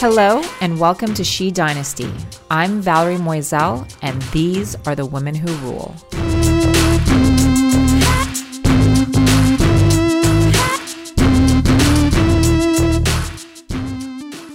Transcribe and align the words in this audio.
Hello, 0.00 0.44
and 0.60 0.78
welcome 0.78 1.12
to 1.14 1.24
She 1.24 1.50
Dynasty. 1.50 2.08
I'm 2.52 2.80
Valerie 2.80 3.16
Moiselle, 3.16 3.84
and 4.00 4.22
these 4.30 4.76
are 4.86 4.94
the 4.94 5.04
women 5.04 5.34
who 5.34 5.52
rule. 5.56 5.92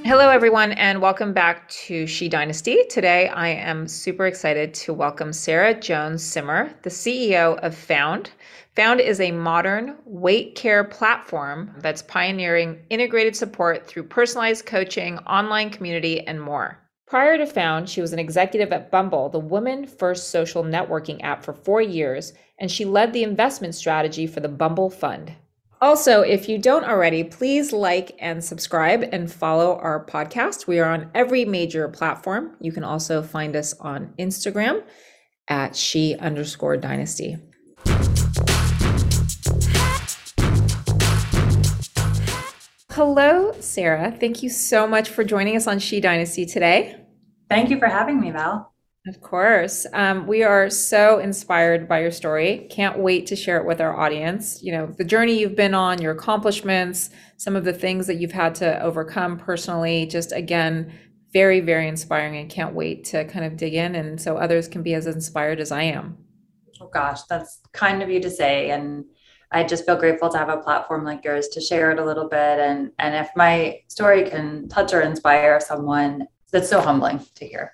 Hello, 0.05 0.29
everyone, 0.29 0.71
and 0.71 1.01
welcome 1.01 1.33
back 1.33 1.67
to 1.67 2.07
She 2.07 2.29
Dynasty. 2.29 2.85
Today, 2.89 3.27
I 3.27 3.49
am 3.49 3.85
super 3.85 4.25
excited 4.25 4.73
to 4.75 4.93
welcome 4.93 5.33
Sarah 5.33 5.73
Jones 5.77 6.23
Simmer, 6.23 6.73
the 6.83 6.89
CEO 6.89 7.59
of 7.59 7.75
Found. 7.75 8.31
Found 8.75 8.99
is 8.99 9.19
a 9.19 9.31
modern 9.31 9.97
weight 10.03 10.55
care 10.55 10.83
platform 10.83 11.75
that's 11.77 12.01
pioneering 12.01 12.79
integrated 12.89 13.35
support 13.35 13.85
through 13.85 14.03
personalized 14.03 14.65
coaching, 14.65 15.19
online 15.19 15.69
community, 15.69 16.21
and 16.21 16.41
more. 16.41 16.79
Prior 17.05 17.37
to 17.37 17.45
Found, 17.45 17.87
she 17.87 18.01
was 18.01 18.13
an 18.13 18.19
executive 18.19 18.73
at 18.73 18.89
Bumble, 18.89 19.29
the 19.29 19.37
woman 19.37 19.85
first 19.85 20.31
social 20.31 20.63
networking 20.63 21.23
app, 21.23 21.43
for 21.43 21.53
four 21.53 21.83
years, 21.83 22.33
and 22.59 22.71
she 22.71 22.83
led 22.83 23.13
the 23.13 23.21
investment 23.21 23.75
strategy 23.75 24.25
for 24.25 24.39
the 24.39 24.49
Bumble 24.49 24.89
Fund. 24.89 25.31
Also, 25.79 26.21
if 26.21 26.49
you 26.49 26.57
don't 26.57 26.85
already, 26.85 27.23
please 27.23 27.73
like 27.73 28.15
and 28.17 28.43
subscribe 28.43 29.07
and 29.11 29.31
follow 29.31 29.77
our 29.77 30.03
podcast. 30.03 30.65
We 30.65 30.79
are 30.79 30.89
on 30.89 31.11
every 31.13 31.45
major 31.45 31.87
platform. 31.89 32.55
You 32.59 32.71
can 32.71 32.83
also 32.83 33.21
find 33.21 33.55
us 33.55 33.75
on 33.79 34.15
Instagram 34.17 34.81
at 35.47 35.75
she 35.75 36.15
underscore 36.15 36.77
dynasty. 36.77 37.37
Hello, 42.95 43.51
Sarah. 43.59 44.15
Thank 44.19 44.43
you 44.43 44.49
so 44.49 44.85
much 44.85 45.09
for 45.09 45.23
joining 45.23 45.55
us 45.55 45.65
on 45.65 45.79
She 45.79 45.99
Dynasty 45.99 46.45
today. 46.45 46.95
Thank 47.49 47.71
you 47.71 47.79
for 47.79 47.87
having 47.87 48.21
me, 48.21 48.29
Val. 48.29 48.71
Of 49.07 49.19
course. 49.19 49.87
Um, 49.93 50.27
we 50.27 50.43
are 50.43 50.69
so 50.69 51.17
inspired 51.17 51.89
by 51.89 52.01
your 52.01 52.11
story. 52.11 52.67
Can't 52.69 52.99
wait 52.99 53.25
to 53.25 53.35
share 53.35 53.57
it 53.57 53.65
with 53.65 53.81
our 53.81 53.99
audience. 53.99 54.61
You 54.61 54.73
know, 54.73 54.93
the 54.95 55.03
journey 55.03 55.39
you've 55.39 55.55
been 55.55 55.73
on, 55.73 56.03
your 56.03 56.11
accomplishments, 56.11 57.09
some 57.37 57.55
of 57.55 57.63
the 57.65 57.73
things 57.73 58.05
that 58.05 58.17
you've 58.17 58.31
had 58.31 58.53
to 58.55 58.79
overcome 58.79 59.39
personally. 59.39 60.05
Just 60.05 60.31
again, 60.31 60.93
very, 61.33 61.61
very 61.61 61.87
inspiring 61.87 62.37
and 62.37 62.47
can't 62.47 62.75
wait 62.75 63.05
to 63.05 63.25
kind 63.25 63.43
of 63.43 63.57
dig 63.57 63.73
in 63.73 63.95
and 63.95 64.21
so 64.21 64.37
others 64.37 64.67
can 64.67 64.83
be 64.83 64.93
as 64.93 65.07
inspired 65.07 65.59
as 65.59 65.71
I 65.71 65.81
am. 65.81 66.15
Oh, 66.79 66.89
gosh, 66.89 67.23
that's 67.23 67.59
kind 67.71 68.03
of 68.03 68.11
you 68.11 68.19
to 68.19 68.29
say. 68.29 68.69
And 68.69 69.05
I 69.53 69.63
just 69.63 69.85
feel 69.85 69.95
grateful 69.95 70.29
to 70.29 70.37
have 70.37 70.49
a 70.49 70.57
platform 70.57 71.05
like 71.05 71.23
yours 71.23 71.47
to 71.49 71.61
share 71.61 71.91
it 71.91 71.99
a 71.99 72.05
little 72.05 72.27
bit. 72.27 72.59
And, 72.59 72.91
and 72.99 73.15
if 73.15 73.29
my 73.35 73.79
story 73.87 74.29
can 74.29 74.67
touch 74.67 74.93
or 74.93 75.01
inspire 75.01 75.59
someone, 75.59 76.27
that's 76.51 76.69
so 76.69 76.81
humbling 76.81 77.25
to 77.35 77.47
hear. 77.47 77.73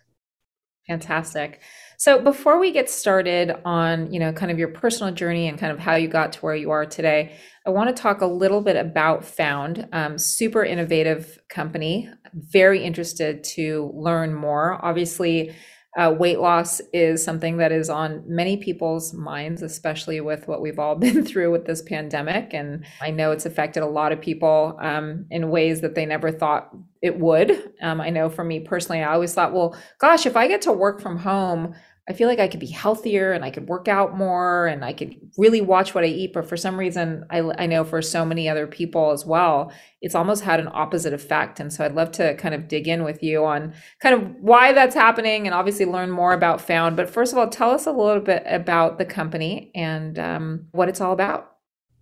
Fantastic. 0.88 1.62
So 1.98 2.20
before 2.20 2.60
we 2.60 2.72
get 2.72 2.90
started 2.90 3.54
on, 3.64 4.12
you 4.12 4.20
know, 4.20 4.34
kind 4.34 4.52
of 4.52 4.58
your 4.58 4.70
personal 4.70 5.14
journey 5.14 5.48
and 5.48 5.60
kind 5.60 5.72
of 5.72 5.78
how 5.78 5.96
you 5.96 6.08
got 6.08 6.34
to 6.34 6.40
where 6.40 6.56
you 6.56 6.72
are 6.72 6.86
today, 6.86 7.36
I 7.66 7.70
want 7.70 7.96
to 7.96 8.02
talk 8.02 8.22
a 8.22 8.26
little 8.26 8.62
bit 8.62 8.76
about 8.76 9.24
Found, 9.24 9.88
um, 9.92 10.18
super 10.18 10.64
innovative 10.64 11.38
company. 11.50 12.10
Very 12.34 12.84
interested 12.84 13.44
to 13.56 13.92
learn 13.94 14.34
more. 14.34 14.84
Obviously, 14.84 15.54
uh, 15.98 16.14
weight 16.18 16.40
loss 16.40 16.82
is 16.94 17.24
something 17.24 17.58
that 17.58 17.72
is 17.72 17.90
on 17.90 18.24
many 18.28 18.58
people's 18.58 19.14
minds, 19.14 19.62
especially 19.62 20.22
with 20.22 20.48
what 20.48 20.62
we've 20.62 20.80
all 20.80 20.96
been 21.00 21.26
through 21.26 21.52
with 21.52 21.66
this 21.66 21.82
pandemic. 21.82 22.54
And 22.54 22.86
I 23.02 23.12
know 23.12 23.32
it's 23.32 23.46
affected 23.46 23.84
a 23.84 23.88
lot 23.88 24.12
of 24.12 24.22
people 24.22 24.78
um, 24.82 25.26
in 25.32 25.50
ways 25.50 25.82
that 25.82 25.96
they 25.96 26.06
never 26.06 26.32
thought 26.32 26.70
it 27.02 27.20
would. 27.20 27.74
Um, 27.82 28.02
I 28.02 28.10
know 28.10 28.30
for 28.30 28.44
me 28.44 28.60
personally, 28.60 29.02
I 29.02 29.14
always 29.14 29.34
thought, 29.34 29.54
well, 29.54 29.76
gosh, 30.00 30.26
if 30.26 30.38
I 30.38 30.48
get 30.48 30.62
to 30.64 30.74
work 30.74 31.02
from 31.02 31.18
home, 31.18 31.74
I 32.10 32.14
feel 32.14 32.28
like 32.28 32.40
I 32.40 32.48
could 32.48 32.60
be 32.60 32.66
healthier 32.66 33.34
and 33.34 33.46
I 33.46 33.52
could 33.52 33.68
work 33.68 33.88
out 33.88 34.18
more 34.18 34.66
and 34.66 34.84
I 34.84 34.94
could 34.94 35.16
really 35.38 35.62
watch 35.62 35.94
what 35.94 36.04
I 36.04 36.08
eat. 36.08 36.34
But 36.34 36.50
for 36.50 36.58
some 36.58 36.76
reason, 36.76 37.24
I, 37.30 37.42
I 37.60 37.68
know 37.68 37.84
for 37.84 38.02
so 38.02 38.26
many 38.26 38.50
other 38.50 38.66
people 38.66 39.12
as 39.12 39.28
well, 39.28 39.72
it's 40.02 40.16
almost 40.16 40.44
had 40.44 40.60
an 40.60 40.70
opposite 40.74 41.14
effect. 41.14 41.60
And 41.60 41.72
so 41.72 41.86
I'd 41.86 41.94
love 41.94 42.12
to 42.14 42.34
kind 42.36 42.56
of 42.56 42.68
dig 42.68 42.88
in 42.88 43.04
with 43.04 43.22
you 43.22 43.46
on 43.46 43.76
kind 44.02 44.16
of 44.16 44.36
why 44.42 44.74
that's 44.74 44.96
happening 44.96 45.46
and 45.46 45.54
obviously 45.54 45.86
learn 45.86 46.10
more 46.10 46.34
about 46.34 46.62
Found. 46.62 46.98
But 46.98 47.12
first 47.12 47.32
of 47.32 47.38
all, 47.38 47.48
tell 47.48 47.70
us 47.70 47.86
a 47.86 47.92
little 47.92 48.22
bit 48.22 48.42
about 48.48 48.98
the 48.98 49.06
company 49.06 49.72
and 49.76 50.18
um, 50.18 50.66
what 50.72 50.90
it's 50.90 51.02
all 51.02 51.14
about. 51.14 51.52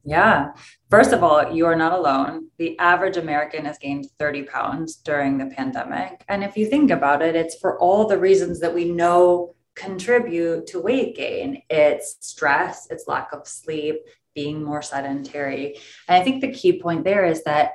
Yeah. 0.06 0.54
First 0.90 1.12
of 1.12 1.22
all, 1.22 1.52
you 1.52 1.66
are 1.66 1.76
not 1.76 1.92
alone. 1.92 2.48
The 2.60 2.80
average 2.80 3.18
American 3.18 3.66
has 3.66 3.78
gained 3.78 4.06
30 4.20 4.44
pounds 4.44 4.96
during 4.96 5.38
the 5.38 5.48
pandemic. 5.48 6.24
And 6.30 6.46
if 6.46 6.56
you 6.56 6.66
think 6.66 6.92
about 6.92 7.22
it, 7.22 7.36
it's 7.36 7.60
for 7.60 7.78
all 7.80 8.08
the 8.08 8.18
reasons 8.18 8.62
that 8.62 8.74
we 8.74 8.86
know 8.86 9.54
contribute 9.78 10.68
to 10.68 10.82
weight 10.82 11.16
gain. 11.16 11.62
It's 11.70 12.18
stress, 12.22 12.88
it's 12.90 13.08
lack 13.08 13.32
of 13.32 13.48
sleep, 13.48 13.98
being 14.36 14.64
more 14.64 14.82
sedentary. 14.82 15.78
And 16.08 16.22
I 16.22 16.24
think 16.24 16.42
the 16.42 16.52
key 16.52 16.82
point 16.82 17.04
there 17.04 17.26
is 17.26 17.44
that 17.44 17.74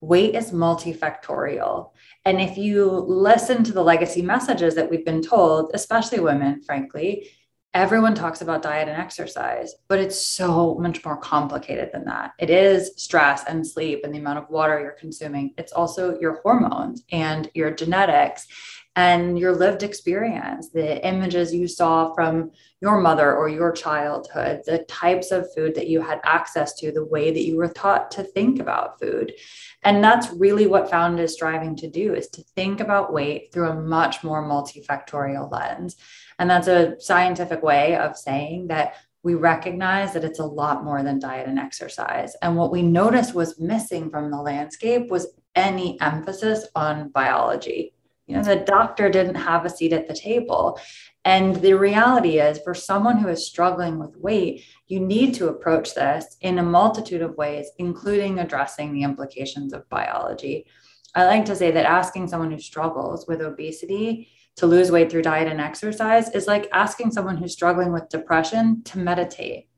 weight 0.00 0.34
is 0.34 0.50
multifactorial. 0.50 1.90
And 2.24 2.40
if 2.40 2.56
you 2.56 2.90
listen 2.90 3.62
to 3.64 3.72
the 3.72 3.82
legacy 3.82 4.22
messages 4.22 4.74
that 4.74 4.90
we've 4.90 5.04
been 5.04 5.22
told, 5.22 5.70
especially 5.74 6.20
women, 6.20 6.62
frankly, 6.62 7.28
everyone 7.74 8.14
talks 8.14 8.42
about 8.42 8.62
diet 8.62 8.88
and 8.88 9.00
exercise, 9.00 9.74
but 9.88 9.98
it's 9.98 10.20
so 10.20 10.74
much 10.74 11.04
more 11.04 11.16
complicated 11.16 11.90
than 11.92 12.04
that. 12.04 12.32
It 12.38 12.50
is 12.50 12.92
stress 12.96 13.44
and 13.46 13.66
sleep 13.66 14.00
and 14.04 14.12
the 14.12 14.18
amount 14.18 14.40
of 14.40 14.50
water 14.50 14.78
you're 14.80 14.92
consuming. 14.92 15.54
It's 15.56 15.72
also 15.72 16.18
your 16.20 16.40
hormones 16.42 17.04
and 17.12 17.50
your 17.54 17.70
genetics 17.70 18.46
and 18.94 19.38
your 19.38 19.54
lived 19.54 19.82
experience, 19.82 20.68
the 20.68 21.04
images 21.06 21.54
you 21.54 21.66
saw 21.66 22.12
from 22.12 22.50
your 22.82 23.00
mother 23.00 23.34
or 23.34 23.48
your 23.48 23.72
childhood, 23.72 24.60
the 24.66 24.84
types 24.88 25.30
of 25.30 25.52
food 25.54 25.74
that 25.74 25.88
you 25.88 26.02
had 26.02 26.20
access 26.24 26.74
to, 26.74 26.92
the 26.92 27.04
way 27.04 27.30
that 27.30 27.46
you 27.46 27.56
were 27.56 27.68
taught 27.68 28.10
to 28.10 28.22
think 28.22 28.60
about 28.60 29.00
food. 29.00 29.32
And 29.82 30.04
that's 30.04 30.30
really 30.32 30.66
what 30.66 30.90
Found 30.90 31.20
is 31.20 31.32
striving 31.32 31.74
to 31.76 31.88
do 31.88 32.14
is 32.14 32.28
to 32.28 32.42
think 32.54 32.80
about 32.80 33.12
weight 33.12 33.50
through 33.52 33.70
a 33.70 33.80
much 33.80 34.22
more 34.22 34.46
multifactorial 34.46 35.50
lens. 35.50 35.96
And 36.38 36.50
that's 36.50 36.68
a 36.68 37.00
scientific 37.00 37.62
way 37.62 37.96
of 37.96 38.18
saying 38.18 38.66
that 38.66 38.96
we 39.22 39.34
recognize 39.34 40.12
that 40.12 40.24
it's 40.24 40.40
a 40.40 40.44
lot 40.44 40.84
more 40.84 41.02
than 41.02 41.18
diet 41.18 41.48
and 41.48 41.58
exercise. 41.58 42.34
And 42.42 42.56
what 42.56 42.72
we 42.72 42.82
noticed 42.82 43.34
was 43.34 43.58
missing 43.58 44.10
from 44.10 44.30
the 44.30 44.42
landscape 44.42 45.08
was 45.08 45.28
any 45.54 45.98
emphasis 46.00 46.66
on 46.74 47.08
biology 47.10 47.94
you 48.32 48.38
know, 48.38 48.44
the 48.44 48.64
doctor 48.64 49.10
didn't 49.10 49.34
have 49.34 49.66
a 49.66 49.70
seat 49.70 49.92
at 49.92 50.08
the 50.08 50.14
table. 50.14 50.80
And 51.24 51.56
the 51.56 51.74
reality 51.74 52.40
is, 52.40 52.58
for 52.64 52.74
someone 52.74 53.18
who 53.18 53.28
is 53.28 53.46
struggling 53.46 53.98
with 53.98 54.16
weight, 54.16 54.64
you 54.88 55.00
need 55.00 55.34
to 55.34 55.48
approach 55.48 55.94
this 55.94 56.36
in 56.40 56.58
a 56.58 56.62
multitude 56.62 57.22
of 57.22 57.36
ways, 57.36 57.70
including 57.78 58.38
addressing 58.38 58.92
the 58.92 59.02
implications 59.02 59.72
of 59.72 59.88
biology. 59.88 60.66
I 61.14 61.26
like 61.26 61.44
to 61.44 61.56
say 61.56 61.70
that 61.72 61.84
asking 61.84 62.28
someone 62.28 62.50
who 62.50 62.58
struggles 62.58 63.26
with 63.28 63.42
obesity 63.42 64.28
to 64.56 64.66
lose 64.66 64.90
weight 64.90 65.10
through 65.10 65.22
diet 65.22 65.48
and 65.48 65.60
exercise 65.60 66.30
is 66.30 66.46
like 66.46 66.68
asking 66.72 67.12
someone 67.12 67.36
who's 67.36 67.52
struggling 67.52 67.92
with 67.92 68.08
depression 68.08 68.82
to 68.84 68.98
meditate 68.98 69.68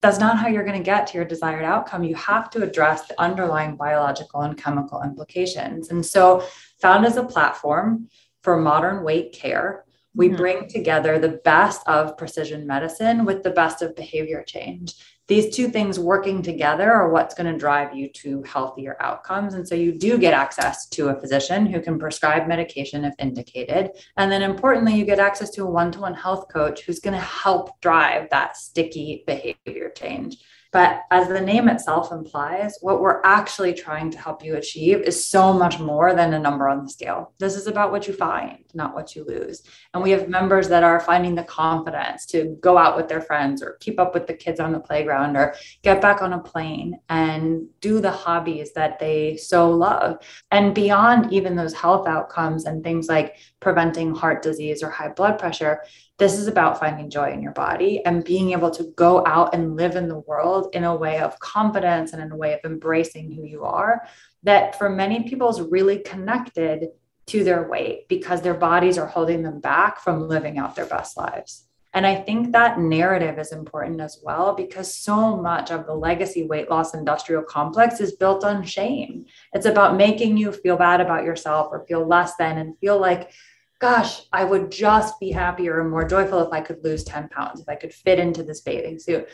that's 0.00 0.18
not 0.18 0.38
how 0.38 0.46
you're 0.46 0.64
going 0.64 0.78
to 0.78 0.84
get 0.84 1.08
to 1.08 1.14
your 1.14 1.24
desired 1.24 1.64
outcome. 1.64 2.04
You 2.04 2.14
have 2.14 2.50
to 2.50 2.62
address 2.62 3.06
the 3.06 3.20
underlying 3.20 3.76
biological 3.76 4.42
and 4.42 4.56
chemical 4.56 5.02
implications. 5.02 5.90
And 5.90 6.04
so, 6.06 6.44
Found 6.80 7.04
as 7.04 7.16
a 7.16 7.24
platform 7.24 8.08
for 8.42 8.56
modern 8.56 9.02
weight 9.02 9.32
care, 9.32 9.84
we 10.14 10.28
mm-hmm. 10.28 10.36
bring 10.36 10.68
together 10.68 11.18
the 11.18 11.40
best 11.44 11.82
of 11.88 12.16
precision 12.16 12.66
medicine 12.66 13.24
with 13.24 13.42
the 13.42 13.50
best 13.50 13.82
of 13.82 13.96
behavior 13.96 14.44
change 14.46 14.94
these 15.28 15.54
two 15.54 15.68
things 15.68 16.00
working 16.00 16.42
together 16.42 16.90
are 16.90 17.10
what's 17.10 17.34
going 17.34 17.52
to 17.52 17.58
drive 17.58 17.94
you 17.94 18.08
to 18.08 18.42
healthier 18.44 18.96
outcomes. 18.98 19.52
And 19.54 19.68
so 19.68 19.74
you 19.74 19.92
do 19.92 20.16
get 20.18 20.32
access 20.32 20.86
to 20.88 21.08
a 21.08 21.20
physician 21.20 21.66
who 21.66 21.80
can 21.82 21.98
prescribe 21.98 22.48
medication 22.48 23.04
if 23.04 23.14
indicated. 23.18 23.90
And 24.16 24.32
then 24.32 24.42
importantly, 24.42 24.94
you 24.94 25.04
get 25.04 25.18
access 25.18 25.50
to 25.50 25.64
a 25.64 25.70
one 25.70 25.92
to 25.92 26.00
one 26.00 26.14
health 26.14 26.46
coach 26.50 26.82
who's 26.82 27.00
going 27.00 27.14
to 27.14 27.20
help 27.20 27.78
drive 27.82 28.30
that 28.30 28.56
sticky 28.56 29.24
behavior 29.26 29.90
change. 29.90 30.38
But 30.70 31.02
as 31.10 31.28
the 31.28 31.40
name 31.40 31.68
itself 31.68 32.12
implies, 32.12 32.76
what 32.82 33.00
we're 33.00 33.22
actually 33.24 33.72
trying 33.72 34.10
to 34.10 34.18
help 34.18 34.44
you 34.44 34.56
achieve 34.56 35.00
is 35.00 35.24
so 35.24 35.52
much 35.52 35.78
more 35.78 36.14
than 36.14 36.34
a 36.34 36.38
number 36.38 36.68
on 36.68 36.84
the 36.84 36.90
scale. 36.90 37.32
This 37.38 37.56
is 37.56 37.66
about 37.66 37.90
what 37.90 38.06
you 38.06 38.12
find. 38.12 38.64
Not 38.74 38.94
what 38.94 39.14
you 39.14 39.24
lose. 39.24 39.62
And 39.94 40.02
we 40.02 40.10
have 40.10 40.28
members 40.28 40.68
that 40.68 40.82
are 40.82 41.00
finding 41.00 41.34
the 41.34 41.44
confidence 41.44 42.26
to 42.26 42.56
go 42.60 42.76
out 42.76 42.96
with 42.96 43.08
their 43.08 43.20
friends 43.20 43.62
or 43.62 43.76
keep 43.80 43.98
up 43.98 44.14
with 44.14 44.26
the 44.26 44.34
kids 44.34 44.60
on 44.60 44.72
the 44.72 44.80
playground 44.80 45.36
or 45.36 45.54
get 45.82 46.00
back 46.00 46.22
on 46.22 46.32
a 46.32 46.38
plane 46.38 46.98
and 47.08 47.66
do 47.80 48.00
the 48.00 48.10
hobbies 48.10 48.72
that 48.74 48.98
they 48.98 49.36
so 49.36 49.70
love. 49.70 50.18
And 50.50 50.74
beyond 50.74 51.32
even 51.32 51.56
those 51.56 51.74
health 51.74 52.06
outcomes 52.06 52.64
and 52.64 52.82
things 52.82 53.08
like 53.08 53.36
preventing 53.60 54.14
heart 54.14 54.42
disease 54.42 54.82
or 54.82 54.90
high 54.90 55.08
blood 55.08 55.38
pressure, 55.38 55.82
this 56.18 56.36
is 56.36 56.48
about 56.48 56.80
finding 56.80 57.10
joy 57.10 57.32
in 57.32 57.42
your 57.42 57.52
body 57.52 58.04
and 58.04 58.24
being 58.24 58.50
able 58.50 58.72
to 58.72 58.92
go 58.96 59.24
out 59.24 59.54
and 59.54 59.76
live 59.76 59.94
in 59.94 60.08
the 60.08 60.18
world 60.18 60.68
in 60.74 60.82
a 60.82 60.94
way 60.94 61.18
of 61.20 61.38
confidence 61.38 62.12
and 62.12 62.20
in 62.20 62.32
a 62.32 62.36
way 62.36 62.54
of 62.54 62.60
embracing 62.64 63.30
who 63.30 63.44
you 63.44 63.62
are 63.62 64.02
that 64.42 64.78
for 64.78 64.88
many 64.88 65.28
people 65.28 65.48
is 65.48 65.60
really 65.60 65.98
connected 66.00 66.88
to 67.28 67.44
their 67.44 67.68
weight 67.68 68.08
because 68.08 68.42
their 68.42 68.54
bodies 68.54 68.98
are 68.98 69.06
holding 69.06 69.42
them 69.42 69.60
back 69.60 70.00
from 70.00 70.28
living 70.28 70.58
out 70.58 70.74
their 70.74 70.86
best 70.86 71.16
lives. 71.16 71.64
And 71.94 72.06
I 72.06 72.16
think 72.16 72.52
that 72.52 72.78
narrative 72.78 73.38
is 73.38 73.52
important 73.52 74.00
as 74.00 74.20
well 74.22 74.54
because 74.54 74.94
so 74.94 75.36
much 75.36 75.70
of 75.70 75.86
the 75.86 75.94
legacy 75.94 76.46
weight 76.46 76.68
loss 76.70 76.94
industrial 76.94 77.42
complex 77.42 78.00
is 78.00 78.16
built 78.16 78.44
on 78.44 78.62
shame. 78.62 79.24
It's 79.52 79.66
about 79.66 79.96
making 79.96 80.36
you 80.36 80.52
feel 80.52 80.76
bad 80.76 81.00
about 81.00 81.24
yourself 81.24 81.68
or 81.70 81.86
feel 81.86 82.06
less 82.06 82.36
than 82.36 82.58
and 82.58 82.78
feel 82.78 83.00
like 83.00 83.32
gosh, 83.80 84.22
I 84.32 84.44
would 84.44 84.72
just 84.72 85.20
be 85.20 85.30
happier 85.30 85.80
and 85.80 85.90
more 85.90 86.06
joyful 86.06 86.40
if 86.40 86.52
I 86.52 86.60
could 86.60 86.82
lose 86.82 87.04
10 87.04 87.28
pounds, 87.28 87.60
if 87.60 87.68
I 87.68 87.76
could 87.76 87.94
fit 87.94 88.18
into 88.18 88.42
this 88.42 88.60
bathing 88.60 88.98
suit. 88.98 89.28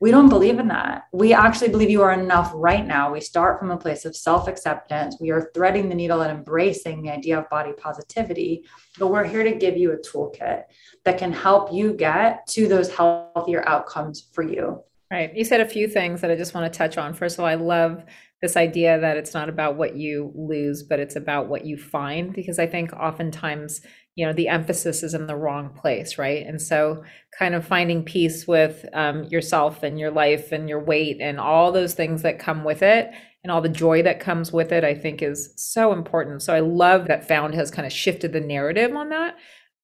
We 0.00 0.12
don't 0.12 0.28
believe 0.28 0.60
in 0.60 0.68
that. 0.68 1.04
We 1.12 1.32
actually 1.32 1.70
believe 1.70 1.90
you 1.90 2.02
are 2.02 2.12
enough 2.12 2.52
right 2.54 2.86
now. 2.86 3.12
We 3.12 3.20
start 3.20 3.58
from 3.58 3.72
a 3.72 3.76
place 3.76 4.04
of 4.04 4.14
self 4.14 4.46
acceptance. 4.46 5.16
We 5.20 5.30
are 5.30 5.50
threading 5.54 5.88
the 5.88 5.94
needle 5.94 6.20
and 6.20 6.30
embracing 6.30 7.02
the 7.02 7.10
idea 7.10 7.38
of 7.38 7.48
body 7.48 7.72
positivity. 7.76 8.64
But 8.98 9.08
we're 9.08 9.24
here 9.24 9.42
to 9.42 9.56
give 9.56 9.76
you 9.76 9.92
a 9.92 9.96
toolkit 9.96 10.64
that 11.04 11.18
can 11.18 11.32
help 11.32 11.72
you 11.72 11.94
get 11.94 12.46
to 12.48 12.68
those 12.68 12.94
healthier 12.94 13.66
outcomes 13.66 14.28
for 14.32 14.42
you. 14.42 14.82
Right. 15.10 15.34
You 15.34 15.44
said 15.44 15.60
a 15.60 15.68
few 15.68 15.88
things 15.88 16.20
that 16.20 16.30
I 16.30 16.36
just 16.36 16.54
want 16.54 16.70
to 16.72 16.76
touch 16.76 16.98
on. 16.98 17.14
First 17.14 17.36
of 17.36 17.40
all, 17.40 17.46
I 17.46 17.54
love 17.54 18.04
this 18.40 18.56
idea 18.56 19.00
that 19.00 19.16
it's 19.16 19.34
not 19.34 19.48
about 19.48 19.76
what 19.76 19.96
you 19.96 20.32
lose, 20.34 20.82
but 20.82 21.00
it's 21.00 21.16
about 21.16 21.48
what 21.48 21.64
you 21.64 21.76
find, 21.76 22.32
because 22.32 22.58
I 22.58 22.66
think 22.66 22.92
oftentimes, 22.92 23.80
you 24.18 24.26
know, 24.26 24.32
the 24.32 24.48
emphasis 24.48 25.04
is 25.04 25.14
in 25.14 25.28
the 25.28 25.36
wrong 25.36 25.70
place, 25.80 26.18
right? 26.18 26.44
And 26.44 26.60
so, 26.60 27.04
kind 27.38 27.54
of 27.54 27.64
finding 27.64 28.02
peace 28.02 28.48
with 28.48 28.84
um, 28.92 29.22
yourself 29.26 29.84
and 29.84 29.96
your 29.96 30.10
life 30.10 30.50
and 30.50 30.68
your 30.68 30.82
weight 30.82 31.18
and 31.20 31.38
all 31.38 31.70
those 31.70 31.94
things 31.94 32.22
that 32.22 32.40
come 32.40 32.64
with 32.64 32.82
it 32.82 33.12
and 33.44 33.52
all 33.52 33.60
the 33.60 33.68
joy 33.68 34.02
that 34.02 34.18
comes 34.18 34.52
with 34.52 34.72
it, 34.72 34.82
I 34.82 34.92
think 34.92 35.22
is 35.22 35.52
so 35.54 35.92
important. 35.92 36.42
So, 36.42 36.52
I 36.52 36.58
love 36.58 37.06
that 37.06 37.28
Found 37.28 37.54
has 37.54 37.70
kind 37.70 37.86
of 37.86 37.92
shifted 37.92 38.32
the 38.32 38.40
narrative 38.40 38.96
on 38.96 39.10
that. 39.10 39.36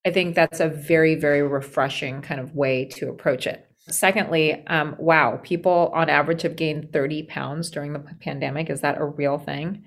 I 0.04 0.10
think 0.10 0.34
that's 0.34 0.58
a 0.58 0.68
very, 0.68 1.14
very 1.14 1.42
refreshing 1.42 2.20
kind 2.20 2.40
of 2.40 2.56
way 2.56 2.86
to 2.86 3.10
approach 3.10 3.46
it. 3.46 3.70
Secondly, 3.88 4.66
um, 4.66 4.96
wow, 4.98 5.38
people 5.44 5.92
on 5.94 6.10
average 6.10 6.42
have 6.42 6.56
gained 6.56 6.92
30 6.92 7.22
pounds 7.24 7.70
during 7.70 7.92
the 7.92 8.00
pandemic. 8.20 8.68
Is 8.68 8.80
that 8.80 8.98
a 8.98 9.04
real 9.04 9.38
thing? 9.38 9.84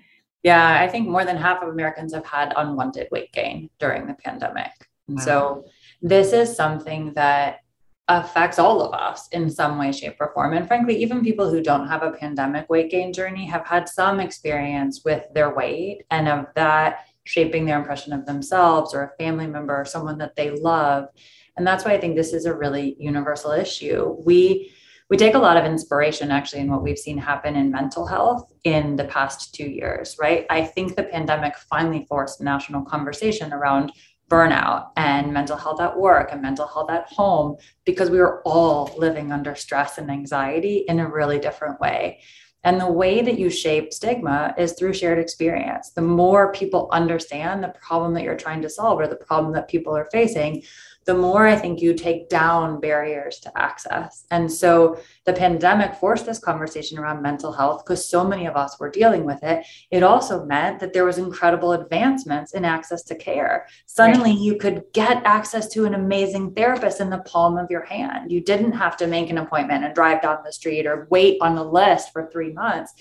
Yeah, 0.48 0.82
I 0.82 0.88
think 0.88 1.10
more 1.10 1.26
than 1.26 1.36
half 1.36 1.62
of 1.62 1.68
Americans 1.68 2.14
have 2.14 2.26
had 2.26 2.54
unwanted 2.56 3.10
weight 3.12 3.34
gain 3.34 3.70
during 3.80 4.08
the 4.08 4.14
pandemic. 4.14 4.72
Wow. 5.10 5.24
So, 5.28 5.66
this 6.02 6.32
is 6.32 6.56
something 6.56 7.12
that 7.16 7.60
affects 8.08 8.58
all 8.58 8.82
of 8.82 8.94
us 8.94 9.28
in 9.34 9.50
some 9.50 9.78
way, 9.78 9.92
shape, 9.92 10.16
or 10.22 10.32
form. 10.34 10.54
And 10.54 10.66
frankly, 10.66 10.96
even 11.04 11.22
people 11.22 11.50
who 11.50 11.62
don't 11.62 11.90
have 11.90 12.02
a 12.02 12.12
pandemic 12.12 12.70
weight 12.70 12.90
gain 12.90 13.12
journey 13.12 13.46
have 13.48 13.66
had 13.68 13.90
some 13.90 14.22
experience 14.22 15.04
with 15.04 15.24
their 15.34 15.54
weight 15.54 16.06
and 16.12 16.30
of 16.30 16.46
that 16.56 17.00
shaping 17.26 17.66
their 17.66 17.78
impression 17.78 18.14
of 18.14 18.26
themselves 18.26 18.94
or 18.94 19.04
a 19.04 19.18
family 19.22 19.48
member 19.48 19.76
or 19.76 19.84
someone 19.84 20.18
that 20.20 20.38
they 20.38 20.52
love. 20.52 21.10
And 21.58 21.68
that's 21.68 21.84
why 21.84 21.92
I 21.92 22.00
think 22.00 22.16
this 22.16 22.32
is 22.32 22.46
a 22.46 22.56
really 22.56 22.96
universal 23.00 23.52
issue. 23.52 24.16
We 24.24 24.72
we 25.10 25.18
take 25.18 25.36
a 25.36 25.40
lot 25.40 25.58
of 25.58 25.66
inspiration 25.66 26.32
actually 26.32 26.62
in 26.62 26.72
what 26.72 26.84
we've 26.84 26.98
seen 26.98 27.18
happen 27.18 27.56
in 27.56 27.72
mental 27.72 28.06
health 28.06 28.52
in 28.64 28.96
the 28.96 29.06
past 29.06 29.56
2 29.56 29.64
years, 29.64 30.18
right? 30.20 30.46
I 30.50 30.64
think 30.64 30.96
the 30.96 31.04
pandemic 31.04 31.58
finally 31.58 32.06
forced 32.10 32.42
national 32.42 32.84
conversation 32.84 33.54
around 33.54 33.94
burnout 34.30 34.90
and 34.98 35.32
mental 35.32 35.56
health 35.56 35.80
at 35.80 35.98
work 35.98 36.34
and 36.34 36.42
mental 36.42 36.68
health 36.68 36.92
at 36.92 37.08
home 37.08 37.56
because 37.86 38.10
we 38.10 38.20
were 38.20 38.42
all 38.44 38.94
living 38.98 39.32
under 39.32 39.56
stress 39.56 39.98
and 39.98 40.12
anxiety 40.12 40.84
in 40.90 41.00
a 41.00 41.10
really 41.10 41.40
different 41.40 41.80
way. 41.80 42.20
And 42.66 42.82
the 42.82 42.92
way 42.92 43.22
that 43.22 43.40
you 43.40 43.50
shape 43.50 43.94
stigma 43.94 44.54
is 44.58 44.74
through 44.74 44.94
shared 44.94 45.20
experience. 45.20 45.92
The 45.92 46.02
more 46.02 46.52
people 46.52 46.90
understand 46.92 47.64
the 47.64 47.74
problem 47.82 48.14
that 48.16 48.24
you're 48.24 48.36
trying 48.36 48.62
to 48.64 48.70
solve 48.70 49.00
or 49.00 49.08
the 49.08 49.16
problem 49.16 49.54
that 49.54 49.70
people 49.70 49.96
are 49.96 50.10
facing, 50.12 50.64
the 51.08 51.14
more 51.14 51.48
I 51.48 51.56
think 51.56 51.82
you 51.82 51.94
take 51.94 52.28
down 52.28 52.82
barriers 52.82 53.40
to 53.40 53.58
access. 53.58 54.26
And 54.30 54.52
so 54.52 55.00
the 55.26 55.32
pandemic 55.32 55.96
forced 55.96 56.26
this 56.26 56.38
conversation 56.38 57.00
around 57.00 57.22
mental 57.22 57.54
health 57.54 57.86
because 57.86 58.08
so 58.08 58.28
many 58.28 58.46
of 58.46 58.58
us 58.58 58.78
were 58.78 58.92
dealing 58.92 59.24
with 59.24 59.42
it. 59.42 59.66
It 59.90 60.04
also 60.04 60.46
meant 60.46 60.82
that 60.82 60.92
there 60.92 61.06
was 61.06 61.18
incredible 61.18 61.72
advancements 61.72 62.54
in 62.54 62.66
access 62.66 63.04
to 63.04 63.16
care. 63.16 63.68
Suddenly 63.86 64.32
right. 64.32 64.40
you 64.40 64.58
could 64.58 64.84
get 64.94 65.24
access 65.26 65.70
to 65.70 65.86
an 65.86 65.96
amazing 65.96 66.54
therapist 66.54 67.00
in 67.00 67.10
the 67.10 67.20
palm 67.20 67.58
of 67.58 67.72
your 67.72 67.86
hand. 67.86 68.30
You 68.30 68.42
didn't 68.42 68.74
have 68.74 68.98
to 68.98 69.08
make 69.08 69.30
an 69.30 69.38
appointment 69.38 69.86
and 69.86 69.96
drive 69.96 70.22
down 70.22 70.40
the 70.44 70.52
street 70.52 70.86
or 70.86 71.08
wait 71.10 71.38
on 71.40 71.56
the 71.56 71.64
list 71.64 72.12
for 72.12 72.30
3 72.30 72.52
months 72.52 72.94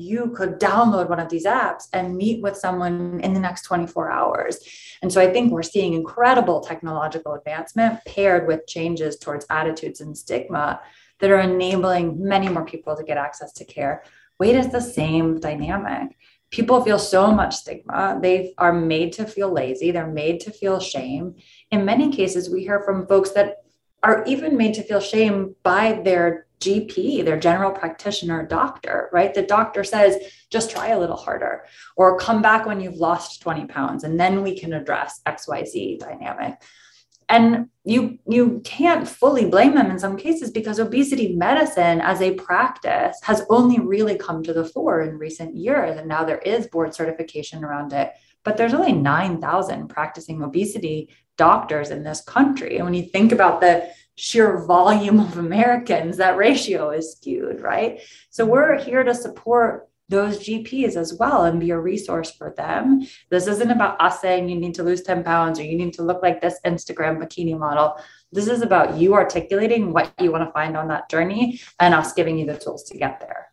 you 0.00 0.30
could 0.30 0.58
download 0.60 1.08
one 1.08 1.20
of 1.20 1.28
these 1.28 1.46
apps 1.46 1.88
and 1.92 2.16
meet 2.16 2.42
with 2.42 2.56
someone 2.56 3.20
in 3.20 3.34
the 3.34 3.40
next 3.40 3.62
24 3.62 4.10
hours. 4.10 4.58
And 5.02 5.12
so 5.12 5.20
I 5.20 5.32
think 5.32 5.52
we're 5.52 5.62
seeing 5.62 5.94
incredible 5.94 6.60
technological 6.60 7.34
advancement 7.34 8.04
paired 8.04 8.46
with 8.46 8.66
changes 8.66 9.18
towards 9.18 9.46
attitudes 9.50 10.00
and 10.00 10.16
stigma 10.16 10.80
that 11.20 11.30
are 11.30 11.40
enabling 11.40 12.22
many 12.22 12.48
more 12.48 12.64
people 12.64 12.96
to 12.96 13.02
get 13.02 13.16
access 13.16 13.52
to 13.54 13.64
care. 13.64 14.04
Weight 14.38 14.56
is 14.56 14.68
the 14.68 14.80
same 14.80 15.40
dynamic. 15.40 16.16
People 16.50 16.82
feel 16.82 16.98
so 16.98 17.32
much 17.32 17.56
stigma. 17.56 18.18
They 18.22 18.54
are 18.58 18.72
made 18.72 19.12
to 19.14 19.24
feel 19.24 19.50
lazy. 19.50 19.90
They're 19.90 20.06
made 20.06 20.40
to 20.40 20.50
feel 20.50 20.78
shame. 20.78 21.34
In 21.70 21.84
many 21.84 22.12
cases, 22.12 22.50
we 22.50 22.62
hear 22.62 22.82
from 22.82 23.06
folks 23.06 23.30
that 23.30 23.64
are 24.02 24.24
even 24.26 24.56
made 24.56 24.74
to 24.74 24.82
feel 24.82 25.00
shame 25.00 25.56
by 25.62 26.00
their 26.04 26.45
GP, 26.60 27.24
their 27.24 27.38
general 27.38 27.70
practitioner 27.70 28.46
doctor, 28.46 29.08
right? 29.12 29.34
The 29.34 29.42
doctor 29.42 29.84
says, 29.84 30.16
just 30.50 30.70
try 30.70 30.88
a 30.88 30.98
little 30.98 31.16
harder 31.16 31.64
or 31.96 32.18
come 32.18 32.40
back 32.40 32.66
when 32.66 32.80
you've 32.80 32.96
lost 32.96 33.42
20 33.42 33.66
pounds 33.66 34.04
and 34.04 34.18
then 34.18 34.42
we 34.42 34.58
can 34.58 34.72
address 34.72 35.20
XYZ 35.26 35.98
dynamic. 35.98 36.60
And 37.28 37.70
you 37.84 38.18
you 38.28 38.60
can't 38.64 39.06
fully 39.06 39.46
blame 39.46 39.74
them 39.74 39.90
in 39.90 39.98
some 39.98 40.16
cases 40.16 40.52
because 40.52 40.78
obesity 40.78 41.34
medicine 41.34 42.00
as 42.00 42.22
a 42.22 42.34
practice 42.34 43.18
has 43.22 43.42
only 43.50 43.80
really 43.80 44.16
come 44.16 44.44
to 44.44 44.52
the 44.52 44.64
fore 44.64 45.02
in 45.02 45.18
recent 45.18 45.56
years. 45.56 45.98
And 45.98 46.06
now 46.08 46.24
there 46.24 46.38
is 46.38 46.68
board 46.68 46.94
certification 46.94 47.64
around 47.64 47.92
it. 47.92 48.12
But 48.44 48.56
there's 48.56 48.74
only 48.74 48.92
9,000 48.92 49.88
practicing 49.88 50.40
obesity 50.40 51.08
doctors 51.36 51.90
in 51.90 52.04
this 52.04 52.20
country. 52.20 52.76
And 52.76 52.84
when 52.84 52.94
you 52.94 53.02
think 53.02 53.32
about 53.32 53.60
the 53.60 53.90
sheer 54.16 54.64
volume 54.64 55.20
of 55.20 55.38
Americans, 55.38 56.16
that 56.16 56.36
ratio 56.36 56.90
is 56.90 57.12
skewed, 57.12 57.60
right? 57.60 58.00
So 58.30 58.44
we're 58.44 58.78
here 58.78 59.04
to 59.04 59.14
support 59.14 59.88
those 60.08 60.38
GPs 60.38 60.96
as 60.96 61.14
well 61.14 61.44
and 61.44 61.58
be 61.58 61.70
a 61.70 61.78
resource 61.78 62.30
for 62.30 62.54
them. 62.56 63.06
This 63.28 63.46
isn't 63.48 63.70
about 63.70 64.00
us 64.00 64.20
saying 64.20 64.48
you 64.48 64.56
need 64.56 64.74
to 64.76 64.84
lose 64.84 65.02
10 65.02 65.24
pounds 65.24 65.58
or 65.58 65.64
you 65.64 65.76
need 65.76 65.94
to 65.94 66.02
look 66.02 66.22
like 66.22 66.40
this 66.40 66.60
Instagram 66.64 67.18
bikini 67.18 67.58
model. 67.58 67.96
This 68.30 68.46
is 68.46 68.62
about 68.62 68.96
you 68.96 69.14
articulating 69.14 69.92
what 69.92 70.12
you 70.20 70.30
want 70.30 70.48
to 70.48 70.52
find 70.52 70.76
on 70.76 70.88
that 70.88 71.10
journey 71.10 71.60
and 71.80 71.92
us 71.92 72.12
giving 72.12 72.38
you 72.38 72.46
the 72.46 72.56
tools 72.56 72.84
to 72.84 72.96
get 72.96 73.18
there. 73.20 73.48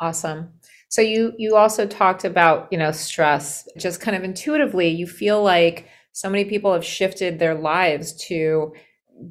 Awesome. 0.00 0.54
So 0.88 1.02
you 1.02 1.34
you 1.38 1.56
also 1.56 1.86
talked 1.86 2.24
about, 2.24 2.68
you 2.72 2.78
know, 2.78 2.90
stress. 2.90 3.68
Just 3.76 4.00
kind 4.00 4.16
of 4.16 4.24
intuitively, 4.24 4.88
you 4.88 5.06
feel 5.06 5.42
like 5.42 5.88
so 6.12 6.28
many 6.28 6.44
people 6.46 6.72
have 6.72 6.84
shifted 6.84 7.38
their 7.38 7.54
lives 7.54 8.14
to 8.26 8.72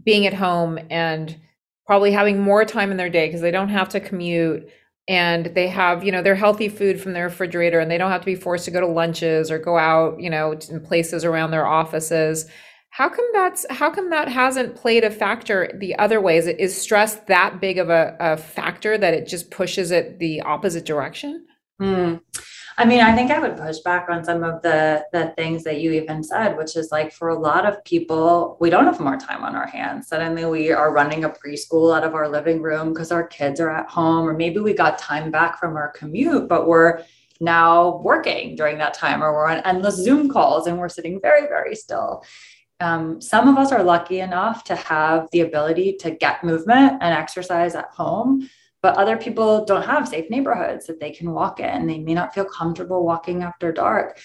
being 0.03 0.25
at 0.25 0.33
home 0.33 0.79
and 0.89 1.39
probably 1.85 2.11
having 2.11 2.39
more 2.39 2.65
time 2.65 2.91
in 2.91 2.97
their 2.97 3.09
day 3.09 3.27
because 3.27 3.41
they 3.41 3.51
don't 3.51 3.69
have 3.69 3.89
to 3.89 3.99
commute 3.99 4.69
and 5.07 5.47
they 5.55 5.67
have 5.67 6.03
you 6.03 6.11
know 6.11 6.21
their 6.21 6.35
healthy 6.35 6.69
food 6.69 7.01
from 7.01 7.13
their 7.13 7.25
refrigerator 7.25 7.79
and 7.79 7.89
they 7.89 7.97
don't 7.97 8.11
have 8.11 8.21
to 8.21 8.25
be 8.25 8.35
forced 8.35 8.65
to 8.65 8.71
go 8.71 8.79
to 8.79 8.87
lunches 8.87 9.49
or 9.49 9.57
go 9.57 9.77
out 9.77 10.19
you 10.19 10.29
know 10.29 10.51
in 10.69 10.79
places 10.79 11.25
around 11.25 11.51
their 11.51 11.65
offices. 11.65 12.45
How 12.91 13.09
come 13.09 13.25
that's 13.33 13.65
how 13.69 13.89
come 13.89 14.09
that 14.11 14.27
hasn't 14.27 14.75
played 14.75 15.03
a 15.03 15.11
factor 15.11 15.71
the 15.79 15.97
other 15.97 16.21
ways? 16.21 16.47
Is 16.47 16.79
stress 16.79 17.15
that 17.27 17.59
big 17.59 17.77
of 17.77 17.89
a, 17.89 18.15
a 18.19 18.37
factor 18.37 18.97
that 18.97 19.13
it 19.13 19.27
just 19.27 19.51
pushes 19.51 19.91
it 19.91 20.19
the 20.19 20.41
opposite 20.41 20.85
direction? 20.85 21.45
Mm. 21.81 22.21
I 22.79 22.85
mean, 22.85 23.01
I 23.01 23.13
think 23.13 23.29
I 23.29 23.39
would 23.39 23.57
push 23.57 23.79
back 23.79 24.07
on 24.09 24.23
some 24.23 24.41
of 24.41 24.61
the 24.61 25.05
the 25.11 25.33
things 25.35 25.65
that 25.65 25.81
you 25.81 25.91
even 25.91 26.23
said, 26.23 26.55
which 26.55 26.77
is 26.77 26.93
like 26.93 27.11
for 27.11 27.27
a 27.27 27.37
lot 27.37 27.65
of 27.65 27.83
people, 27.83 28.55
we 28.61 28.69
don't 28.69 28.85
have 28.85 29.01
more 29.01 29.17
time 29.17 29.43
on 29.43 29.53
our 29.53 29.67
hands. 29.67 30.07
Suddenly 30.07 30.45
we 30.45 30.71
are 30.71 30.93
running 30.93 31.25
a 31.25 31.29
preschool 31.29 31.93
out 31.93 32.05
of 32.05 32.15
our 32.15 32.29
living 32.29 32.61
room 32.61 32.93
because 32.93 33.11
our 33.11 33.27
kids 33.27 33.59
are 33.59 33.69
at 33.69 33.89
home, 33.89 34.25
or 34.25 34.33
maybe 34.33 34.61
we 34.61 34.73
got 34.73 34.97
time 34.97 35.29
back 35.29 35.59
from 35.59 35.75
our 35.75 35.89
commute, 35.89 36.47
but 36.47 36.69
we're 36.69 37.03
now 37.41 37.97
working 37.97 38.55
during 38.55 38.77
that 38.77 38.93
time, 38.93 39.21
or 39.21 39.33
we're 39.33 39.47
on 39.47 39.61
endless 39.65 39.97
Zoom 39.97 40.29
calls 40.29 40.65
and 40.65 40.77
we're 40.79 40.87
sitting 40.87 41.19
very, 41.21 41.47
very 41.47 41.75
still. 41.75 42.23
Um, 42.79 43.19
some 43.19 43.49
of 43.49 43.57
us 43.57 43.73
are 43.73 43.83
lucky 43.83 44.21
enough 44.21 44.63
to 44.65 44.75
have 44.77 45.27
the 45.33 45.41
ability 45.41 45.97
to 45.99 46.11
get 46.11 46.45
movement 46.45 46.93
and 47.01 47.13
exercise 47.13 47.75
at 47.75 47.89
home, 47.91 48.49
but 48.81 48.95
other 48.95 49.17
people 49.17 49.65
don't 49.65 49.85
have 49.85 50.07
safe 50.07 50.29
neighborhoods 50.29 50.87
that 50.87 50.99
they 50.99 51.11
can 51.11 51.31
walk 51.31 51.59
in. 51.59 51.87
They 51.87 51.99
may 51.99 52.13
not 52.13 52.33
feel 52.33 52.45
comfortable 52.45 53.05
walking 53.05 53.43
after 53.43 53.71
dark. 53.71 54.19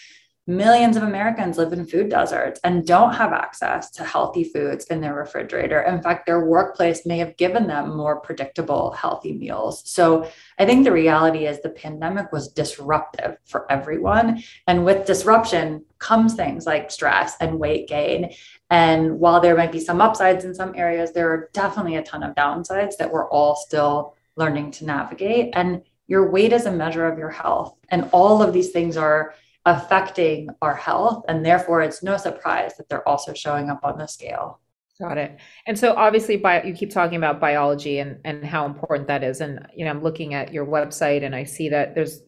Millions 0.46 0.98
of 0.98 1.02
Americans 1.02 1.56
live 1.56 1.72
in 1.72 1.86
food 1.86 2.10
deserts 2.10 2.60
and 2.64 2.86
don't 2.86 3.14
have 3.14 3.32
access 3.32 3.90
to 3.92 4.04
healthy 4.04 4.44
foods 4.44 4.84
in 4.88 5.00
their 5.00 5.14
refrigerator. 5.14 5.80
In 5.80 6.02
fact, 6.02 6.26
their 6.26 6.44
workplace 6.44 7.06
may 7.06 7.16
have 7.16 7.38
given 7.38 7.66
them 7.66 7.96
more 7.96 8.20
predictable, 8.20 8.90
healthy 8.90 9.32
meals. 9.32 9.82
So 9.86 10.30
I 10.58 10.66
think 10.66 10.84
the 10.84 10.92
reality 10.92 11.46
is 11.46 11.62
the 11.62 11.70
pandemic 11.70 12.30
was 12.30 12.48
disruptive 12.48 13.38
for 13.46 13.70
everyone. 13.72 14.42
And 14.66 14.84
with 14.84 15.06
disruption 15.06 15.86
comes 15.98 16.34
things 16.34 16.66
like 16.66 16.90
stress 16.90 17.36
and 17.40 17.58
weight 17.58 17.88
gain. 17.88 18.34
And 18.68 19.18
while 19.18 19.40
there 19.40 19.56
might 19.56 19.72
be 19.72 19.80
some 19.80 20.02
upsides 20.02 20.44
in 20.44 20.54
some 20.54 20.74
areas, 20.76 21.12
there 21.12 21.30
are 21.30 21.48
definitely 21.54 21.96
a 21.96 22.02
ton 22.02 22.22
of 22.22 22.34
downsides 22.34 22.98
that 22.98 23.10
we're 23.10 23.30
all 23.30 23.56
still 23.56 24.14
learning 24.36 24.70
to 24.72 24.84
navigate. 24.84 25.50
And 25.54 25.82
your 26.06 26.30
weight 26.30 26.52
is 26.52 26.66
a 26.66 26.72
measure 26.72 27.06
of 27.06 27.18
your 27.18 27.30
health. 27.30 27.76
And 27.88 28.08
all 28.12 28.42
of 28.42 28.52
these 28.52 28.70
things 28.70 28.96
are 28.96 29.34
affecting 29.64 30.48
our 30.60 30.74
health. 30.74 31.24
And 31.28 31.44
therefore, 31.44 31.82
it's 31.82 32.02
no 32.02 32.16
surprise 32.16 32.76
that 32.76 32.88
they're 32.88 33.08
also 33.08 33.32
showing 33.32 33.70
up 33.70 33.80
on 33.82 33.98
the 33.98 34.06
scale. 34.06 34.60
Got 35.00 35.18
it. 35.18 35.38
And 35.66 35.76
so 35.76 35.94
obviously 35.94 36.36
bio, 36.36 36.62
you 36.64 36.72
keep 36.72 36.90
talking 36.90 37.16
about 37.16 37.40
biology 37.40 37.98
and, 37.98 38.20
and 38.24 38.44
how 38.44 38.64
important 38.64 39.08
that 39.08 39.24
is. 39.24 39.40
And 39.40 39.66
you 39.74 39.84
know, 39.84 39.90
I'm 39.90 40.02
looking 40.02 40.34
at 40.34 40.52
your 40.52 40.66
website 40.66 41.24
and 41.24 41.34
I 41.34 41.44
see 41.44 41.68
that 41.70 41.96
there's 41.96 42.20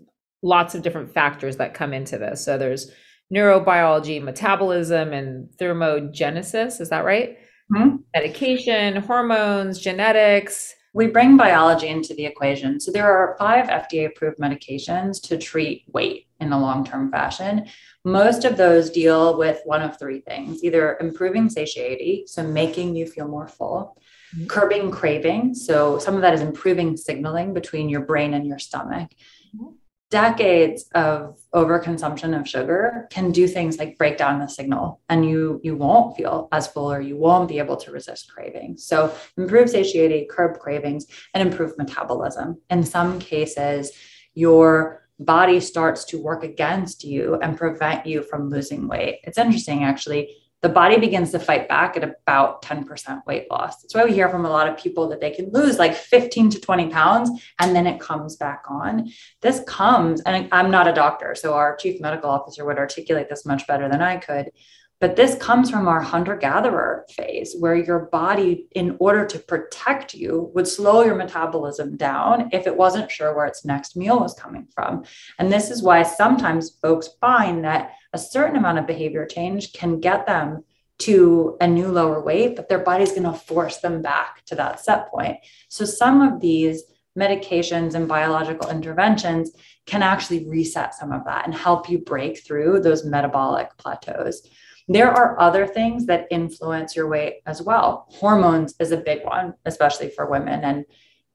lots 0.43 0.75
of 0.75 0.83
different 0.83 1.13
factors 1.13 1.57
that 1.59 1.75
come 1.75 1.93
into 1.93 2.19
this. 2.19 2.45
So 2.45 2.59
there's 2.59 2.91
neurobiology, 3.33 4.21
metabolism, 4.21 5.13
and 5.13 5.49
thermogenesis. 5.61 6.81
Is 6.81 6.89
that 6.89 7.05
right? 7.05 7.39
Mm-hmm. 7.73 7.97
Medication, 8.15 8.97
hormones, 8.97 9.79
genetics, 9.79 10.75
we 10.97 11.07
bring 11.07 11.37
biology 11.37 11.89
into 11.89 12.15
the 12.15 12.25
equation. 12.25 12.81
So 12.81 12.91
there 12.91 13.05
are 13.05 13.37
five 13.39 13.67
FDA 13.67 14.07
approved 14.07 14.39
medications 14.39 15.21
to 15.29 15.37
treat 15.37 15.85
weight 15.93 16.27
in 16.41 16.53
a 16.53 16.59
long 16.59 16.87
term 16.87 17.11
fashion. 17.11 17.67
Most 18.07 18.47
of 18.47 18.57
those 18.57 18.89
deal 18.89 19.37
with 19.37 19.61
one 19.67 19.83
of 19.83 19.99
three 19.99 20.21
things 20.23 20.65
either 20.65 20.97
improving 20.99 21.51
satiety, 21.51 22.25
so 22.27 22.43
making 22.43 22.97
you 22.97 23.07
feel 23.07 23.29
more 23.29 23.47
full, 23.47 24.01
mm-hmm. 24.35 24.47
curbing 24.47 24.91
craving. 24.91 25.55
So 25.55 25.99
some 25.99 26.15
of 26.15 26.23
that 26.23 26.33
is 26.33 26.41
improving 26.41 26.97
signaling 26.97 27.53
between 27.53 27.91
your 27.91 28.01
brain 28.01 28.33
and 28.33 28.47
your 28.47 28.59
stomach. 28.59 29.11
Mm-hmm 29.55 29.75
decades 30.11 30.85
of 30.95 31.37
overconsumption 31.53 32.39
of 32.39 32.49
sugar 32.49 33.09
can 33.11 33.33
do 33.33 33.49
things 33.49 33.79
like 33.79 33.99
break 33.99 34.17
down 34.17 34.39
the 34.39 34.47
signal 34.47 35.01
and 35.09 35.29
you 35.29 35.61
you 35.65 35.75
won't 35.75 36.17
feel 36.17 36.49
as 36.53 36.69
full 36.69 36.93
or 36.93 37.01
you 37.01 37.17
won't 37.17 37.49
be 37.49 37.59
able 37.59 37.77
to 37.77 37.91
resist 37.91 38.33
cravings. 38.33 38.87
So 38.87 39.13
improve 39.37 39.71
satiety 39.71 40.29
curb 40.31 40.61
cravings 40.61 41.07
and 41.35 41.47
improve 41.47 41.77
metabolism. 41.77 42.61
In 42.71 42.85
some 42.85 43.19
cases 43.19 43.93
your 44.35 45.09
body 45.19 45.61
starts 45.61 46.05
to 46.05 46.23
work 46.23 46.45
against 46.45 47.03
you 47.03 47.37
and 47.37 47.57
prevent 47.57 48.07
you 48.07 48.23
from 48.23 48.51
losing 48.51 48.87
weight. 48.87 49.21
It's 49.25 49.39
interesting 49.39 49.83
actually 49.83 50.37
the 50.63 50.69
body 50.69 50.99
begins 50.99 51.31
to 51.33 51.39
fight 51.39 51.69
back 51.69 51.97
at 51.97 52.05
about 52.05 52.63
10% 52.63 53.25
weight 53.27 53.47
loss. 53.51 53.83
That's 53.83 53.95
why 53.95 54.05
we 54.05 54.13
hear 54.13 54.29
from 54.29 54.47
a 54.47 54.51
lot 54.51 54.69
of 54.69 54.79
people 54.79 55.09
that 55.11 55.21
they 55.21 55.31
can 55.31 55.51
lose 55.53 55.79
like 55.79 55.95
15 55.95 56.51
to 56.51 56.61
20 56.61 56.89
pounds 56.89 57.31
and 57.61 57.77
then 57.77 57.87
it 57.87 58.01
comes 58.01 58.37
back 58.37 58.65
on. 58.69 59.11
This 59.43 59.63
comes, 59.67 60.23
and 60.23 60.49
I'm 60.53 60.71
not 60.71 60.89
a 60.89 60.93
doctor, 60.93 61.35
so 61.35 61.55
our 61.55 61.77
chief 61.77 62.01
medical 62.01 62.31
officer 62.31 62.65
would 62.65 62.79
articulate 62.79 63.29
this 63.29 63.45
much 63.45 63.67
better 63.67 63.89
than 63.89 64.03
I 64.03 64.17
could. 64.17 64.51
But 64.99 65.17
this 65.17 65.35
comes 65.37 65.71
from 65.71 65.89
our 65.89 66.01
hunter 66.01 66.37
gatherer 66.37 67.05
phase, 67.11 67.55
where 67.59 67.75
your 67.75 68.07
body, 68.07 68.67
in 68.73 68.97
order 68.99 69.27
to 69.27 69.39
protect 69.39 70.15
you, 70.15 70.51
would 70.55 70.67
slow 70.67 71.03
your 71.03 71.15
metabolism 71.15 71.97
down 71.97 72.49
if 72.53 72.67
it 72.67 72.77
wasn't 72.77 73.11
sure 73.11 73.35
where 73.35 73.45
its 73.45 73.65
next 73.65 73.95
meal 73.95 74.19
was 74.19 74.33
coming 74.35 74.67
from. 74.75 75.05
And 75.39 75.53
this 75.53 75.71
is 75.71 75.83
why 75.83 76.03
sometimes 76.03 76.79
folks 76.81 77.11
find 77.21 77.65
that 77.65 77.93
a 78.15 78.19
certain 78.19 78.57
amount 78.57 78.79
of 78.79 78.87
behavior 78.87 79.27
change 79.27 79.75
can 79.75 80.01
get 80.01 80.27
them 80.27 80.65
to 80.99 81.59
a 81.61 81.67
new 81.67 81.89
lower 81.89 82.23
weight, 82.23 82.57
but 82.57 82.71
their 82.71 82.79
body's 82.79 83.13
going 83.13 83.25
to 83.25 83.35
force 83.35 83.79
them 83.79 84.01
back 84.01 84.45
to 84.47 84.55
that 84.55 84.81
set 84.81 85.11
point. 85.11 85.37
So 85.69 85.85
some 85.85 86.23
of 86.23 86.41
these 86.41 86.85
medications 87.19 87.95
and 87.95 88.09
biological 88.09 88.71
interventions 88.71 89.53
can 89.85 90.03
actually 90.03 90.49
reset 90.49 90.95
some 90.95 91.13
of 91.13 91.25
that 91.25 91.45
and 91.45 91.55
help 91.55 91.91
you 91.91 91.99
break 91.99 92.45
through 92.45 92.81
those 92.81 93.05
metabolic 93.05 93.77
plateaus. 93.77 94.47
There 94.89 95.11
are 95.11 95.39
other 95.41 95.67
things 95.67 96.07
that 96.07 96.29
influence 96.31 96.95
your 96.95 97.09
weight 97.09 97.43
as 97.47 97.61
well. 97.61 98.07
Hormones 98.11 98.75
is 98.79 98.93
a 98.93 98.97
big 98.97 99.25
one, 99.25 99.55
especially 99.65 100.11
for 100.11 100.31
women. 100.31 100.63
And 100.63 100.85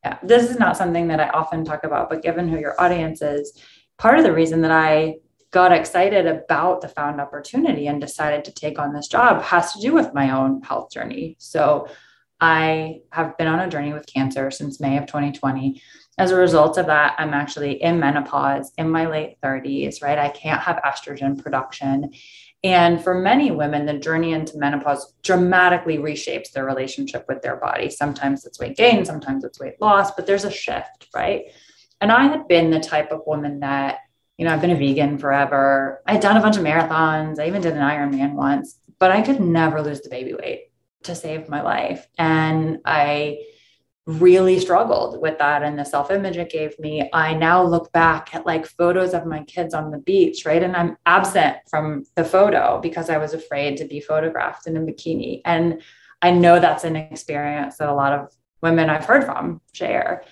yeah, 0.03 0.17
this 0.23 0.49
is 0.49 0.57
not 0.57 0.77
something 0.77 1.07
that 1.09 1.19
I 1.19 1.29
often 1.29 1.65
talk 1.65 1.83
about, 1.83 2.09
but 2.09 2.23
given 2.23 2.47
who 2.47 2.59
your 2.59 2.79
audience 2.79 3.21
is, 3.21 3.61
part 3.97 4.17
of 4.17 4.23
the 4.23 4.33
reason 4.33 4.61
that 4.61 4.71
I 4.71 5.17
got 5.51 5.73
excited 5.73 6.25
about 6.25 6.79
the 6.79 6.87
found 6.87 7.19
opportunity 7.19 7.87
and 7.87 7.99
decided 7.99 8.45
to 8.45 8.53
take 8.53 8.79
on 8.79 8.93
this 8.93 9.09
job 9.09 9.43
has 9.43 9.73
to 9.73 9.81
do 9.81 9.93
with 9.93 10.13
my 10.13 10.31
own 10.31 10.61
health 10.61 10.91
journey. 10.91 11.35
So 11.39 11.87
I 12.39 13.01
have 13.11 13.37
been 13.37 13.47
on 13.47 13.59
a 13.59 13.69
journey 13.69 13.93
with 13.93 14.07
cancer 14.07 14.49
since 14.49 14.79
May 14.79 14.97
of 14.97 15.05
2020. 15.05 15.81
As 16.17 16.31
a 16.31 16.35
result 16.35 16.77
of 16.77 16.87
that, 16.87 17.15
I'm 17.17 17.33
actually 17.33 17.81
in 17.83 17.99
menopause 17.99 18.71
in 18.77 18.89
my 18.89 19.07
late 19.07 19.37
30s, 19.43 20.01
right? 20.01 20.17
I 20.17 20.29
can't 20.29 20.61
have 20.61 20.81
estrogen 20.83 21.41
production. 21.41 22.11
And 22.63 23.03
for 23.03 23.15
many 23.15 23.49
women, 23.49 23.85
the 23.85 23.97
journey 23.97 24.33
into 24.33 24.57
menopause 24.57 25.13
dramatically 25.23 25.97
reshapes 25.97 26.51
their 26.51 26.65
relationship 26.65 27.25
with 27.27 27.41
their 27.41 27.55
body. 27.55 27.89
Sometimes 27.89 28.45
it's 28.45 28.59
weight 28.59 28.77
gain, 28.77 29.03
sometimes 29.03 29.43
it's 29.43 29.59
weight 29.59 29.81
loss, 29.81 30.11
but 30.11 30.27
there's 30.27 30.45
a 30.45 30.51
shift, 30.51 31.07
right? 31.13 31.45
And 32.01 32.11
I 32.11 32.25
had 32.25 32.47
been 32.47 32.69
the 32.69 32.79
type 32.79 33.11
of 33.11 33.21
woman 33.25 33.61
that 33.61 33.99
you 34.41 34.45
know, 34.45 34.53
I've 34.55 34.61
been 34.61 34.71
a 34.71 34.75
vegan 34.75 35.19
forever. 35.19 36.01
I 36.07 36.13
had 36.13 36.21
done 36.21 36.35
a 36.35 36.41
bunch 36.41 36.57
of 36.57 36.63
marathons. 36.63 37.39
I 37.39 37.45
even 37.45 37.61
did 37.61 37.73
an 37.73 37.79
Ironman 37.79 38.33
once, 38.33 38.79
but 38.97 39.11
I 39.11 39.21
could 39.21 39.39
never 39.39 39.83
lose 39.83 40.01
the 40.01 40.09
baby 40.09 40.33
weight 40.33 40.71
to 41.03 41.13
save 41.13 41.47
my 41.47 41.61
life. 41.61 42.07
And 42.17 42.79
I 42.83 43.43
really 44.19 44.59
struggled 44.59 45.21
with 45.21 45.37
that 45.37 45.63
and 45.63 45.77
the 45.77 45.85
self 45.85 46.11
image 46.11 46.37
it 46.37 46.51
gave 46.51 46.77
me. 46.79 47.09
I 47.13 47.33
now 47.33 47.63
look 47.63 47.91
back 47.91 48.33
at 48.33 48.45
like 48.45 48.65
photos 48.65 49.13
of 49.13 49.25
my 49.25 49.43
kids 49.43 49.73
on 49.73 49.91
the 49.91 49.97
beach, 49.99 50.45
right? 50.45 50.61
And 50.61 50.75
I'm 50.75 50.97
absent 51.05 51.57
from 51.69 52.03
the 52.15 52.25
photo 52.25 52.79
because 52.81 53.09
I 53.09 53.17
was 53.17 53.33
afraid 53.33 53.77
to 53.77 53.85
be 53.85 53.99
photographed 53.99 54.67
in 54.67 54.77
a 54.77 54.81
bikini. 54.81 55.41
And 55.45 55.81
I 56.21 56.31
know 56.31 56.59
that's 56.59 56.83
an 56.83 56.95
experience 56.95 57.77
that 57.77 57.89
a 57.89 57.93
lot 57.93 58.13
of 58.13 58.31
women 58.61 58.89
I've 58.89 59.05
heard 59.05 59.23
from 59.23 59.61
share. 59.73 60.23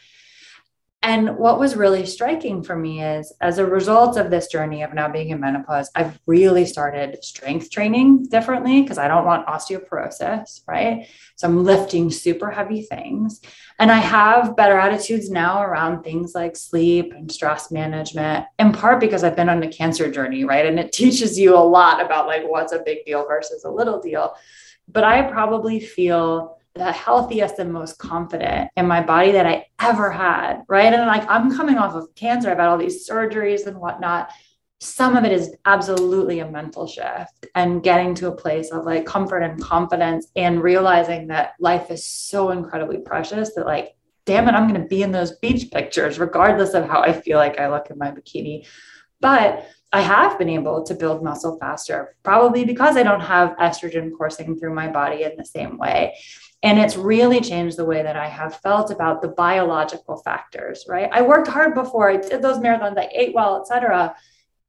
And 1.01 1.37
what 1.37 1.59
was 1.59 1.77
really 1.77 2.05
striking 2.05 2.61
for 2.61 2.75
me 2.75 3.01
is 3.01 3.31
as 3.39 3.57
a 3.57 3.65
result 3.65 4.17
of 4.17 4.29
this 4.29 4.47
journey 4.47 4.83
of 4.83 4.93
now 4.93 5.07
being 5.07 5.29
in 5.29 5.39
menopause, 5.39 5.89
I've 5.95 6.19
really 6.25 6.65
started 6.65 7.23
strength 7.23 7.71
training 7.71 8.25
differently 8.25 8.81
because 8.81 8.97
I 8.97 9.07
don't 9.07 9.25
want 9.25 9.47
osteoporosis, 9.47 10.61
right? 10.67 11.07
So 11.37 11.47
I'm 11.47 11.63
lifting 11.63 12.11
super 12.11 12.51
heavy 12.51 12.81
things. 12.81 13.39
And 13.79 13.89
I 13.89 13.99
have 13.99 14.57
better 14.57 14.77
attitudes 14.77 15.29
now 15.29 15.63
around 15.63 16.03
things 16.03 16.35
like 16.35 16.57
sleep 16.57 17.13
and 17.13 17.31
stress 17.31 17.71
management, 17.71 18.47
in 18.59 18.73
part 18.73 18.99
because 18.99 19.23
I've 19.23 19.37
been 19.37 19.47
on 19.47 19.63
a 19.63 19.71
cancer 19.71 20.11
journey, 20.11 20.43
right? 20.43 20.65
And 20.65 20.77
it 20.77 20.91
teaches 20.91 21.39
you 21.39 21.55
a 21.55 21.59
lot 21.59 22.05
about 22.05 22.27
like 22.27 22.43
what's 22.45 22.73
a 22.73 22.83
big 22.85 23.05
deal 23.05 23.25
versus 23.25 23.63
a 23.63 23.71
little 23.71 24.01
deal. 24.01 24.35
But 24.89 25.05
I 25.05 25.21
probably 25.21 25.79
feel 25.79 26.58
the 26.79 26.91
healthiest 26.91 27.59
and 27.59 27.71
most 27.71 27.99
confident 27.99 28.71
in 28.75 28.87
my 28.87 29.01
body 29.01 29.31
that 29.33 29.45
I 29.45 29.65
ever 29.79 30.09
had. 30.09 30.63
Right. 30.67 30.93
And 30.93 31.05
like 31.05 31.29
I'm 31.29 31.55
coming 31.55 31.77
off 31.77 31.93
of 31.93 32.15
cancer, 32.15 32.49
I've 32.49 32.57
had 32.57 32.69
all 32.69 32.77
these 32.77 33.07
surgeries 33.07 33.67
and 33.67 33.77
whatnot. 33.77 34.31
Some 34.79 35.17
of 35.17 35.25
it 35.25 35.33
is 35.33 35.53
absolutely 35.65 36.39
a 36.39 36.49
mental 36.49 36.87
shift 36.87 37.47
and 37.53 37.83
getting 37.83 38.15
to 38.15 38.29
a 38.29 38.35
place 38.35 38.71
of 38.71 38.85
like 38.85 39.05
comfort 39.05 39.41
and 39.41 39.61
confidence 39.61 40.27
and 40.37 40.63
realizing 40.63 41.27
that 41.27 41.55
life 41.59 41.91
is 41.91 42.05
so 42.05 42.51
incredibly 42.51 42.99
precious 42.99 43.53
that, 43.55 43.65
like, 43.65 43.93
damn 44.25 44.47
it, 44.47 44.53
I'm 44.53 44.69
going 44.69 44.81
to 44.81 44.87
be 44.87 45.03
in 45.03 45.11
those 45.11 45.37
beach 45.39 45.69
pictures, 45.69 46.17
regardless 46.17 46.73
of 46.75 46.87
how 46.87 47.01
I 47.01 47.11
feel 47.11 47.37
like 47.37 47.59
I 47.59 47.67
look 47.67 47.89
in 47.89 47.97
my 47.97 48.11
bikini. 48.11 48.65
But 49.19 49.67
I 49.91 50.01
have 50.01 50.37
been 50.37 50.49
able 50.49 50.83
to 50.83 50.93
build 50.93 51.23
muscle 51.23 51.57
faster, 51.59 52.15
probably 52.23 52.63
because 52.63 52.95
I 52.95 53.03
don't 53.03 53.21
have 53.21 53.57
estrogen 53.57 54.11
coursing 54.15 54.57
through 54.57 54.75
my 54.75 54.87
body 54.87 55.23
in 55.23 55.35
the 55.35 55.43
same 55.43 55.77
way. 55.77 56.15
And 56.61 56.77
it's 56.77 56.97
really 56.97 57.39
changed 57.39 57.77
the 57.77 57.85
way 57.85 58.03
that 58.03 58.17
I 58.17 58.27
have 58.27 58.59
felt 58.59 58.91
about 58.91 59.21
the 59.21 59.29
biological 59.29 60.17
factors, 60.17 60.85
right? 60.89 61.09
I 61.11 61.21
worked 61.21 61.47
hard 61.47 61.73
before, 61.73 62.09
I 62.09 62.17
did 62.17 62.41
those 62.41 62.57
marathons, 62.57 62.97
I 62.97 63.09
ate 63.13 63.33
well, 63.33 63.61
etc. 63.61 64.15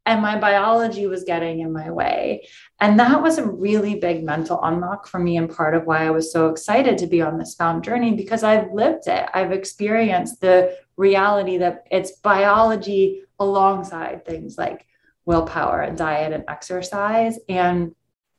And 0.06 0.22
my 0.22 0.38
biology 0.38 1.06
was 1.06 1.24
getting 1.24 1.60
in 1.60 1.72
my 1.72 1.90
way. 1.90 2.48
And 2.80 2.98
that 3.00 3.20
was 3.22 3.38
a 3.38 3.46
really 3.46 3.96
big 3.96 4.24
mental 4.24 4.62
unlock 4.62 5.06
for 5.06 5.18
me, 5.18 5.36
and 5.36 5.54
part 5.54 5.74
of 5.74 5.84
why 5.84 6.06
I 6.06 6.10
was 6.10 6.32
so 6.32 6.48
excited 6.48 6.96
to 6.98 7.06
be 7.06 7.20
on 7.22 7.38
this 7.38 7.54
found 7.54 7.84
journey 7.84 8.14
because 8.14 8.42
I've 8.44 8.72
lived 8.72 9.08
it. 9.08 9.28
I've 9.34 9.52
experienced 9.52 10.40
the 10.40 10.76
reality 10.96 11.58
that 11.58 11.86
it's 11.90 12.12
biology 12.12 13.24
alongside 13.38 14.24
things 14.24 14.56
like 14.56 14.86
willpower 15.24 15.80
and 15.80 15.98
diet 15.98 16.32
and 16.32 16.44
exercise. 16.48 17.38
And 17.48 17.94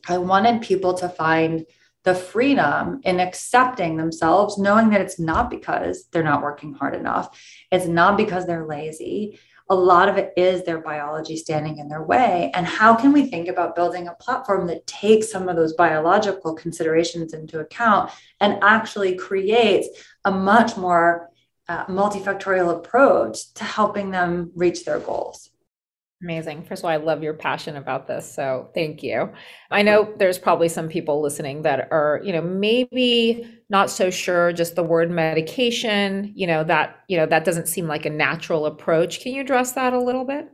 I 0.07 0.17
wanted 0.17 0.61
people 0.61 0.93
to 0.95 1.09
find 1.09 1.65
the 2.03 2.15
freedom 2.15 3.01
in 3.03 3.19
accepting 3.19 3.97
themselves, 3.97 4.57
knowing 4.57 4.89
that 4.89 5.01
it's 5.01 5.19
not 5.19 5.49
because 5.49 6.07
they're 6.11 6.23
not 6.23 6.41
working 6.41 6.73
hard 6.73 6.95
enough, 6.95 7.39
it's 7.71 7.85
not 7.85 8.17
because 8.17 8.45
they're 8.45 8.65
lazy. 8.65 9.39
A 9.69 9.75
lot 9.75 10.09
of 10.09 10.17
it 10.17 10.33
is 10.35 10.63
their 10.63 10.81
biology 10.81 11.37
standing 11.37 11.77
in 11.77 11.87
their 11.87 12.03
way. 12.03 12.51
And 12.53 12.65
how 12.65 12.93
can 12.93 13.13
we 13.13 13.27
think 13.27 13.47
about 13.47 13.75
building 13.75 14.07
a 14.07 14.15
platform 14.15 14.67
that 14.67 14.85
takes 14.85 15.31
some 15.31 15.47
of 15.47 15.55
those 15.55 15.73
biological 15.73 16.55
considerations 16.55 17.33
into 17.33 17.59
account 17.59 18.11
and 18.41 18.59
actually 18.63 19.15
creates 19.15 19.87
a 20.25 20.31
much 20.31 20.75
more 20.75 21.29
uh, 21.69 21.85
multifactorial 21.85 22.75
approach 22.75 23.53
to 23.53 23.63
helping 23.63 24.11
them 24.11 24.51
reach 24.55 24.83
their 24.83 24.99
goals? 24.99 25.50
Amazing. 26.23 26.63
First 26.65 26.81
of 26.81 26.85
all, 26.85 26.91
I 26.91 26.97
love 26.97 27.23
your 27.23 27.33
passion 27.33 27.77
about 27.77 28.07
this. 28.07 28.31
So 28.31 28.69
thank 28.75 29.01
you. 29.01 29.31
I 29.71 29.81
know 29.81 30.13
there's 30.17 30.37
probably 30.37 30.69
some 30.69 30.87
people 30.87 31.19
listening 31.19 31.63
that 31.63 31.87
are, 31.91 32.21
you 32.23 32.31
know, 32.31 32.41
maybe 32.41 33.59
not 33.69 33.89
so 33.89 34.11
sure 34.11 34.53
just 34.53 34.75
the 34.75 34.83
word 34.83 35.09
medication, 35.09 36.31
you 36.35 36.45
know, 36.45 36.63
that, 36.63 36.99
you 37.07 37.17
know, 37.17 37.25
that 37.25 37.43
doesn't 37.43 37.67
seem 37.67 37.87
like 37.87 38.05
a 38.05 38.09
natural 38.11 38.67
approach. 38.67 39.21
Can 39.21 39.33
you 39.33 39.41
address 39.41 39.71
that 39.71 39.93
a 39.93 39.99
little 39.99 40.23
bit? 40.23 40.47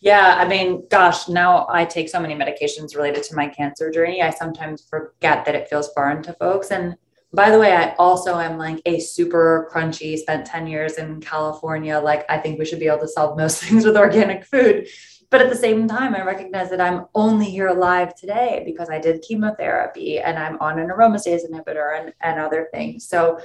Yeah, 0.00 0.36
I 0.38 0.48
mean, 0.48 0.86
gosh, 0.90 1.28
now 1.28 1.66
I 1.68 1.84
take 1.84 2.08
so 2.08 2.20
many 2.20 2.34
medications 2.34 2.96
related 2.96 3.24
to 3.24 3.34
my 3.34 3.48
cancer 3.48 3.90
journey. 3.90 4.22
I 4.22 4.30
sometimes 4.30 4.86
forget 4.88 5.44
that 5.44 5.54
it 5.54 5.68
feels 5.68 5.92
foreign 5.92 6.22
to 6.22 6.32
folks. 6.34 6.70
And 6.70 6.96
by 7.32 7.50
the 7.50 7.58
way, 7.58 7.72
I 7.72 7.94
also 7.96 8.38
am 8.38 8.56
like 8.56 8.80
a 8.86 9.00
super 9.00 9.70
crunchy, 9.72 10.16
spent 10.16 10.46
10 10.46 10.66
years 10.66 10.94
in 10.94 11.20
California. 11.20 11.98
Like, 11.98 12.24
I 12.30 12.38
think 12.38 12.58
we 12.58 12.64
should 12.64 12.80
be 12.80 12.86
able 12.86 13.00
to 13.00 13.08
solve 13.08 13.36
most 13.36 13.62
things 13.62 13.84
with 13.84 13.96
organic 13.96 14.44
food. 14.44 14.88
But 15.28 15.42
at 15.42 15.50
the 15.50 15.56
same 15.56 15.88
time, 15.88 16.14
I 16.14 16.22
recognize 16.22 16.70
that 16.70 16.80
I'm 16.80 17.06
only 17.14 17.46
here 17.46 17.66
alive 17.66 18.14
today 18.14 18.62
because 18.64 18.88
I 18.88 19.00
did 19.00 19.22
chemotherapy 19.22 20.20
and 20.20 20.38
I'm 20.38 20.56
on 20.60 20.78
an 20.78 20.88
aromatase 20.88 21.40
inhibitor 21.50 22.00
and, 22.00 22.14
and 22.20 22.38
other 22.38 22.68
things. 22.72 23.08
So 23.08 23.40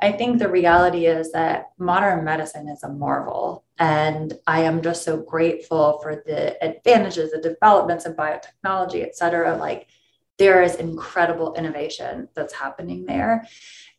I 0.00 0.10
think 0.10 0.38
the 0.38 0.48
reality 0.48 1.06
is 1.06 1.30
that 1.32 1.70
modern 1.78 2.24
medicine 2.24 2.66
is 2.68 2.82
a 2.82 2.88
marvel. 2.88 3.64
And 3.78 4.32
I 4.46 4.62
am 4.62 4.80
just 4.80 5.04
so 5.04 5.18
grateful 5.18 6.00
for 6.02 6.22
the 6.26 6.60
advantages, 6.64 7.30
the 7.30 7.40
developments 7.40 8.06
in 8.06 8.14
biotechnology, 8.14 9.02
et 9.02 9.16
cetera. 9.16 9.56
Like, 9.56 9.88
there 10.38 10.62
is 10.62 10.76
incredible 10.76 11.54
innovation 11.54 12.28
that's 12.34 12.54
happening 12.54 13.04
there. 13.06 13.46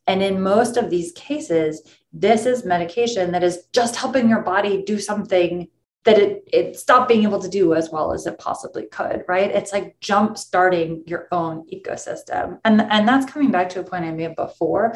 And 0.07 0.21
in 0.21 0.41
most 0.41 0.77
of 0.77 0.89
these 0.89 1.11
cases, 1.13 1.81
this 2.11 2.45
is 2.45 2.65
medication 2.65 3.31
that 3.31 3.43
is 3.43 3.67
just 3.73 3.95
helping 3.95 4.29
your 4.29 4.41
body 4.41 4.83
do 4.83 4.99
something 4.99 5.69
that 6.03 6.19
it, 6.19 6.43
it 6.51 6.75
stopped 6.75 7.07
being 7.07 7.23
able 7.23 7.39
to 7.39 7.47
do 7.47 7.73
as 7.73 7.89
well 7.89 8.11
as 8.11 8.27
it 8.27 8.37
possibly 8.37 8.85
could, 8.87 9.23
right? 9.27 9.51
It's 9.51 9.71
like 9.71 9.97
jump 10.01 10.37
starting 10.37 11.03
your 11.05 11.27
own 11.31 11.65
ecosystem. 11.73 12.59
And, 12.65 12.81
and 12.81 13.07
that's 13.07 13.31
coming 13.31 13.51
back 13.51 13.69
to 13.69 13.79
a 13.79 13.83
point 13.83 14.03
I 14.03 14.11
made 14.11 14.35
before. 14.35 14.95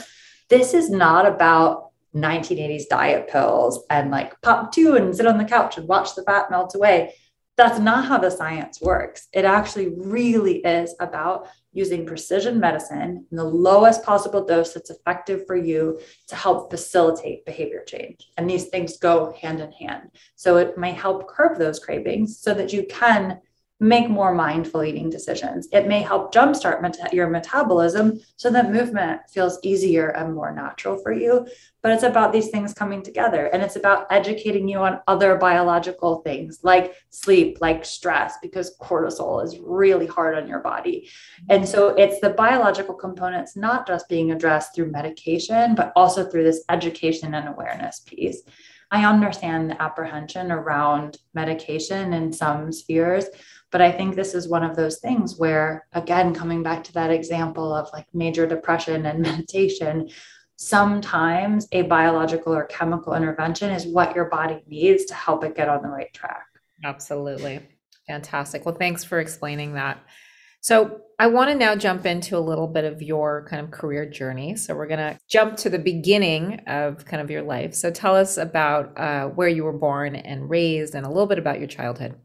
This 0.50 0.74
is 0.74 0.90
not 0.90 1.26
about 1.26 1.92
1980s 2.14 2.88
diet 2.90 3.30
pills 3.30 3.86
and 3.90 4.12
like 4.12 4.40
pop 4.42 4.74
two 4.74 4.96
and 4.96 5.16
sit 5.16 5.28
on 5.28 5.38
the 5.38 5.46
couch 5.46 5.78
and 5.78 5.88
watch 5.88 6.16
the 6.16 6.24
fat 6.24 6.50
melt 6.52 6.76
away 6.76 7.14
that's 7.58 7.80
not 7.80 8.06
how 8.06 8.20
the 8.20 8.30
science 8.30 8.80
works. 8.82 9.28
It 9.34 9.44
actually 9.44 9.90
really 9.98 10.58
is 10.58 10.96
about 11.00 11.50
using 11.74 12.06
precision 12.06 12.60
medicine 12.60 13.26
in 13.30 13.38
the 13.38 13.44
lowest 13.44 14.04
possible 14.04 14.46
dose 14.46 14.74
that's 14.74 14.92
effective 14.92 15.46
for 15.48 15.56
you 15.56 16.00
to 16.28 16.36
help 16.36 16.70
facilitate 16.70 17.46
behavior 17.46 17.84
change. 17.86 18.30
And 18.38 18.50
these 18.50 18.66
things 18.66 18.98
go 18.98 19.34
hand 19.40 19.60
in 19.60 19.72
hand. 19.72 20.12
So 20.36 20.58
it 20.58 20.78
may 20.78 20.92
help 20.92 21.28
curb 21.28 21.58
those 21.58 21.80
cravings 21.80 22.40
so 22.40 22.54
that 22.54 22.72
you 22.74 22.86
can 22.90 23.40
make 23.80 24.10
more 24.10 24.34
mindful 24.34 24.84
eating 24.84 25.10
decisions. 25.10 25.68
It 25.72 25.88
may 25.88 26.02
help 26.02 26.34
jumpstart 26.34 26.82
meta- 26.82 27.10
your 27.14 27.30
metabolism 27.30 28.20
so 28.36 28.50
that 28.50 28.72
movement 28.72 29.22
feels 29.30 29.60
easier 29.62 30.10
and 30.10 30.34
more 30.34 30.52
natural 30.52 30.98
for 30.98 31.12
you. 31.12 31.48
But 31.84 31.92
it's 31.92 32.04
about 32.04 32.34
these 32.34 32.50
things 32.50 32.74
coming 32.74 33.04
together 33.04 33.46
and 33.46 33.62
it's 33.62 33.76
about 33.76 34.08
educating 34.10 34.68
you 34.68 34.80
on 34.80 35.00
other 35.08 35.36
biological 35.36 36.22
things 36.22 36.60
like 36.64 36.96
sleep, 37.12 37.60
like 37.62 37.86
stress, 37.86 38.36
because 38.42 38.76
cortisol 38.82 39.44
is 39.44 39.60
really 39.60 40.08
hard 40.08 40.36
on 40.36 40.48
your 40.48 40.60
body. 40.60 41.10
And 41.48 41.68
so 41.68 41.90
it's 41.90 42.20
the 42.20 42.32
biological 42.32 42.96
components 42.96 43.56
not 43.56 43.86
just 43.86 44.10
being 44.10 44.32
addressed 44.32 44.74
through 44.74 44.92
medication, 44.92 45.76
but 45.76 45.94
also 45.96 46.28
through 46.28 46.44
this 46.44 46.64
education 46.70 47.36
and 47.36 47.48
awareness 47.48 48.00
piece. 48.00 48.42
I 48.90 49.06
understand 49.06 49.70
the 49.70 49.82
apprehension 49.82 50.52
around 50.52 51.18
medication 51.34 52.14
in 52.14 52.32
some 52.32 52.72
spheres, 52.72 53.26
but 53.72 53.82
I 53.82 53.92
think 53.92 54.16
this 54.16 54.34
is 54.34 54.48
one 54.48 54.64
of 54.64 54.76
those 54.76 55.00
things 55.00 55.38
where, 55.38 55.88
again, 55.94 56.34
coming 56.34 56.64
back 56.64 56.84
to 56.86 56.94
that 56.94 57.12
example 57.12 57.74
of 57.74 57.90
like 57.94 58.06
major 58.14 58.48
depression 58.48 59.06
and 59.06 59.22
meditation, 59.22 60.10
sometimes 60.56 61.68
a 61.72 61.84
biological 61.84 62.54
or 62.54 62.66
chemical 62.66 63.14
intervention 63.14 63.70
is 63.70 63.86
what 63.86 64.16
your 64.16 64.26
body 64.26 64.64
needs 64.68 65.06
to 65.06 65.14
help 65.14 65.44
it 65.44 65.56
get 65.56 65.70
on 65.70 65.82
the 65.82 65.90
right 65.90 66.12
track. 66.14 66.46
Absolutely. 66.84 67.60
Fantastic. 68.08 68.66
Well, 68.66 68.76
thanks 68.76 69.04
for 69.04 69.20
explaining 69.20 69.74
that. 69.74 70.00
So, 70.62 71.02
I 71.20 71.28
want 71.28 71.50
to 71.50 71.56
now 71.56 71.76
jump 71.76 72.06
into 72.06 72.38
a 72.38 72.40
little 72.40 72.68
bit 72.68 72.84
of 72.84 73.02
your 73.02 73.48
kind 73.50 73.64
of 73.64 73.72
career 73.72 74.06
journey. 74.06 74.56
So, 74.56 74.76
we're 74.76 74.88
going 74.88 75.00
to 75.00 75.20
jump 75.30 75.58
to 75.58 75.70
the 75.70 75.80
beginning 75.80 76.62
of 76.68 77.06
kind 77.06 77.22
of 77.22 77.30
your 77.30 77.44
life. 77.44 77.76
So, 77.76 77.92
tell 77.92 78.16
us 78.16 78.38
about 78.38 78.98
uh, 78.98 79.28
where 79.28 79.48
you 79.48 79.64
were 79.64 79.78
born 79.78 80.16
and 80.16 80.50
raised 80.50 80.96
and 80.96 81.06
a 81.06 81.10
little 81.10 81.28
bit 81.28 81.38
about 81.38 81.60
your 81.60 81.68
childhood. 81.68 82.16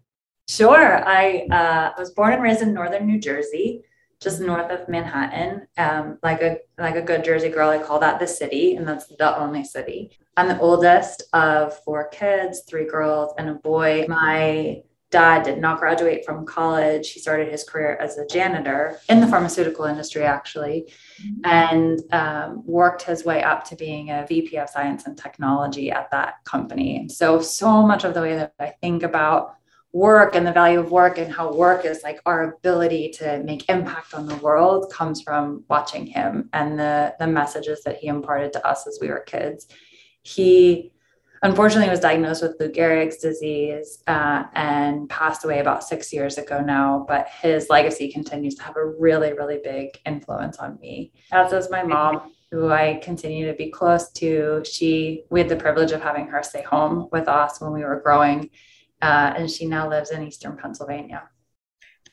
Sure. 0.57 1.09
I 1.09 1.47
uh, 1.51 1.93
was 1.99 2.11
born 2.11 2.35
and 2.35 2.43
raised 2.43 2.61
in 2.61 2.75
northern 2.75 3.07
New 3.07 3.19
Jersey, 3.19 3.85
just 4.21 4.41
north 4.41 4.71
of 4.71 4.87
Manhattan. 4.87 5.67
Um, 5.79 6.19
like 6.23 6.43
a 6.43 6.59
like 6.79 6.97
a 6.97 7.03
good 7.03 7.25
Jersey 7.25 7.49
girl, 7.49 7.71
I 7.71 7.79
call 7.79 7.99
that 8.01 8.21
the 8.21 8.27
city, 8.27 8.77
and 8.77 8.87
that's 8.87 9.07
the 9.07 9.39
only 9.39 9.65
city. 9.65 10.19
I'm 10.37 10.49
the 10.49 10.61
oldest 10.61 11.23
of 11.33 11.79
four 11.85 12.09
kids, 12.09 12.63
three 12.69 12.87
girls 12.87 13.33
and 13.39 13.49
a 13.49 13.55
boy. 13.55 14.05
My 14.09 14.83
dad 15.11 15.43
did 15.43 15.59
not 15.59 15.79
graduate 15.79 16.25
from 16.25 16.45
college. 16.45 17.13
He 17.13 17.21
started 17.21 17.49
his 17.49 17.65
career 17.65 17.97
as 18.01 18.19
a 18.19 18.27
janitor 18.27 18.99
in 19.09 19.21
the 19.21 19.27
pharmaceutical 19.27 19.85
industry, 19.85 20.25
actually, 20.25 20.93
mm-hmm. 21.23 21.41
and 21.45 22.01
um, 22.13 22.63
worked 22.67 23.03
his 23.03 23.25
way 23.25 23.43
up 23.43 23.65
to 23.65 23.77
being 23.77 24.11
a 24.11 24.27
VP 24.27 24.57
of 24.57 24.69
science 24.69 25.07
and 25.07 25.17
technology 25.17 25.91
at 25.91 26.11
that 26.11 26.45
company. 26.45 27.09
So, 27.09 27.41
so 27.41 27.87
much 27.87 28.05
of 28.05 28.15
the 28.15 28.23
way 28.23 28.37
that 28.37 28.55
I 28.59 28.73
think 28.81 29.03
about 29.03 29.57
work 29.93 30.35
and 30.35 30.47
the 30.47 30.53
value 30.53 30.81
of 30.81 30.91
work 30.91 31.19
and 31.19 31.31
how 31.31 31.53
work 31.53 31.85
is 31.85 32.03
like 32.03 32.19
our 32.25 32.55
ability 32.55 33.11
to 33.11 33.43
make 33.45 33.69
impact 33.69 34.15
on 34.15 34.27
the 34.27 34.37
world 34.37 34.91
comes 34.91 35.21
from 35.21 35.65
watching 35.69 36.07
him 36.07 36.49
and 36.55 36.79
the 36.79 37.15
the 37.19 37.27
messages 37.27 37.83
that 37.85 37.99
he 37.99 38.07
imparted 38.07 38.53
to 38.53 38.67
us 38.67 38.87
as 38.87 38.99
we 39.01 39.09
were 39.09 39.21
kids. 39.21 39.69
He 40.23 40.93
unfortunately 41.43 41.91
was 41.91 42.01
diagnosed 42.01 42.43
with 42.43 42.57
lou 42.61 42.71
gehrig's 42.71 43.19
disease 43.19 44.03
uh, 44.07 44.45
and 44.55 45.09
passed 45.09 45.45
away 45.45 45.59
about 45.59 45.83
six 45.83 46.13
years 46.13 46.39
ago 46.39 46.61
now 46.61 47.05
but 47.09 47.27
his 47.43 47.69
legacy 47.69 48.11
continues 48.13 48.55
to 48.55 48.63
have 48.63 48.77
a 48.77 48.87
really 48.87 49.33
really 49.33 49.61
big 49.63 49.89
influence 50.07 50.59
on 50.59 50.79
me. 50.81 51.13
As 51.33 51.51
does 51.51 51.71
my 51.71 51.83
mom 51.83 52.33
who 52.53 52.71
I 52.71 53.01
continue 53.03 53.47
to 53.47 53.55
be 53.55 53.71
close 53.71 54.13
to. 54.13 54.63
She, 54.71 55.25
we 55.31 55.41
had 55.41 55.49
the 55.49 55.57
privilege 55.57 55.91
of 55.91 56.03
having 56.03 56.27
her 56.27 56.43
stay 56.43 56.61
home 56.61 57.09
with 57.11 57.27
us 57.27 57.63
when 57.63 57.73
we 57.73 57.83
were 57.83 58.01
growing 58.01 58.51
uh, 59.03 59.35
and 59.37 59.51
she 59.51 59.67
now 59.67 59.89
lives 59.89 60.11
in 60.11 60.27
Eastern 60.27 60.57
Pennsylvania. 60.57 61.29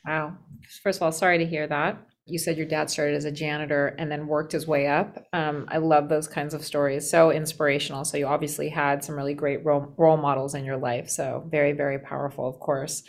Wow. 0.06 0.36
First 0.82 0.98
of 0.98 1.02
all, 1.04 1.12
sorry 1.12 1.38
to 1.38 1.46
hear 1.46 1.66
that. 1.66 1.98
You 2.26 2.38
said 2.38 2.56
your 2.56 2.66
dad 2.66 2.90
started 2.90 3.16
as 3.16 3.24
a 3.24 3.32
janitor 3.32 3.88
and 3.98 4.10
then 4.10 4.26
worked 4.26 4.52
his 4.52 4.66
way 4.66 4.86
up. 4.86 5.24
Um, 5.32 5.66
I 5.68 5.78
love 5.78 6.08
those 6.08 6.28
kinds 6.28 6.54
of 6.54 6.64
stories. 6.64 7.10
So 7.10 7.30
inspirational. 7.30 8.04
So 8.04 8.16
you 8.16 8.26
obviously 8.26 8.68
had 8.68 9.02
some 9.02 9.16
really 9.16 9.34
great 9.34 9.64
role, 9.64 9.92
role 9.96 10.16
models 10.16 10.54
in 10.54 10.64
your 10.64 10.76
life. 10.76 11.08
So 11.10 11.46
very, 11.50 11.72
very 11.72 11.98
powerful, 11.98 12.48
of 12.48 12.60
course. 12.60 13.02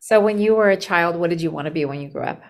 So 0.00 0.20
when 0.20 0.38
you 0.38 0.54
were 0.54 0.70
a 0.70 0.76
child, 0.76 1.16
what 1.16 1.30
did 1.30 1.40
you 1.40 1.50
want 1.50 1.66
to 1.66 1.72
be 1.72 1.84
when 1.84 2.00
you 2.00 2.08
grew 2.08 2.22
up? 2.22 2.42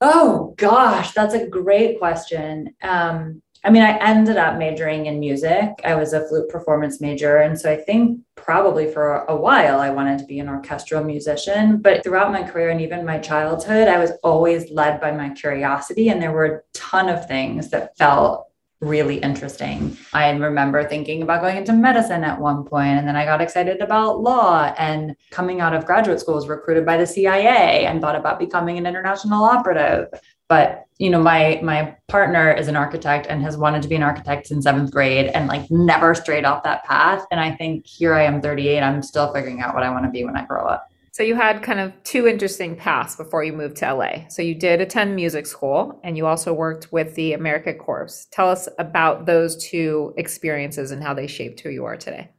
Oh 0.00 0.54
gosh, 0.56 1.12
that's 1.12 1.34
a 1.34 1.46
great 1.46 1.98
question. 1.98 2.74
Um, 2.82 3.42
I 3.62 3.70
mean, 3.70 3.82
I 3.82 3.98
ended 3.98 4.38
up 4.38 4.58
majoring 4.58 5.06
in 5.06 5.20
music. 5.20 5.68
I 5.84 5.94
was 5.94 6.14
a 6.14 6.26
flute 6.26 6.48
performance 6.48 7.00
major. 7.00 7.38
And 7.38 7.60
so 7.60 7.70
I 7.70 7.76
think 7.76 8.20
probably 8.34 8.90
for 8.90 9.24
a 9.24 9.36
while 9.36 9.80
I 9.80 9.90
wanted 9.90 10.18
to 10.20 10.24
be 10.24 10.38
an 10.38 10.48
orchestral 10.48 11.04
musician. 11.04 11.82
But 11.82 12.02
throughout 12.02 12.32
my 12.32 12.42
career 12.42 12.70
and 12.70 12.80
even 12.80 13.04
my 13.04 13.18
childhood, 13.18 13.86
I 13.86 13.98
was 13.98 14.12
always 14.22 14.70
led 14.70 15.00
by 15.00 15.12
my 15.12 15.30
curiosity. 15.30 16.08
And 16.08 16.22
there 16.22 16.32
were 16.32 16.46
a 16.46 16.60
ton 16.72 17.10
of 17.10 17.28
things 17.28 17.68
that 17.70 17.96
felt 17.98 18.46
really 18.80 19.18
interesting. 19.18 19.96
I 20.14 20.30
remember 20.30 20.82
thinking 20.84 21.22
about 21.22 21.42
going 21.42 21.58
into 21.58 21.74
medicine 21.74 22.24
at 22.24 22.40
one 22.40 22.64
point, 22.64 22.98
and 22.98 23.06
then 23.06 23.14
I 23.14 23.26
got 23.26 23.42
excited 23.42 23.82
about 23.82 24.20
law 24.20 24.72
and 24.78 25.14
coming 25.30 25.60
out 25.60 25.74
of 25.74 25.84
graduate 25.84 26.18
school 26.18 26.36
was 26.36 26.48
recruited 26.48 26.86
by 26.86 26.96
the 26.96 27.06
CIA 27.06 27.84
and 27.84 28.00
thought 28.00 28.16
about 28.16 28.38
becoming 28.38 28.78
an 28.78 28.86
international 28.86 29.44
operative 29.44 30.08
but 30.50 30.84
you 30.98 31.08
know 31.08 31.22
my 31.22 31.58
my 31.62 31.96
partner 32.08 32.52
is 32.52 32.68
an 32.68 32.76
architect 32.76 33.26
and 33.30 33.42
has 33.42 33.56
wanted 33.56 33.80
to 33.80 33.88
be 33.88 33.94
an 33.94 34.02
architect 34.02 34.48
since 34.48 34.64
seventh 34.64 34.90
grade 34.90 35.28
and 35.28 35.48
like 35.48 35.70
never 35.70 36.14
strayed 36.14 36.44
off 36.44 36.62
that 36.64 36.84
path 36.84 37.24
and 37.30 37.40
i 37.40 37.50
think 37.50 37.86
here 37.86 38.12
i 38.12 38.22
am 38.22 38.42
38 38.42 38.82
i'm 38.82 39.02
still 39.02 39.32
figuring 39.32 39.62
out 39.62 39.74
what 39.74 39.82
i 39.82 39.88
want 39.88 40.04
to 40.04 40.10
be 40.10 40.24
when 40.24 40.36
i 40.36 40.44
grow 40.44 40.66
up 40.66 40.86
so 41.12 41.24
you 41.24 41.34
had 41.34 41.62
kind 41.62 41.80
of 41.80 41.92
two 42.04 42.26
interesting 42.26 42.76
paths 42.76 43.16
before 43.16 43.42
you 43.42 43.52
moved 43.52 43.76
to 43.78 43.92
LA. 43.92 44.28
So 44.28 44.42
you 44.42 44.54
did 44.54 44.80
attend 44.80 45.16
music 45.16 45.44
school 45.44 46.00
and 46.04 46.16
you 46.16 46.24
also 46.24 46.54
worked 46.54 46.92
with 46.92 47.16
the 47.16 47.32
AmeriCorps. 47.32 48.28
Tell 48.30 48.48
us 48.48 48.68
about 48.78 49.26
those 49.26 49.56
two 49.56 50.14
experiences 50.16 50.92
and 50.92 51.02
how 51.02 51.12
they 51.12 51.26
shaped 51.26 51.60
who 51.60 51.68
you 51.68 51.84
are 51.84 51.96
today. 51.96 52.30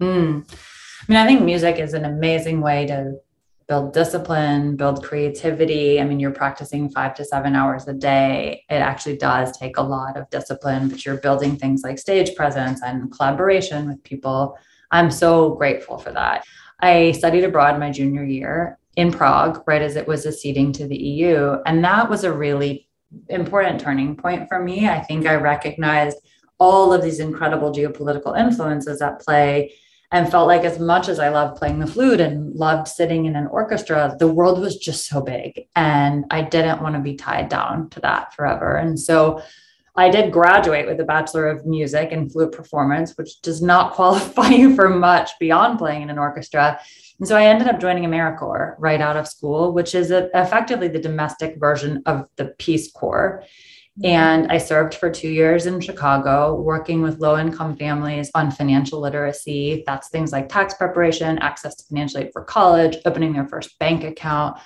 Mm. 0.00 0.46
I 0.48 1.04
mean, 1.08 1.18
I 1.18 1.26
think 1.26 1.42
music 1.42 1.78
is 1.78 1.94
an 1.94 2.04
amazing 2.04 2.60
way 2.60 2.86
to 2.86 3.14
build 3.72 3.94
discipline, 3.94 4.76
build 4.76 5.02
creativity. 5.02 5.98
I 5.98 6.04
mean, 6.04 6.20
you're 6.20 6.30
practicing 6.30 6.90
five 6.90 7.14
to 7.14 7.24
seven 7.24 7.56
hours 7.56 7.88
a 7.88 7.94
day. 7.94 8.66
It 8.68 8.74
actually 8.74 9.16
does 9.16 9.56
take 9.56 9.78
a 9.78 9.82
lot 9.82 10.14
of 10.14 10.28
discipline, 10.28 10.88
but 10.88 11.06
you're 11.06 11.16
building 11.16 11.56
things 11.56 11.80
like 11.82 11.98
stage 11.98 12.34
presence 12.34 12.82
and 12.82 13.10
collaboration 13.10 13.88
with 13.88 14.04
people. 14.04 14.58
I'm 14.90 15.10
so 15.10 15.54
grateful 15.54 15.96
for 15.96 16.12
that. 16.12 16.44
I 16.80 17.12
studied 17.12 17.44
abroad 17.44 17.80
my 17.80 17.90
junior 17.90 18.24
year 18.24 18.78
in 18.96 19.10
Prague, 19.10 19.62
right 19.66 19.80
as 19.80 19.96
it 19.96 20.06
was 20.06 20.26
acceding 20.26 20.72
to 20.74 20.86
the 20.86 20.98
EU. 20.98 21.56
And 21.64 21.82
that 21.82 22.10
was 22.10 22.24
a 22.24 22.32
really 22.32 22.90
important 23.30 23.80
turning 23.80 24.16
point 24.16 24.50
for 24.50 24.62
me. 24.62 24.86
I 24.86 25.00
think 25.00 25.26
I 25.26 25.36
recognized 25.36 26.18
all 26.58 26.92
of 26.92 27.02
these 27.02 27.20
incredible 27.20 27.72
geopolitical 27.72 28.38
influences 28.38 29.00
at 29.00 29.22
play 29.22 29.72
and 30.12 30.30
felt 30.30 30.46
like 30.46 30.62
as 30.62 30.78
much 30.78 31.08
as 31.08 31.18
I 31.18 31.30
loved 31.30 31.56
playing 31.56 31.78
the 31.78 31.86
flute 31.86 32.20
and 32.20 32.54
loved 32.54 32.86
sitting 32.86 33.24
in 33.24 33.34
an 33.34 33.46
orchestra, 33.46 34.14
the 34.18 34.28
world 34.28 34.60
was 34.60 34.76
just 34.76 35.08
so 35.08 35.22
big. 35.22 35.66
And 35.74 36.26
I 36.30 36.42
didn't 36.42 36.82
want 36.82 36.94
to 36.96 37.00
be 37.00 37.16
tied 37.16 37.48
down 37.48 37.88
to 37.90 38.00
that 38.00 38.34
forever. 38.34 38.76
And 38.76 39.00
so 39.00 39.42
I 39.96 40.10
did 40.10 40.32
graduate 40.32 40.86
with 40.86 41.00
a 41.00 41.04
Bachelor 41.04 41.48
of 41.48 41.64
Music 41.64 42.12
in 42.12 42.28
Flute 42.28 42.52
Performance, 42.52 43.16
which 43.16 43.40
does 43.40 43.62
not 43.62 43.92
qualify 43.94 44.48
you 44.48 44.76
for 44.76 44.90
much 44.90 45.30
beyond 45.40 45.78
playing 45.78 46.02
in 46.02 46.10
an 46.10 46.18
orchestra. 46.18 46.78
And 47.18 47.26
so 47.26 47.36
I 47.36 47.46
ended 47.46 47.68
up 47.68 47.80
joining 47.80 48.04
AmeriCorps 48.04 48.76
right 48.78 49.00
out 49.00 49.16
of 49.16 49.26
school, 49.26 49.72
which 49.72 49.94
is 49.94 50.10
effectively 50.10 50.88
the 50.88 50.98
domestic 50.98 51.58
version 51.58 52.02
of 52.04 52.26
the 52.36 52.54
Peace 52.58 52.92
Corps. 52.92 53.44
And 54.02 54.50
I 54.50 54.56
served 54.56 54.94
for 54.94 55.10
two 55.10 55.28
years 55.28 55.66
in 55.66 55.78
Chicago, 55.80 56.54
working 56.54 57.02
with 57.02 57.20
low 57.20 57.38
income 57.38 57.76
families 57.76 58.30
on 58.34 58.50
financial 58.50 59.00
literacy. 59.00 59.84
That's 59.86 60.08
things 60.08 60.32
like 60.32 60.48
tax 60.48 60.74
preparation, 60.74 61.38
access 61.38 61.76
to 61.76 61.84
financial 61.84 62.20
aid 62.20 62.30
for 62.32 62.42
college, 62.42 62.96
opening 63.04 63.34
their 63.34 63.46
first 63.46 63.78
bank 63.78 64.02
account. 64.04 64.58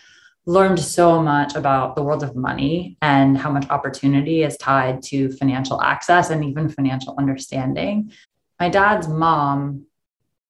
Learned 0.47 0.79
so 0.79 1.21
much 1.21 1.57
about 1.57 1.97
the 1.97 2.05
world 2.05 2.23
of 2.23 2.37
money 2.37 2.99
and 3.03 3.37
how 3.37 3.51
much 3.51 3.69
opportunity 3.69 4.45
is 4.45 4.57
tied 4.59 5.03
to 5.03 5.33
financial 5.33 5.83
access 5.83 6.31
and 6.31 6.45
even 6.45 6.69
financial 6.69 7.17
understanding. 7.19 8.12
My 8.61 8.69
dad's 8.69 9.09
mom 9.09 9.87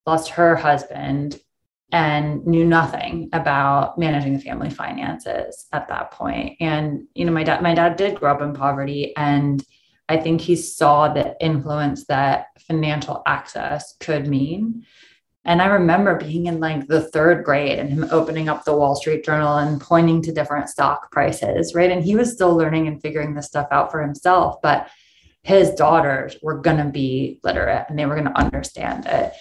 lost 0.04 0.28
her 0.30 0.54
husband 0.54 1.40
and 1.92 2.44
knew 2.46 2.64
nothing 2.64 3.28
about 3.32 3.98
managing 3.98 4.32
the 4.32 4.40
family 4.40 4.70
finances 4.70 5.66
at 5.72 5.88
that 5.88 6.10
point. 6.10 6.56
And 6.60 7.06
you 7.14 7.24
know, 7.24 7.32
my 7.32 7.44
dad 7.44 7.62
my 7.62 7.74
dad 7.74 7.96
did 7.96 8.18
grow 8.18 8.32
up 8.32 8.42
in 8.42 8.54
poverty 8.54 9.14
and 9.16 9.64
I 10.08 10.16
think 10.16 10.40
he 10.40 10.56
saw 10.56 11.12
the 11.12 11.36
influence 11.40 12.06
that 12.06 12.48
financial 12.60 13.22
access 13.26 13.94
could 13.98 14.26
mean. 14.26 14.84
And 15.44 15.62
I 15.62 15.66
remember 15.66 16.16
being 16.16 16.46
in 16.46 16.58
like 16.58 16.86
the 16.88 17.02
third 17.02 17.44
grade 17.44 17.78
and 17.78 17.88
him 17.88 18.06
opening 18.10 18.48
up 18.48 18.64
the 18.64 18.76
Wall 18.76 18.96
Street 18.96 19.24
Journal 19.24 19.58
and 19.58 19.80
pointing 19.80 20.22
to 20.22 20.32
different 20.32 20.68
stock 20.68 21.10
prices, 21.12 21.74
right? 21.74 21.90
And 21.90 22.04
he 22.04 22.16
was 22.16 22.32
still 22.32 22.56
learning 22.56 22.88
and 22.88 23.00
figuring 23.00 23.34
this 23.34 23.46
stuff 23.46 23.68
out 23.70 23.92
for 23.92 24.02
himself, 24.02 24.60
but 24.60 24.88
his 25.42 25.70
daughters 25.70 26.36
were 26.42 26.60
going 26.60 26.78
to 26.78 26.90
be 26.90 27.38
literate 27.44 27.86
and 27.88 27.96
they 27.96 28.06
were 28.06 28.16
going 28.16 28.26
to 28.26 28.38
understand 28.38 29.06
it 29.06 29.32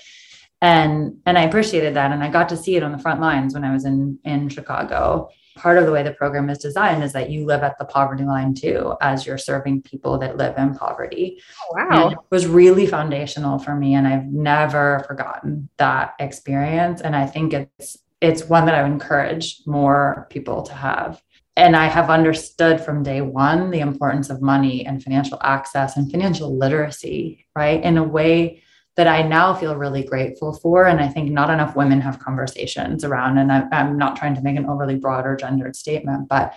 and 0.66 1.18
and 1.28 1.38
i 1.38 1.44
appreciated 1.44 1.94
that. 1.94 2.12
And 2.12 2.24
i 2.24 2.30
got 2.30 2.50
to 2.50 2.58
see 2.58 2.76
it 2.76 2.84
on 2.84 2.92
the 2.92 2.98
front 2.98 3.22
lines 3.22 3.54
when 3.54 3.64
i 3.64 3.72
was 3.72 3.86
in 3.86 4.20
in 4.26 4.50
chicago. 4.50 5.30
Part 5.56 5.78
of 5.78 5.86
the 5.86 5.92
way 5.92 6.04
the 6.04 6.12
program 6.12 6.50
is 6.50 6.58
designed 6.58 7.02
is 7.02 7.14
that 7.14 7.30
you 7.30 7.46
live 7.46 7.64
at 7.64 7.78
the 7.80 7.86
poverty 7.86 8.26
line 8.26 8.54
too 8.54 8.96
as 9.00 9.26
you're 9.26 9.38
serving 9.38 9.84
people 9.84 10.18
that 10.18 10.36
live 10.36 10.58
in 10.58 10.76
poverty. 10.76 11.42
Oh, 11.64 11.76
wow. 11.78 11.88
And 11.92 12.12
it 12.12 12.18
was 12.30 12.46
really 12.46 12.86
foundational 12.88 13.58
for 13.60 13.76
me 13.76 13.94
and 13.94 14.08
i've 14.08 14.26
never 14.26 15.06
forgotten 15.08 15.70
that 15.78 16.16
experience. 16.20 17.02
And 17.02 17.16
i 17.16 17.26
think 17.26 17.54
it's 17.54 17.98
it's 18.20 18.46
one 18.46 18.66
that 18.66 18.76
i 18.76 18.82
would 18.82 18.92
encourage 18.92 19.62
more 19.66 20.28
people 20.30 20.64
to 20.64 20.74
have. 20.74 21.22
And 21.56 21.76
i 21.76 21.86
have 21.86 22.10
understood 22.10 22.82
from 22.82 23.04
day 23.04 23.22
one 23.22 23.72
the 23.72 23.86
importance 23.90 24.30
of 24.30 24.42
money 24.42 24.86
and 24.86 25.02
financial 25.02 25.40
access 25.42 25.96
and 25.96 26.12
financial 26.12 26.58
literacy 26.58 27.46
right? 27.56 27.82
In 27.82 27.98
a 27.98 28.04
way 28.04 28.62
that 28.96 29.08
I 29.08 29.22
now 29.24 29.54
feel 29.54 29.76
really 29.76 30.04
grateful 30.04 30.54
for. 30.54 30.86
And 30.86 31.00
I 31.00 31.08
think 31.08 31.30
not 31.30 31.50
enough 31.50 31.76
women 31.76 32.00
have 32.02 32.20
conversations 32.20 33.04
around. 33.04 33.38
And 33.38 33.52
I, 33.52 33.68
am 33.72 33.98
not 33.98 34.16
trying 34.16 34.36
to 34.36 34.42
make 34.42 34.56
an 34.56 34.68
overly 34.68 34.96
broad 34.96 35.26
or 35.26 35.36
gendered 35.36 35.76
statement, 35.76 36.30
but 36.30 36.56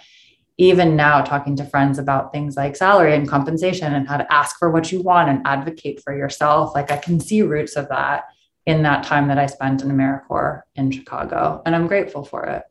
even 0.61 0.97
now, 0.97 1.23
talking 1.23 1.55
to 1.57 1.65
friends 1.65 2.01
about 2.01 2.33
things 2.33 2.57
like 2.57 2.75
salary 2.75 3.15
and 3.15 3.29
compensation 3.29 3.95
and 3.95 4.09
how 4.09 4.17
to 4.17 4.33
ask 4.33 4.59
for 4.59 4.71
what 4.71 4.91
you 4.91 5.01
want 5.01 5.29
and 5.29 5.47
advocate 5.47 6.03
for 6.03 6.17
yourself, 6.17 6.75
like 6.75 6.91
I 6.91 6.97
can 6.97 7.21
see 7.21 7.43
roots 7.43 7.77
of 7.77 7.89
that 7.91 8.25
in 8.67 8.83
that 8.83 9.05
time 9.05 9.29
that 9.29 9.39
I 9.39 9.47
spent 9.47 9.83
in 9.83 9.89
AmeriCorps 9.89 10.63
in 10.75 10.91
Chicago. 10.91 11.63
And 11.65 11.77
I'm 11.77 11.87
grateful 11.87 12.25
for 12.25 12.45
it. 12.45 12.65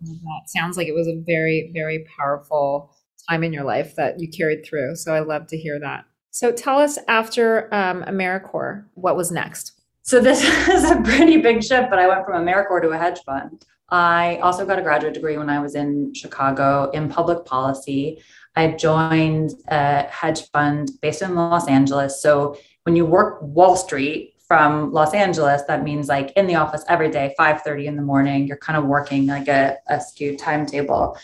That 0.00 0.42
sounds 0.46 0.76
like 0.76 0.86
it 0.86 0.94
was 0.94 1.08
a 1.08 1.22
very, 1.26 1.72
very 1.74 2.06
powerful 2.16 2.94
time 3.28 3.42
in 3.42 3.52
your 3.52 3.64
life 3.64 3.96
that 3.96 4.20
you 4.20 4.28
carried 4.28 4.64
through. 4.64 4.94
So 4.94 5.12
I 5.12 5.20
love 5.20 5.48
to 5.48 5.58
hear 5.58 5.80
that. 5.80 6.04
So 6.34 6.50
tell 6.50 6.80
us 6.80 6.98
after 7.06 7.72
um, 7.72 8.02
AmeriCorps, 8.02 8.86
what 8.94 9.14
was 9.14 9.30
next? 9.30 9.80
So 10.02 10.18
this 10.18 10.42
is 10.68 10.90
a 10.90 11.00
pretty 11.02 11.36
big 11.36 11.62
shift, 11.62 11.90
but 11.90 12.00
I 12.00 12.08
went 12.08 12.26
from 12.26 12.44
AmeriCorps 12.44 12.82
to 12.82 12.88
a 12.88 12.98
hedge 12.98 13.20
fund. 13.24 13.64
I 13.88 14.38
also 14.38 14.66
got 14.66 14.80
a 14.80 14.82
graduate 14.82 15.14
degree 15.14 15.38
when 15.38 15.48
I 15.48 15.60
was 15.60 15.76
in 15.76 16.12
Chicago 16.12 16.90
in 16.90 17.08
public 17.08 17.44
policy. 17.44 18.20
I 18.56 18.72
joined 18.72 19.52
a 19.68 20.08
hedge 20.08 20.50
fund 20.50 20.90
based 21.00 21.22
in 21.22 21.36
Los 21.36 21.68
Angeles. 21.68 22.20
So 22.20 22.58
when 22.82 22.96
you 22.96 23.06
work 23.06 23.38
Wall 23.40 23.76
Street 23.76 24.34
from 24.40 24.92
Los 24.92 25.14
Angeles, 25.14 25.62
that 25.68 25.84
means 25.84 26.08
like 26.08 26.32
in 26.32 26.48
the 26.48 26.56
office 26.56 26.84
every 26.88 27.12
day, 27.12 27.32
5:30 27.38 27.86
in 27.86 27.94
the 27.94 28.02
morning, 28.02 28.48
you're 28.48 28.56
kind 28.56 28.76
of 28.76 28.86
working 28.86 29.28
like 29.28 29.46
a, 29.46 29.76
a 29.86 30.00
skewed 30.00 30.40
timetable 30.40 31.16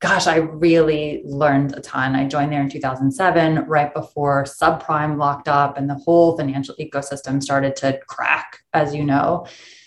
gosh, 0.00 0.26
I 0.26 0.36
really 0.36 1.22
learned 1.24 1.74
a 1.74 1.80
ton. 1.80 2.14
I 2.14 2.26
joined 2.28 2.52
there 2.52 2.60
in 2.60 2.68
2007, 2.68 3.64
right 3.66 3.92
before 3.94 4.44
subprime 4.44 5.16
locked 5.16 5.48
up 5.48 5.78
and 5.78 5.88
the 5.88 5.94
whole 5.94 6.36
financial 6.36 6.74
ecosystem 6.76 7.42
started 7.42 7.76
to 7.76 7.98
crack, 8.06 8.60
as 8.74 8.94
you 8.94 9.04
know. 9.04 9.46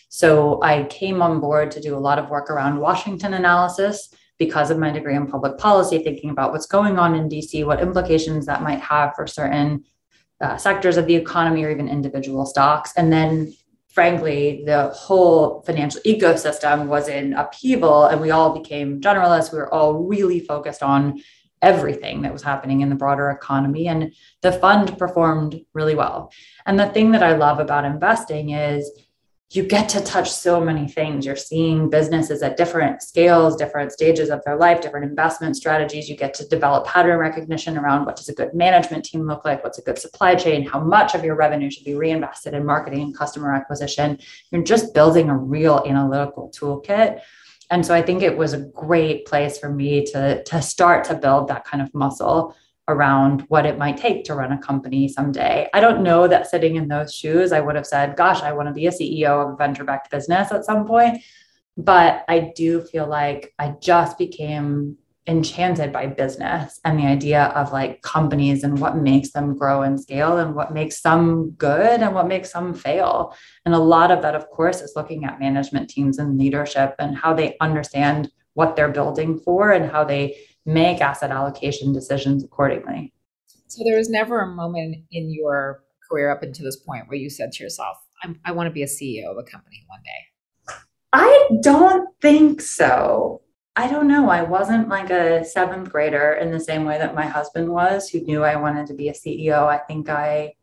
So 0.10 0.60
I 0.63 0.86
came 0.86 1.22
on 1.22 1.39
board 1.39 1.69
to 1.72 1.82
do 1.82 1.95
a 1.95 2.00
lot 2.00 2.17
of 2.17 2.30
work 2.30 2.50
around 2.50 2.80
Washington 2.80 3.36
analysis 3.36 4.12
because 4.39 4.72
of 4.72 4.80
my 4.80 4.89
degree 4.89 5.15
in 5.15 5.28
public 5.28 5.58
policy, 5.60 6.02
thinking 6.02 6.32
about 6.32 6.52
what's 6.52 6.65
going 6.65 6.98
on 6.98 7.13
in 7.13 7.30
DC, 7.30 7.65
what 7.65 7.82
implications 7.82 8.48
that 8.48 8.63
might 8.63 8.80
have 8.80 9.13
for 9.15 9.28
certain 9.28 9.84
uh, 10.41 10.58
sectors 10.58 10.98
of 10.98 11.06
the 11.06 11.15
economy 11.15 11.63
or 11.63 11.69
even 11.69 11.88
individual 11.88 12.45
stocks. 12.45 12.93
And 12.95 13.12
then 13.12 13.54
frankly, 14.00 14.64
the 14.66 14.88
whole 14.92 15.62
financial 15.64 16.00
ecosystem 16.06 16.88
was 16.88 17.10
in 17.10 17.34
upheaval 17.34 18.06
and 18.06 18.22
we 18.22 18.32
all 18.32 18.58
became 18.58 19.02
generalists. 19.02 19.52
We 19.52 19.58
were 19.58 19.74
all 19.74 19.94
really 20.06 20.40
focused 20.40 20.82
on 20.82 21.22
everything 21.62 22.22
that 22.22 22.32
was 22.32 22.42
happening 22.42 22.80
in 22.80 22.88
the 22.88 22.96
broader 22.96 23.30
economy. 23.30 23.90
And 23.90 24.14
the 24.42 24.54
fund 24.54 24.98
performed 24.98 25.60
really 25.74 25.96
well. 25.96 26.32
And 26.66 26.80
the 26.80 26.88
thing 26.88 27.12
that 27.12 27.24
I 27.24 27.36
love 27.36 27.60
about 27.60 27.84
investing 27.84 28.52
is 28.52 28.90
you 29.52 29.64
get 29.64 29.90
to 29.90 30.02
touch 30.02 30.32
so 30.32 30.62
many 30.62 30.88
things. 30.88 31.26
You're 31.26 31.36
seeing 31.36 31.90
businesses 31.90 32.44
at 32.44 32.56
different 32.56 33.02
scales, 33.02 33.56
different 33.56 33.92
stages 33.92 34.30
of 34.30 34.44
their 34.46 34.56
life, 34.56 34.80
different 34.80 35.10
investment 35.10 35.56
strategies. 35.56 36.08
You 36.08 36.16
get 36.16 36.36
to 36.36 36.48
develop 36.48 36.86
pattern 36.86 37.18
recognition 37.18 37.76
around 37.76 38.06
what 38.06 38.16
does 38.16 38.30
a 38.30 38.34
good 38.34 38.54
management 38.54 39.06
team 39.06 39.26
look 39.26 39.46
like? 39.46 39.64
What's 39.64 39.80
a 39.80 39.82
good 39.82 39.98
supply 39.98 40.36
chain? 40.36 40.68
How 40.68 40.80
much 40.80 41.16
of 41.16 41.24
your 41.24 41.36
revenue 41.36 41.72
should 41.72 41.84
be 41.84 41.96
reinvested 41.96 42.54
in 42.54 42.64
marketing 42.64 43.02
and 43.02 43.18
customer 43.18 43.52
acquisition? 43.56 44.20
You're 44.52 44.64
just 44.64 44.94
building 44.94 45.30
a 45.30 45.38
real 45.38 45.84
analytical 45.84 46.52
toolkit. 46.52 47.22
And 47.72 47.84
so 47.84 47.96
I 47.96 48.04
think 48.04 48.22
it 48.22 48.38
was 48.38 48.54
a 48.54 48.60
great 48.60 49.26
place 49.26 49.58
for 49.58 49.70
me 49.70 50.06
to, 50.08 50.44
to 50.44 50.62
start 50.62 51.06
to 51.06 51.16
build 51.16 51.48
that 51.48 51.66
kind 51.66 51.82
of 51.82 51.92
muscle 51.96 52.56
around 52.89 53.41
what 53.47 53.65
it 53.65 53.78
might 53.78 53.95
take 53.95 54.25
to 54.25 54.34
run 54.34 54.52
a 54.52 54.58
company 54.58 55.08
someday. 55.08 55.69
I 55.73 55.80
don't 55.80 56.04
know 56.04 56.28
that 56.28 56.47
sitting 56.47 56.75
in 56.75 56.88
those 56.88 57.13
shoes, 57.13 57.52
I 57.52 57.62
would 57.62 57.75
have 57.75 57.88
said, 57.88 58.17
gosh, 58.17 58.41
I 58.41 58.52
want 58.52 58.67
to 58.67 58.73
be 58.73 58.88
a 58.88 58.91
CEO 58.91 59.45
of 59.45 59.54
a 59.54 59.56
venture 59.56 59.84
backed 59.86 60.12
business 60.12 60.52
at 60.52 60.65
some 60.65 60.86
point. 60.86 61.21
But 61.78 62.25
I 62.28 62.52
do 62.56 62.82
feel 62.82 63.08
like 63.08 63.54
I 63.58 63.75
just 63.80 64.17
became 64.17 64.97
enchanted 65.28 65.93
by 65.93 66.08
business 66.08 66.80
and 66.84 66.97
the 66.97 67.06
idea 67.06 67.43
of 67.56 67.71
like 67.71 68.02
companies 68.02 68.63
and 68.63 68.80
what 68.80 68.97
makes 68.97 69.32
them 69.32 69.56
grow 69.56 69.84
and 69.84 70.02
scale 70.02 70.39
and 70.39 70.56
what 70.56 70.73
makes 70.73 70.99
some 70.99 71.52
good 71.52 72.02
and 72.02 72.15
what 72.15 72.28
makes 72.28 72.52
some 72.52 72.73
fail. 72.73 73.36
And 73.63 73.75
a 73.75 73.80
lot 73.80 74.10
of 74.10 74.23
that, 74.23 74.34
of 74.34 74.49
course, 74.49 74.82
is 74.82 74.93
looking 74.95 75.25
at 75.25 75.39
management 75.39 75.89
teams 75.89 76.17
and 76.17 76.39
leadership 76.39 76.95
and 76.97 77.15
how 77.15 77.36
they 77.36 77.56
understand 77.62 78.32
what 78.56 78.75
they're 78.75 78.89
building 78.89 79.39
for 79.39 79.71
and 79.71 79.89
how 79.89 80.04
they 80.04 80.36
make 80.69 81.01
asset 81.01 81.32
allocation 81.32 81.91
decisions 81.91 82.43
accordingly. 82.43 83.12
So 83.67 83.84
there 83.84 83.97
was 83.97 84.10
never 84.10 84.41
a 84.41 84.47
moment 84.47 84.97
in 85.12 85.32
your 85.34 85.84
career 86.08 86.29
up 86.29 86.43
until 86.43 86.65
this 86.65 86.77
point 86.77 87.08
where 87.08 87.17
you 87.17 87.29
said 87.29 87.51
to 87.53 87.63
yourself, 87.63 87.97
i 88.45 88.51
want 88.51 88.67
to 88.67 88.71
be 88.71 88.84
a 88.84 88.88
CEO 88.88 89.32
of 89.32 89.38
a 89.38 89.43
company 89.43 89.84
one 89.88 90.01
day? 90.03 90.75
I 91.13 91.49
don't 91.62 92.08
think 92.21 92.62
so. 92.62 93.41
I 93.75 93.88
don't 93.88 94.08
know. 94.08 94.29
I 94.29 94.43
wasn't 94.43 94.89
like 94.89 95.10
a 95.10 95.43
seventh 95.43 95.89
grader 95.89 96.34
in 96.34 96.51
the 96.51 96.60
same 96.60 96.86
way 96.86 96.97
that 96.97 97.15
my 97.15 97.25
husband 97.25 97.69
was, 97.69 98.10
who 98.10 98.19
knew 98.21 98.43
I 98.43 98.55
wanted 98.55 98.88
to 98.88 98.93
be 98.93 99.10
a 99.10 99.13
CEO. 99.13 99.67
I 99.67 99.77
think 99.77 100.10
I 100.10 100.53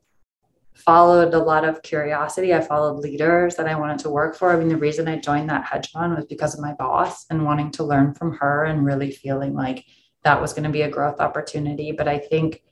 followed 0.76 1.34
a 1.34 1.38
lot 1.38 1.64
of 1.64 1.82
curiosity. 1.82 2.54
I 2.54 2.60
followed 2.60 2.98
leaders 2.98 3.56
that 3.56 3.66
I 3.66 3.78
wanted 3.78 3.98
to 4.00 4.10
work 4.10 4.36
for. 4.36 4.52
I 4.52 4.56
mean, 4.56 4.68
the 4.68 4.76
reason 4.76 5.08
I 5.08 5.16
joined 5.16 5.48
that 5.50 5.64
hedge 5.64 5.90
fund 5.90 6.14
was 6.14 6.26
because 6.26 6.54
of 6.54 6.60
my 6.60 6.74
boss 6.74 7.26
and 7.30 7.44
wanting 7.44 7.70
to 7.72 7.84
learn 7.84 8.14
from 8.14 8.36
her 8.36 8.64
and 8.64 8.84
really 8.84 9.10
feeling 9.10 9.54
like 9.54 9.84
that 10.22 10.40
was 10.40 10.52
going 10.52 10.64
to 10.64 10.70
be 10.70 10.82
a 10.82 10.90
growth 10.90 11.20
opportunity. 11.20 11.92
But 11.92 12.08
I 12.08 12.18
think 12.18 12.62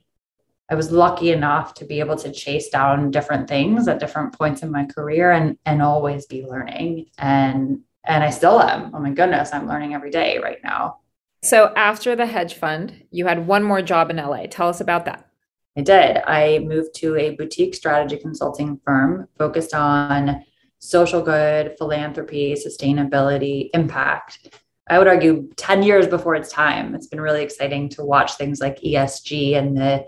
I 0.70 0.74
was 0.74 0.90
lucky 0.90 1.30
enough 1.30 1.74
to 1.74 1.84
be 1.84 2.00
able 2.00 2.16
to 2.16 2.32
chase 2.32 2.68
down 2.68 3.10
different 3.10 3.48
things 3.48 3.86
at 3.88 4.00
different 4.00 4.36
points 4.36 4.62
in 4.62 4.70
my 4.70 4.86
career 4.86 5.30
and 5.30 5.58
and 5.66 5.82
always 5.82 6.26
be 6.26 6.44
learning. 6.44 7.06
And 7.18 7.80
and 8.04 8.22
I 8.22 8.30
still 8.30 8.60
am. 8.60 8.90
Oh 8.94 8.98
my 8.98 9.10
goodness, 9.10 9.52
I'm 9.52 9.68
learning 9.68 9.94
every 9.94 10.10
day 10.10 10.38
right 10.38 10.62
now. 10.62 11.00
So 11.42 11.72
after 11.76 12.16
the 12.16 12.26
hedge 12.26 12.54
fund, 12.54 13.04
you 13.10 13.26
had 13.26 13.46
one 13.46 13.62
more 13.62 13.82
job 13.82 14.10
in 14.10 14.16
LA. 14.16 14.46
Tell 14.46 14.68
us 14.68 14.80
about 14.80 15.04
that. 15.04 15.28
I 15.76 15.80
did. 15.80 16.18
I 16.26 16.60
moved 16.60 16.94
to 16.96 17.16
a 17.16 17.34
boutique 17.34 17.74
strategy 17.74 18.16
consulting 18.16 18.80
firm 18.84 19.28
focused 19.36 19.74
on 19.74 20.44
social 20.78 21.20
good, 21.20 21.76
philanthropy, 21.78 22.54
sustainability, 22.54 23.70
impact. 23.74 24.60
I 24.88 24.98
would 24.98 25.08
argue 25.08 25.48
10 25.56 25.82
years 25.82 26.06
before 26.06 26.34
its 26.34 26.52
time. 26.52 26.94
It's 26.94 27.06
been 27.06 27.20
really 27.20 27.42
exciting 27.42 27.88
to 27.90 28.04
watch 28.04 28.34
things 28.34 28.60
like 28.60 28.80
ESG 28.80 29.56
and 29.56 29.76
the 29.76 30.06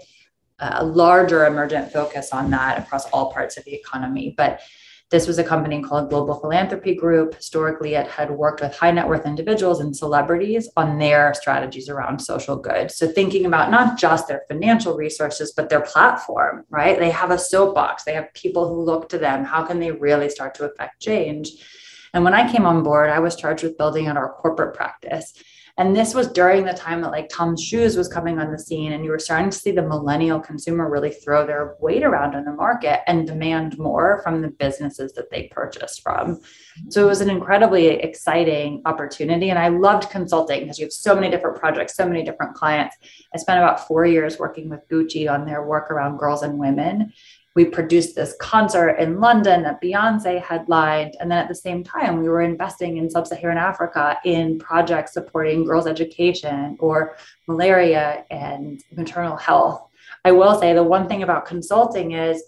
uh, 0.58 0.84
larger 0.84 1.46
emergent 1.46 1.92
focus 1.92 2.32
on 2.32 2.50
that 2.50 2.78
across 2.78 3.06
all 3.10 3.32
parts 3.32 3.56
of 3.56 3.64
the 3.64 3.74
economy. 3.74 4.34
But 4.36 4.60
this 5.10 5.28
was 5.28 5.38
a 5.38 5.44
company 5.44 5.80
called 5.82 6.10
Global 6.10 6.34
Philanthropy 6.40 6.96
Group. 6.96 7.36
Historically, 7.36 7.94
it 7.94 8.08
had 8.08 8.30
worked 8.30 8.60
with 8.60 8.76
high 8.76 8.90
net 8.90 9.06
worth 9.06 9.24
individuals 9.24 9.78
and 9.80 9.96
celebrities 9.96 10.68
on 10.76 10.98
their 10.98 11.32
strategies 11.34 11.88
around 11.88 12.18
social 12.18 12.56
good. 12.56 12.90
So, 12.90 13.06
thinking 13.06 13.46
about 13.46 13.70
not 13.70 13.98
just 13.98 14.26
their 14.26 14.42
financial 14.48 14.96
resources, 14.96 15.52
but 15.56 15.68
their 15.68 15.80
platform, 15.80 16.64
right? 16.70 16.98
They 16.98 17.10
have 17.10 17.30
a 17.30 17.38
soapbox, 17.38 18.02
they 18.02 18.14
have 18.14 18.34
people 18.34 18.68
who 18.68 18.82
look 18.82 19.08
to 19.10 19.18
them. 19.18 19.44
How 19.44 19.64
can 19.64 19.78
they 19.78 19.92
really 19.92 20.28
start 20.28 20.56
to 20.56 20.64
affect 20.64 21.00
change? 21.00 21.52
And 22.12 22.24
when 22.24 22.34
I 22.34 22.50
came 22.50 22.66
on 22.66 22.82
board, 22.82 23.10
I 23.10 23.20
was 23.20 23.36
charged 23.36 23.62
with 23.62 23.78
building 23.78 24.08
out 24.08 24.16
our 24.16 24.32
corporate 24.32 24.74
practice. 24.74 25.34
And 25.78 25.94
this 25.94 26.14
was 26.14 26.28
during 26.28 26.64
the 26.64 26.72
time 26.72 27.02
that 27.02 27.10
like 27.10 27.28
Tom's 27.28 27.62
Shoes 27.62 27.96
was 27.96 28.08
coming 28.08 28.38
on 28.38 28.50
the 28.50 28.58
scene, 28.58 28.92
and 28.92 29.04
you 29.04 29.10
were 29.10 29.18
starting 29.18 29.50
to 29.50 29.58
see 29.58 29.72
the 29.72 29.82
millennial 29.82 30.40
consumer 30.40 30.88
really 30.88 31.10
throw 31.10 31.46
their 31.46 31.76
weight 31.80 32.02
around 32.02 32.34
in 32.34 32.44
the 32.44 32.52
market 32.52 33.00
and 33.06 33.26
demand 33.26 33.78
more 33.78 34.20
from 34.22 34.40
the 34.40 34.48
businesses 34.48 35.12
that 35.12 35.30
they 35.30 35.48
purchased 35.48 36.02
from. 36.02 36.40
So 36.88 37.02
it 37.02 37.08
was 37.08 37.20
an 37.20 37.28
incredibly 37.28 37.88
exciting 37.88 38.82
opportunity. 38.86 39.50
And 39.50 39.58
I 39.58 39.68
loved 39.68 40.10
consulting 40.10 40.60
because 40.60 40.78
you 40.78 40.86
have 40.86 40.92
so 40.92 41.14
many 41.14 41.30
different 41.30 41.58
projects, 41.58 41.94
so 41.94 42.06
many 42.06 42.22
different 42.22 42.54
clients. 42.54 42.96
I 43.34 43.38
spent 43.38 43.58
about 43.58 43.86
four 43.86 44.06
years 44.06 44.38
working 44.38 44.70
with 44.70 44.80
Gucci 44.90 45.30
on 45.30 45.44
their 45.44 45.66
work 45.66 45.90
around 45.90 46.16
girls 46.16 46.42
and 46.42 46.58
women 46.58 47.12
we 47.56 47.64
produced 47.64 48.14
this 48.14 48.36
concert 48.38 48.90
in 48.98 49.18
London 49.18 49.62
that 49.62 49.82
Beyonce 49.82 50.40
headlined. 50.40 51.16
And 51.18 51.30
then 51.30 51.38
at 51.38 51.48
the 51.48 51.54
same 51.54 51.82
time, 51.82 52.20
we 52.20 52.28
were 52.28 52.42
investing 52.42 52.98
in 52.98 53.10
sub 53.10 53.26
Saharan 53.26 53.56
Africa 53.56 54.18
in 54.24 54.58
projects 54.58 55.14
supporting 55.14 55.64
girls' 55.64 55.86
education 55.86 56.76
or 56.78 57.16
malaria 57.48 58.26
and 58.30 58.84
maternal 58.94 59.38
health. 59.38 59.88
I 60.24 60.32
will 60.32 60.60
say 60.60 60.74
the 60.74 60.84
one 60.84 61.08
thing 61.08 61.22
about 61.22 61.46
consulting 61.46 62.12
is 62.12 62.42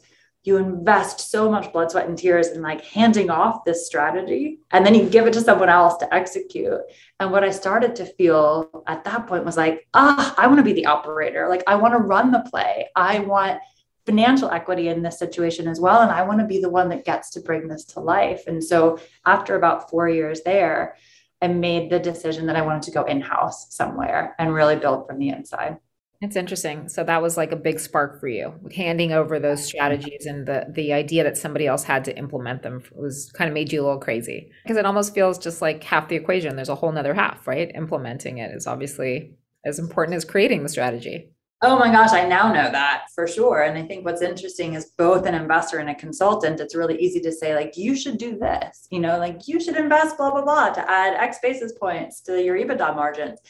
you 0.45 0.59
invest 0.59 1.31
so 1.31 1.51
much 1.51 1.73
blood, 1.73 1.91
sweat, 1.91 2.07
and 2.07 2.17
tears 2.17 2.49
in 2.49 2.61
like 2.61 2.85
handing 2.85 3.31
off 3.31 3.65
this 3.65 3.87
strategy, 3.87 4.61
and 4.71 4.85
then 4.85 4.95
you 4.95 5.09
give 5.09 5.27
it 5.27 5.33
to 5.33 5.41
someone 5.41 5.69
else 5.69 5.97
to 5.99 6.15
execute. 6.15 6.81
And 7.19 7.33
what 7.33 7.45
I 7.45 7.51
started 7.51 7.97
to 7.97 8.07
feel 8.07 8.85
at 8.87 9.05
that 9.05 9.27
point 9.27 9.45
was 9.45 9.57
like, 9.57 9.87
ah, 9.95 10.35
I 10.39 10.47
want 10.47 10.59
to 10.59 10.65
be 10.65 10.75
the 10.75 10.87
operator. 10.87 11.49
Like, 11.49 11.65
I 11.67 11.75
want 11.75 11.95
to 11.95 11.99
run 11.99 12.31
the 12.31 12.47
play. 12.51 12.89
I 12.95 13.21
want 13.21 13.61
financial 14.09 14.51
equity 14.51 14.89
in 14.89 15.03
this 15.03 15.19
situation 15.19 15.69
as 15.69 15.81
well. 15.81 16.01
And 16.01 16.11
I 16.11 16.23
want 16.23 16.41
to 16.41 16.47
be 16.47 16.61
the 16.61 16.71
one 16.71 16.89
that 16.89 17.05
gets 17.05 17.29
to 17.33 17.41
bring 17.41 17.69
this 17.69 17.85
to 17.93 18.01
life. 18.01 18.47
And 18.47 18.65
so 18.65 18.99
after 19.27 19.55
about 19.55 19.91
four 19.91 20.09
years 20.09 20.41
there, 20.47 20.97
I 21.43 21.49
made 21.49 21.91
the 21.91 21.99
decision 21.99 22.47
that 22.47 22.57
I 22.57 22.63
wanted 22.63 22.85
to 22.85 22.91
go 22.91 23.05
in 23.05 23.21
house 23.21 23.75
somewhere 23.75 24.35
and 24.39 24.55
really 24.55 24.77
build 24.77 25.07
from 25.07 25.19
the 25.19 25.29
inside. 25.29 25.77
It's 26.23 26.37
interesting. 26.37 26.89
So 26.89 27.05
that 27.05 27.21
was 27.21 27.37
like 27.37 27.53
a 27.53 27.57
big 27.57 27.79
spark 27.79 28.19
for 28.19 28.29
you, 28.29 28.55
handing 28.75 29.13
over 29.13 29.39
those 29.39 29.63
strategies 29.63 30.25
and 30.25 30.47
the 30.47 30.67
the 30.71 30.95
idea 30.95 31.23
that 31.25 31.37
somebody 31.37 31.67
else 31.67 31.85
had 31.85 32.05
to 32.07 32.19
implement 32.19 32.63
them 32.63 32.83
was 32.93 33.31
kind 33.35 33.47
of 33.47 33.55
made 33.55 33.71
you 33.73 33.83
a 33.83 33.85
little 33.85 34.01
crazy 34.01 34.51
because 34.65 34.79
it 34.79 34.87
almost 34.87 35.15
feels 35.15 35.39
just 35.39 35.61
like 35.61 35.85
half 35.85 36.09
the 36.09 36.17
equation. 36.17 36.57
There's 36.57 36.71
a 36.71 36.75
whole 36.75 36.91
nother 36.91 37.15
half, 37.15 37.47
right? 37.47 37.71
Implementing 37.75 38.39
it 38.39 38.53
is 38.53 38.67
obviously 38.67 39.37
as 39.65 39.79
important 39.79 40.17
as 40.17 40.25
creating 40.25 40.63
the 40.63 40.69
strategy. 40.69 41.31
Oh 41.61 41.77
my 41.77 41.91
gosh, 41.91 42.13
I 42.13 42.25
now 42.25 42.53
know 42.53 42.71
that 42.71 43.07
for 43.13 43.27
sure. 43.27 43.63
And 43.63 43.77
I 43.77 43.83
think 43.83 44.05
what's 44.05 44.23
interesting 44.23 44.75
is 44.75 44.93
both 44.97 45.27
an 45.27 45.35
investor 45.35 45.79
and 45.79 45.91
a 45.91 45.95
consultant, 45.95 46.61
it's 46.61 46.77
really 46.77 46.97
easy 46.99 47.21
to 47.21 47.33
say, 47.33 47.57
like, 47.57 47.77
you 47.77 47.97
should 47.97 48.17
do 48.17 48.39
this, 48.39 48.87
you 48.91 49.01
know, 49.01 49.19
like 49.19 49.49
you 49.49 49.59
should 49.59 49.77
invest, 49.77 50.17
blah, 50.17 50.31
blah, 50.31 50.43
blah, 50.43 50.71
to 50.71 50.91
add 50.91 51.15
X 51.15 51.39
basis 51.43 51.73
points 51.73 52.21
to 52.23 52.41
your 52.41 52.57
EBITDA 52.57 52.95
margins. 52.95 53.41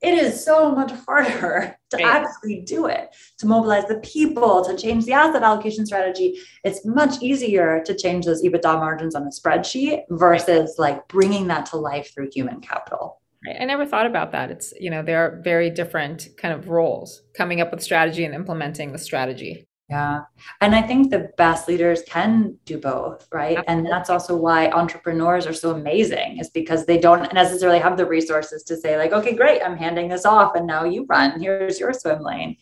It 0.00 0.14
is 0.14 0.42
so 0.42 0.70
much 0.70 0.92
harder 1.06 1.76
to 1.90 1.96
right. 1.96 2.06
actually 2.06 2.62
do 2.62 2.86
it, 2.86 3.14
to 3.38 3.46
mobilize 3.46 3.86
the 3.86 3.98
people, 3.98 4.64
to 4.64 4.76
change 4.76 5.04
the 5.04 5.12
asset 5.12 5.42
allocation 5.42 5.84
strategy. 5.84 6.38
It's 6.64 6.86
much 6.86 7.20
easier 7.20 7.82
to 7.84 7.94
change 7.94 8.24
those 8.24 8.42
EBITDA 8.42 8.76
margins 8.76 9.14
on 9.14 9.24
a 9.24 9.30
spreadsheet 9.30 10.04
versus 10.08 10.76
like 10.78 11.06
bringing 11.08 11.48
that 11.48 11.66
to 11.66 11.76
life 11.76 12.14
through 12.14 12.30
human 12.32 12.60
capital. 12.60 13.17
I 13.46 13.64
never 13.64 13.86
thought 13.86 14.06
about 14.06 14.32
that. 14.32 14.50
It's, 14.50 14.72
you 14.80 14.90
know, 14.90 15.02
there 15.02 15.18
are 15.24 15.40
very 15.42 15.70
different 15.70 16.28
kind 16.36 16.52
of 16.52 16.68
roles 16.68 17.22
coming 17.34 17.60
up 17.60 17.70
with 17.70 17.82
strategy 17.82 18.24
and 18.24 18.34
implementing 18.34 18.92
the 18.92 18.98
strategy. 18.98 19.66
Yeah. 19.88 20.22
And 20.60 20.74
I 20.74 20.82
think 20.82 21.10
the 21.10 21.30
best 21.38 21.66
leaders 21.66 22.02
can 22.06 22.58
do 22.66 22.78
both, 22.78 23.26
right? 23.32 23.56
Absolutely. 23.56 23.72
And 23.72 23.86
that's 23.86 24.10
also 24.10 24.36
why 24.36 24.68
entrepreneurs 24.70 25.46
are 25.46 25.54
so 25.54 25.70
amazing, 25.70 26.38
is 26.40 26.50
because 26.50 26.84
they 26.84 26.98
don't 26.98 27.32
necessarily 27.32 27.78
have 27.78 27.96
the 27.96 28.04
resources 28.04 28.64
to 28.64 28.76
say, 28.76 28.98
like, 28.98 29.12
okay, 29.12 29.34
great, 29.34 29.62
I'm 29.62 29.78
handing 29.78 30.08
this 30.08 30.26
off 30.26 30.56
and 30.56 30.66
now 30.66 30.84
you 30.84 31.06
run. 31.08 31.40
Here's 31.40 31.80
your 31.80 31.94
swim 31.94 32.22
lane. 32.22 32.56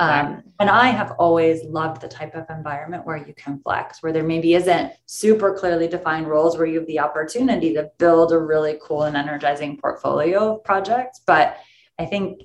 Um, 0.00 0.42
and 0.58 0.70
I 0.70 0.88
have 0.88 1.12
always 1.18 1.64
loved 1.64 2.00
the 2.00 2.08
type 2.08 2.34
of 2.34 2.46
environment 2.48 3.04
where 3.04 3.18
you 3.18 3.34
can 3.34 3.60
flex, 3.60 4.02
where 4.02 4.12
there 4.12 4.22
maybe 4.22 4.54
isn't 4.54 4.92
super 5.06 5.54
clearly 5.54 5.86
defined 5.86 6.28
roles 6.28 6.56
where 6.56 6.66
you 6.66 6.78
have 6.78 6.86
the 6.86 7.00
opportunity 7.00 7.74
to 7.74 7.90
build 7.98 8.32
a 8.32 8.38
really 8.38 8.78
cool 8.82 9.02
and 9.02 9.16
energizing 9.16 9.76
portfolio 9.76 10.54
of 10.54 10.64
projects. 10.64 11.20
But 11.26 11.58
I 11.98 12.06
think 12.06 12.44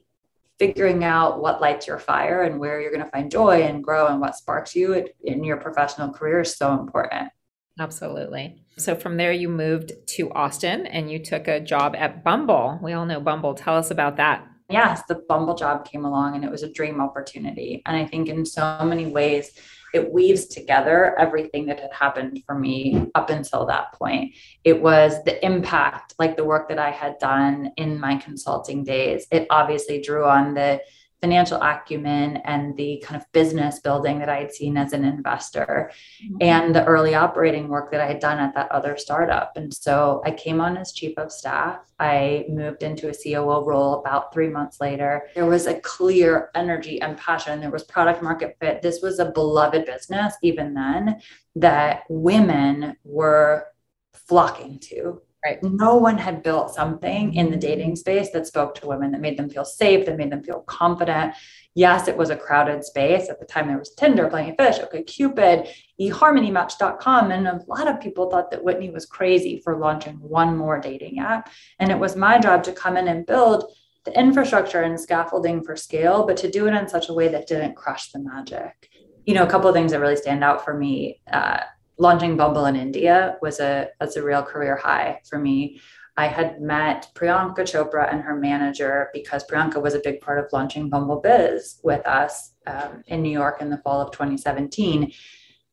figuring 0.60 1.04
out 1.04 1.40
what 1.40 1.62
lights 1.62 1.88
your 1.88 2.00
fire 2.00 2.42
and 2.44 2.60
where 2.60 2.82
you're 2.82 2.92
going 2.92 3.04
to 3.04 3.12
find 3.12 3.32
joy 3.32 3.62
and 3.62 3.84
grow 3.84 4.08
and 4.08 4.20
what 4.20 4.36
sparks 4.36 4.76
you 4.76 5.08
in 5.24 5.44
your 5.44 5.58
professional 5.58 6.12
career 6.12 6.42
is 6.42 6.56
so 6.56 6.74
important. 6.74 7.32
Absolutely. 7.80 8.64
So 8.78 8.96
from 8.96 9.18
there, 9.18 9.32
you 9.32 9.50
moved 9.50 9.94
to 10.16 10.32
Austin 10.32 10.88
and 10.88 11.12
you 11.12 11.20
took 11.20 11.48
a 11.48 11.60
job 11.60 11.96
at 11.96 12.24
Bumble. 12.24 12.80
We 12.82 12.94
all 12.94 13.06
know 13.06 13.20
Bumble. 13.20 13.54
Tell 13.54 13.78
us 13.78 13.92
about 13.92 14.18
that. 14.18 14.48
Yes, 14.70 15.04
the 15.08 15.16
Bumble 15.16 15.56
job 15.56 15.86
came 15.86 16.04
along 16.04 16.36
and 16.36 16.44
it 16.44 16.52
was 16.52 16.64
a 16.64 16.72
dream 16.72 17.00
opportunity. 17.00 17.82
And 17.86 17.96
I 17.96 18.06
think 18.06 18.28
in 18.28 18.46
so 18.46 18.80
many 18.84 19.08
ways, 19.08 19.52
it 19.94 20.12
weaves 20.12 20.46
together 20.46 21.18
everything 21.18 21.66
that 21.68 21.80
had 21.80 21.94
happened 21.94 22.44
for 22.46 22.54
me 22.54 23.08
up 23.16 23.30
until 23.30 23.66
that 23.68 23.94
point. 23.94 24.36
It 24.66 24.82
was 24.82 25.24
the 25.24 25.44
impact, 25.46 26.16
like 26.20 26.36
the 26.36 26.44
work 26.44 26.68
that 26.70 26.80
I 26.80 26.92
had 26.92 27.18
done 27.20 27.72
in 27.78 28.00
my 28.00 28.18
consulting 28.18 28.84
days. 28.84 29.26
It 29.32 29.48
obviously 29.50 30.02
drew 30.02 30.26
on 30.26 30.54
the 30.54 30.82
financial 31.22 31.60
acumen 31.62 32.38
and 32.38 32.78
the 32.78 33.04
kind 33.06 33.20
of 33.20 33.32
business 33.32 33.80
building 33.80 34.20
that 34.20 34.30
I 34.30 34.38
had 34.38 34.54
seen 34.54 34.78
as 34.78 34.94
an 34.94 35.04
investor 35.04 35.92
mm-hmm. 36.24 36.36
and 36.42 36.76
the 36.76 36.86
early 36.86 37.16
operating 37.16 37.70
work 37.70 37.92
that 37.92 38.02
I 38.02 38.06
had 38.06 38.20
done 38.20 38.38
at 38.38 38.54
that 38.54 38.72
other 38.72 38.98
startup. 38.98 39.58
And 39.58 39.74
so 39.74 40.22
I 40.26 40.32
came 40.32 40.62
on 40.62 40.78
as 40.78 40.94
chief 40.94 41.18
of 41.18 41.32
staff. 41.32 41.80
I 42.00 42.46
moved 42.50 42.84
into 42.84 43.10
a 43.10 43.14
COO 43.14 43.66
role 43.66 44.00
about 44.00 44.32
three 44.32 44.50
months 44.50 44.80
later. 44.80 45.28
There 45.34 45.48
was 45.48 45.66
a 45.66 45.80
clear 45.82 46.52
energy 46.54 47.02
and 47.02 47.18
passion. 47.18 47.60
There 47.60 47.72
was 47.72 47.84
product 47.84 48.22
market 48.22 48.56
fit. 48.60 48.84
This 48.84 49.02
was 49.02 49.18
a 49.18 49.32
beloved 49.32 49.86
business, 49.86 50.36
even 50.44 50.76
then, 50.76 51.20
that 51.56 52.04
women 52.10 52.96
were 53.04 53.66
flocking 54.14 54.78
to 54.80 55.22
Right. 55.48 55.64
No 55.64 55.96
one 55.96 56.18
had 56.18 56.44
built 56.44 56.76
something 56.76 57.34
in 57.34 57.50
the 57.50 57.56
dating 57.56 57.96
space 57.96 58.32
that 58.32 58.46
spoke 58.46 58.76
to 58.76 58.88
women, 58.88 59.12
that 59.12 59.22
made 59.22 59.40
them 59.40 59.50
feel 59.50 59.64
safe, 59.64 60.06
that 60.06 60.18
made 60.18 60.30
them 60.30 60.44
feel 60.44 60.60
confident. 60.64 61.36
Yes, 61.74 62.10
it 62.10 62.18
was 62.18 62.30
a 62.30 62.36
crowded 62.36 62.84
space. 62.84 63.30
At 63.30 63.40
the 63.40 63.46
time, 63.46 63.70
there 63.70 63.78
was 63.78 63.94
Tinder, 63.94 64.28
Plenty 64.28 64.50
of 64.50 64.58
Fish, 64.58 64.80
OkCupid, 64.80 65.70
eHarmonyMatch.com. 66.02 67.32
And 67.32 67.48
a 67.48 67.62
lot 67.66 67.88
of 67.88 68.02
people 68.02 68.30
thought 68.30 68.52
that 68.52 68.62
Whitney 68.62 68.90
was 68.90 69.06
crazy 69.06 69.62
for 69.64 69.78
launching 69.78 70.16
one 70.16 70.58
more 70.58 70.82
dating 70.82 71.20
app. 71.20 71.50
And 71.80 71.92
it 71.92 72.00
was 72.00 72.18
my 72.18 72.40
job 72.40 72.62
to 72.64 72.74
come 72.74 72.98
in 72.98 73.08
and 73.08 73.26
build 73.26 73.72
the 74.04 74.20
infrastructure 74.20 74.82
and 74.82 75.00
scaffolding 75.00 75.64
for 75.64 75.78
scale, 75.78 76.28
but 76.28 76.36
to 76.38 76.52
do 76.52 76.68
it 76.68 76.74
in 76.74 76.90
such 76.90 77.08
a 77.08 77.14
way 77.14 77.30
that 77.30 77.48
didn't 77.48 77.78
crush 77.78 78.12
the 78.12 78.20
magic. 78.20 78.90
You 79.26 79.34
know, 79.34 79.44
a 79.44 79.50
couple 79.50 79.70
of 79.70 79.76
things 79.76 79.94
that 79.94 80.02
really 80.02 80.18
stand 80.18 80.44
out 80.44 80.66
for 80.66 80.74
me. 80.74 81.22
Uh, 81.32 81.62
launching 81.98 82.38
Bumble 82.38 82.66
in 82.66 82.76
India 82.76 83.38
was 83.42 83.60
a 83.60 83.90
was 84.00 84.16
a 84.16 84.24
real 84.24 84.44
career 84.44 84.76
high 84.76 85.22
for 85.28 85.40
me. 85.40 85.80
I 86.20 86.28
had 86.28 86.60
met 86.60 87.10
Priyanka 87.14 87.60
Chopra 87.60 88.12
and 88.12 88.24
her 88.24 88.36
manager 88.36 89.10
because 89.14 89.46
Priyanka 89.46 89.80
was 89.82 89.94
a 89.94 90.02
big 90.04 90.20
part 90.20 90.40
of 90.40 90.52
launching 90.52 90.90
Bumble 90.90 91.22
Biz 91.22 91.80
with 91.84 92.06
us 92.08 92.54
um, 92.66 93.04
in 93.06 93.22
New 93.22 93.32
York 93.32 93.62
in 93.62 93.70
the 93.70 93.78
fall 93.78 94.02
of 94.02 94.12
2017. 94.12 95.12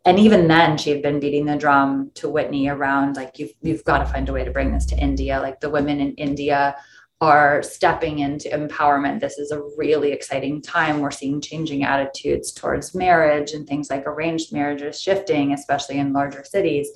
And 0.06 0.18
even 0.18 0.48
then, 0.48 0.76
she 0.76 0.90
had 0.90 1.00
been 1.00 1.18
beating 1.18 1.46
the 1.46 1.56
drum 1.56 2.10
to 2.16 2.28
Whitney 2.28 2.68
around 2.68 3.16
like 3.16 3.38
you've 3.38 3.54
you've 3.62 3.84
got 3.84 3.98
to 3.98 4.06
find 4.06 4.28
a 4.28 4.32
way 4.34 4.44
to 4.44 4.50
bring 4.50 4.70
this 4.70 4.84
to 4.86 4.98
India. 4.98 5.40
Like 5.40 5.60
the 5.60 5.70
women 5.70 5.98
in 5.98 6.12
India 6.14 6.76
are 7.20 7.62
stepping 7.62 8.18
into 8.18 8.48
empowerment. 8.48 9.20
This 9.20 9.38
is 9.38 9.50
a 9.50 9.62
really 9.76 10.12
exciting 10.12 10.60
time. 10.60 11.00
We're 11.00 11.10
seeing 11.10 11.40
changing 11.40 11.84
attitudes 11.84 12.52
towards 12.52 12.94
marriage 12.94 13.52
and 13.52 13.66
things 13.66 13.88
like 13.88 14.06
arranged 14.06 14.52
marriages 14.52 15.00
shifting, 15.00 15.52
especially 15.52 15.98
in 15.98 16.12
larger 16.12 16.44
cities. 16.44 16.88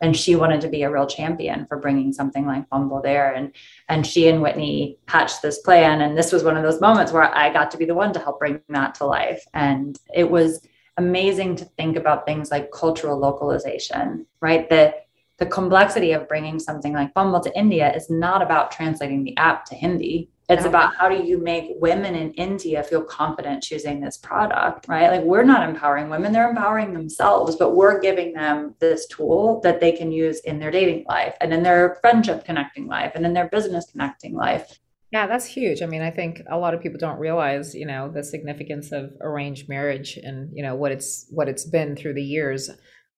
And 0.00 0.16
she 0.16 0.36
wanted 0.36 0.60
to 0.62 0.68
be 0.68 0.82
a 0.82 0.90
real 0.90 1.06
champion 1.06 1.66
for 1.66 1.78
bringing 1.78 2.12
something 2.12 2.46
like 2.46 2.68
Bumble 2.68 3.00
there. 3.02 3.32
And 3.32 3.54
and 3.88 4.06
she 4.06 4.28
and 4.28 4.42
Whitney 4.42 4.98
hatched 5.08 5.42
this 5.42 5.58
plan. 5.60 6.00
And 6.00 6.16
this 6.16 6.32
was 6.32 6.44
one 6.44 6.56
of 6.56 6.62
those 6.62 6.80
moments 6.80 7.12
where 7.12 7.22
I 7.22 7.52
got 7.52 7.70
to 7.72 7.78
be 7.78 7.84
the 7.84 7.94
one 7.94 8.12
to 8.12 8.18
help 8.18 8.38
bring 8.38 8.60
that 8.68 8.94
to 8.96 9.06
life. 9.06 9.44
And 9.54 9.98
it 10.14 10.30
was 10.30 10.66
amazing 10.96 11.56
to 11.56 11.64
think 11.64 11.96
about 11.96 12.26
things 12.26 12.50
like 12.50 12.70
cultural 12.70 13.18
localization, 13.18 14.26
right? 14.40 14.68
The 14.68 14.94
the 15.38 15.46
complexity 15.46 16.12
of 16.12 16.28
bringing 16.28 16.58
something 16.58 16.92
like 16.92 17.14
Bumble 17.14 17.40
to 17.40 17.58
India 17.58 17.92
is 17.94 18.08
not 18.08 18.42
about 18.42 18.70
translating 18.70 19.24
the 19.24 19.36
app 19.36 19.64
to 19.66 19.74
Hindi. 19.74 20.30
It's 20.48 20.66
about 20.66 20.94
how 20.94 21.08
do 21.08 21.24
you 21.24 21.38
make 21.38 21.72
women 21.76 22.14
in 22.14 22.30
India 22.32 22.82
feel 22.82 23.02
confident 23.02 23.62
choosing 23.62 24.00
this 24.00 24.18
product, 24.18 24.86
right? 24.88 25.10
Like 25.10 25.22
we're 25.22 25.42
not 25.42 25.66
empowering 25.66 26.10
women, 26.10 26.32
they're 26.32 26.50
empowering 26.50 26.92
themselves, 26.92 27.56
but 27.56 27.74
we're 27.74 27.98
giving 27.98 28.34
them 28.34 28.74
this 28.78 29.06
tool 29.06 29.60
that 29.62 29.80
they 29.80 29.90
can 29.90 30.12
use 30.12 30.40
in 30.40 30.58
their 30.58 30.70
dating 30.70 31.06
life 31.08 31.34
and 31.40 31.54
in 31.54 31.62
their 31.62 31.96
friendship 32.02 32.44
connecting 32.44 32.86
life 32.86 33.12
and 33.14 33.24
in 33.24 33.32
their 33.32 33.48
business 33.48 33.86
connecting 33.90 34.34
life. 34.34 34.78
Yeah, 35.12 35.26
that's 35.26 35.46
huge. 35.46 35.80
I 35.80 35.86
mean, 35.86 36.02
I 36.02 36.10
think 36.10 36.42
a 36.50 36.58
lot 36.58 36.74
of 36.74 36.82
people 36.82 36.98
don't 36.98 37.18
realize, 37.18 37.74
you 37.74 37.86
know, 37.86 38.10
the 38.10 38.22
significance 38.22 38.92
of 38.92 39.12
arranged 39.22 39.68
marriage 39.68 40.18
and, 40.18 40.50
you 40.52 40.62
know, 40.62 40.74
what 40.74 40.92
it's 40.92 41.26
what 41.30 41.48
it's 41.48 41.64
been 41.64 41.96
through 41.96 42.14
the 42.14 42.22
years. 42.22 42.68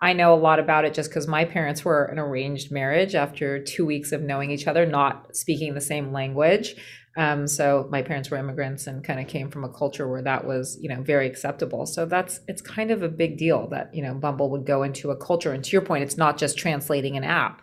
I 0.01 0.13
know 0.13 0.35
a 0.35 0.37
lot 0.37 0.59
about 0.59 0.85
it 0.85 0.93
just 0.93 1.09
because 1.09 1.27
my 1.27 1.45
parents 1.45 1.85
were 1.85 2.05
an 2.05 2.19
arranged 2.19 2.71
marriage 2.71 3.15
after 3.15 3.63
two 3.63 3.87
weeks 3.87 4.13
of 4.13 4.21
knowing 4.21 4.51
each 4.51 4.67
other, 4.67 4.85
not 4.85 5.35
speaking 5.35 5.75
the 5.75 5.81
same 5.81 6.13
language. 6.13 6.77
Um, 7.17 7.49
so 7.49 7.89
my 7.91 8.03
parents 8.03 8.31
were 8.31 8.37
immigrants 8.37 8.87
and 8.87 9.03
kind 9.03 9.19
of 9.19 9.27
came 9.27 9.51
from 9.51 9.65
a 9.65 9.73
culture 9.73 10.07
where 10.07 10.21
that 10.21 10.47
was, 10.47 10.77
you 10.83 10.91
know, 10.91 11.01
very 11.01 11.27
acceptable. 11.27 11.87
So 11.87 12.05
that's 12.05 12.41
it's 12.47 12.61
kind 12.61 12.91
of 12.91 13.03
a 13.03 13.09
big 13.09 13.39
deal 13.39 13.69
that 13.69 13.95
you 13.95 14.03
know 14.03 14.15
Bumble 14.15 14.51
would 14.51 14.67
go 14.67 14.83
into 14.83 15.11
a 15.11 15.17
culture. 15.17 15.53
And 15.53 15.65
to 15.65 15.71
your 15.71 15.81
point, 15.81 16.05
it's 16.05 16.19
not 16.19 16.37
just 16.37 16.59
translating 16.59 17.17
an 17.17 17.25
app; 17.25 17.63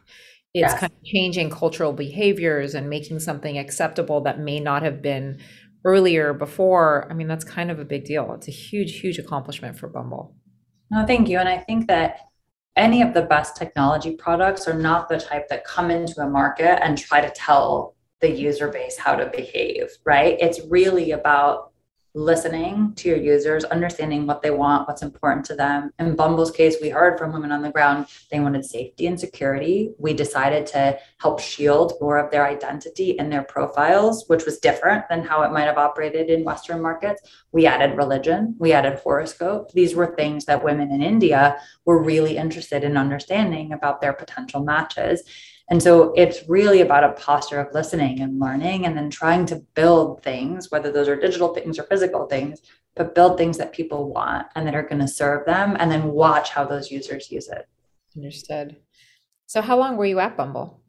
it's 0.56 0.72
yes. 0.72 0.80
kind 0.80 0.92
of 0.92 1.04
changing 1.06 1.52
cultural 1.52 1.94
behaviors 1.94 2.74
and 2.74 2.90
making 2.90 3.20
something 3.20 3.60
acceptable 3.60 4.22
that 4.22 4.40
may 4.40 4.60
not 4.60 4.82
have 4.82 5.04
been 5.04 5.40
earlier 5.86 6.34
before. 6.34 7.08
I 7.12 7.14
mean, 7.14 7.28
that's 7.28 7.46
kind 7.46 7.70
of 7.70 7.78
a 7.78 7.86
big 7.86 8.06
deal. 8.06 8.34
It's 8.34 8.48
a 8.48 8.52
huge, 8.52 9.00
huge 9.02 9.20
accomplishment 9.20 9.78
for 9.78 9.88
Bumble. 9.88 10.36
No, 10.94 11.08
thank 11.08 11.28
you. 11.28 11.40
And 11.40 11.50
I 11.50 11.58
think 11.58 11.88
that 11.88 12.20
any 12.76 13.02
of 13.02 13.16
the 13.16 13.24
best 13.24 13.56
technology 13.56 14.16
products 14.16 14.68
are 14.68 14.78
not 14.78 15.10
the 15.10 15.20
type 15.20 15.48
that 15.50 15.66
come 15.66 15.90
into 15.90 16.22
a 16.22 16.30
market 16.30 16.84
and 16.86 16.96
try 16.96 17.20
to 17.20 17.32
tell 17.32 17.96
the 18.22 18.30
user 18.30 18.68
base 18.68 18.96
how 18.96 19.16
to 19.16 19.26
behave, 19.26 19.90
right? 20.06 20.38
It's 20.40 20.62
really 20.70 21.12
about 21.12 21.73
listening 22.16 22.94
to 22.96 23.10
your 23.10 23.18
users, 23.18 23.64
understanding 23.66 24.28
what 24.28 24.42
they 24.42 24.52
want, 24.52 24.88
what's 24.88 25.02
important 25.02 25.46
to 25.46 25.56
them. 25.56 25.92
In 25.98 26.16
Bumble's 26.16 26.52
case, 26.52 26.78
we 26.82 26.90
heard 26.90 27.18
from 27.18 27.34
women 27.34 27.52
on 27.52 27.62
the 27.62 27.72
ground 27.72 28.08
they 28.32 28.40
wanted 28.40 28.66
safety 28.66 29.08
and 29.08 29.20
security. 29.20 29.94
We 29.98 30.14
decided 30.14 30.68
to 30.68 31.00
help 31.18 31.40
shield 31.40 31.94
more 32.00 32.18
of 32.18 32.30
their 32.30 32.46
identity 32.46 33.12
in 33.12 33.30
their 33.30 33.44
profiles, 33.44 34.26
which 34.28 34.46
was 34.46 34.60
different 34.60 35.06
than 35.10 35.24
how 35.24 35.42
it 35.44 35.52
might 35.52 35.64
have 35.66 35.78
operated 35.78 36.30
in 36.30 36.44
Western 36.44 36.82
markets. 36.82 37.22
We 37.52 37.66
added 37.66 37.98
religion, 37.98 38.56
we 38.60 38.74
added 38.74 39.00
horoscope. 39.00 39.72
These 39.72 39.96
were 39.96 40.16
things 40.16 40.46
that 40.46 40.64
women 40.64 40.92
in 40.92 41.02
India 41.02 41.58
were 41.86 42.02
really 42.02 42.38
interested 42.38 42.84
in 42.84 42.96
understanding 42.96 43.74
about 43.74 44.02
their 44.02 44.14
potential 44.14 44.64
matches. 44.64 45.24
And 45.70 45.82
so 45.82 46.14
it's 46.16 46.48
really 46.50 46.82
about 46.82 47.04
a 47.04 47.14
posture 47.14 47.60
of 47.60 47.74
listening 47.74 48.22
and 48.22 48.40
learning 48.40 48.86
and 48.86 48.98
then 48.98 49.10
trying 49.10 49.46
to 49.48 49.64
build 49.76 50.22
things, 50.22 50.70
whether 50.72 50.92
those 50.92 51.08
are 51.08 51.16
digital 51.16 51.54
things 51.54 51.80
or 51.80 51.84
physical 51.84 52.26
things, 52.28 52.62
but 52.96 53.16
build 53.16 53.38
things 53.38 53.58
that 53.58 53.74
people 53.74 54.12
want 54.12 54.48
and 54.56 54.68
that 54.68 54.76
are 54.76 54.84
going 54.84 55.02
to 55.02 55.08
serve 55.08 55.46
them 55.46 55.76
and 55.80 55.90
then 55.90 56.10
watch 56.10 56.50
how 56.50 56.66
those 56.66 56.92
users 56.92 57.32
use 57.32 57.48
it. 57.48 57.68
Understood. 58.16 58.78
So, 59.48 59.62
how 59.62 59.78
long 59.78 59.98
were 59.98 60.06
you 60.06 60.20
at 60.20 60.38
Bumble? 60.38 60.82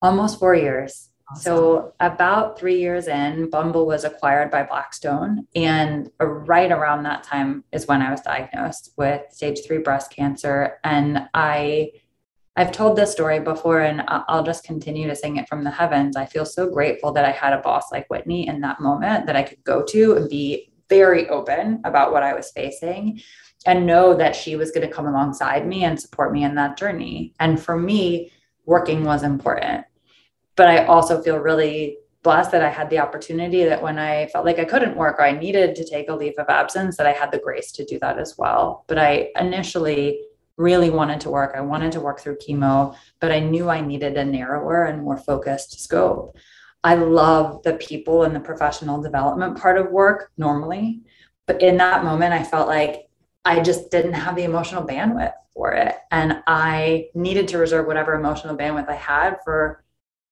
Almost 0.00 0.38
four 0.38 0.54
years. 0.54 1.10
Awesome. 1.30 1.42
So, 1.42 1.94
about 2.00 2.58
three 2.58 2.80
years 2.80 3.06
in, 3.06 3.50
Bumble 3.50 3.86
was 3.86 4.04
acquired 4.04 4.50
by 4.50 4.64
Blackstone. 4.64 5.46
And 5.54 6.10
right 6.18 6.72
around 6.72 7.04
that 7.04 7.22
time 7.22 7.64
is 7.72 7.86
when 7.86 8.02
I 8.02 8.10
was 8.10 8.20
diagnosed 8.22 8.92
with 8.96 9.22
stage 9.30 9.60
three 9.66 9.78
breast 9.78 10.10
cancer. 10.10 10.78
And 10.82 11.28
I 11.34 11.92
I've 12.54 12.72
told 12.72 12.96
this 12.96 13.12
story 13.12 13.40
before 13.40 13.80
and 13.80 14.02
I'll 14.08 14.42
just 14.42 14.64
continue 14.64 15.08
to 15.08 15.16
sing 15.16 15.36
it 15.36 15.48
from 15.48 15.64
the 15.64 15.70
heavens. 15.70 16.16
I 16.16 16.26
feel 16.26 16.44
so 16.44 16.68
grateful 16.68 17.10
that 17.12 17.24
I 17.24 17.30
had 17.30 17.54
a 17.54 17.62
boss 17.62 17.90
like 17.90 18.08
Whitney 18.10 18.46
in 18.46 18.60
that 18.60 18.80
moment 18.80 19.26
that 19.26 19.36
I 19.36 19.42
could 19.42 19.64
go 19.64 19.82
to 19.84 20.16
and 20.16 20.28
be 20.28 20.70
very 20.90 21.28
open 21.30 21.80
about 21.84 22.12
what 22.12 22.22
I 22.22 22.34
was 22.34 22.50
facing 22.50 23.20
and 23.64 23.86
know 23.86 24.14
that 24.14 24.36
she 24.36 24.56
was 24.56 24.70
going 24.70 24.86
to 24.86 24.92
come 24.92 25.06
alongside 25.06 25.66
me 25.66 25.84
and 25.84 25.98
support 25.98 26.32
me 26.32 26.44
in 26.44 26.54
that 26.56 26.76
journey. 26.76 27.32
And 27.40 27.62
for 27.62 27.78
me, 27.78 28.30
working 28.66 29.04
was 29.04 29.22
important. 29.22 29.86
But 30.54 30.68
I 30.68 30.84
also 30.84 31.22
feel 31.22 31.38
really 31.38 31.96
blessed 32.22 32.52
that 32.52 32.62
I 32.62 32.68
had 32.68 32.90
the 32.90 32.98
opportunity 32.98 33.64
that 33.64 33.82
when 33.82 33.98
I 33.98 34.26
felt 34.26 34.44
like 34.44 34.58
I 34.58 34.64
couldn't 34.64 34.96
work 34.96 35.18
or 35.18 35.24
I 35.24 35.32
needed 35.32 35.74
to 35.76 35.88
take 35.88 36.08
a 36.08 36.14
leave 36.14 36.34
of 36.38 36.48
absence, 36.48 36.96
that 36.98 37.06
I 37.06 37.12
had 37.12 37.32
the 37.32 37.38
grace 37.38 37.72
to 37.72 37.84
do 37.84 37.98
that 38.00 38.18
as 38.18 38.36
well. 38.36 38.84
But 38.86 38.98
I 38.98 39.30
initially 39.40 40.20
really 40.62 40.90
wanted 40.90 41.20
to 41.22 41.30
work. 41.30 41.52
I 41.56 41.60
wanted 41.60 41.92
to 41.92 42.00
work 42.00 42.20
through 42.20 42.38
chemo, 42.38 42.96
but 43.20 43.32
I 43.32 43.40
knew 43.40 43.68
I 43.68 43.80
needed 43.80 44.16
a 44.16 44.24
narrower 44.24 44.84
and 44.84 45.02
more 45.02 45.16
focused 45.16 45.80
scope. 45.80 46.36
I 46.84 46.94
love 46.94 47.62
the 47.62 47.74
people 47.74 48.24
and 48.24 48.34
the 48.34 48.40
professional 48.40 49.02
development 49.02 49.58
part 49.58 49.78
of 49.78 49.90
work 49.90 50.30
normally, 50.36 51.02
but 51.46 51.62
in 51.62 51.76
that 51.78 52.04
moment, 52.04 52.32
I 52.32 52.42
felt 52.42 52.68
like 52.68 53.08
I 53.44 53.60
just 53.60 53.90
didn't 53.90 54.14
have 54.14 54.36
the 54.36 54.44
emotional 54.44 54.86
bandwidth 54.86 55.34
for 55.54 55.72
it. 55.72 55.94
And 56.10 56.42
I 56.46 57.08
needed 57.14 57.48
to 57.48 57.58
reserve 57.58 57.86
whatever 57.86 58.14
emotional 58.14 58.56
bandwidth 58.56 58.88
I 58.88 58.94
had 58.94 59.38
for 59.44 59.84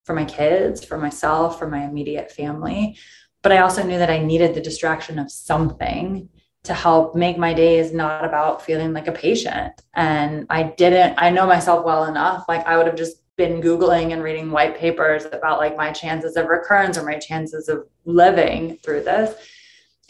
for 0.05 0.15
my 0.15 0.25
kids, 0.25 0.85
for 0.85 0.99
myself, 0.99 1.59
for 1.59 1.69
my 1.69 1.85
immediate 1.85 2.33
family. 2.33 2.97
But 3.43 3.53
I 3.53 3.59
also 3.59 3.83
knew 3.83 3.99
that 3.99 4.11
I 4.11 4.19
needed 4.19 4.55
the 4.55 4.61
distraction 4.61 5.19
of 5.19 5.31
something 5.31 6.29
to 6.65 6.75
help 6.75 7.15
make 7.15 7.39
my 7.39 7.55
days 7.55 7.93
not 7.93 8.25
about 8.25 8.63
feeling 8.63 8.93
like 8.93 9.07
a 9.07 9.13
patient. 9.13 9.73
And 9.95 10.47
I 10.51 10.65
didn't, 10.65 11.15
I 11.17 11.31
know 11.31 11.47
myself 11.47 11.85
well 11.85 12.05
enough. 12.05 12.45
Like 12.49 12.67
I 12.67 12.77
would 12.77 12.87
have 12.87 12.97
just 12.97 13.17
been 13.37 13.63
Googling 13.63 14.13
and 14.13 14.23
reading 14.23 14.51
white 14.51 14.77
papers 14.77 15.25
about 15.25 15.59
like 15.59 15.77
my 15.77 15.91
chances 15.91 16.37
of 16.37 16.49
recurrence 16.49 16.99
or 16.99 17.05
my 17.05 17.19
chances 17.19 17.71
of 17.71 17.87
living 18.05 18.77
through 18.83 19.03
this. 19.03 19.35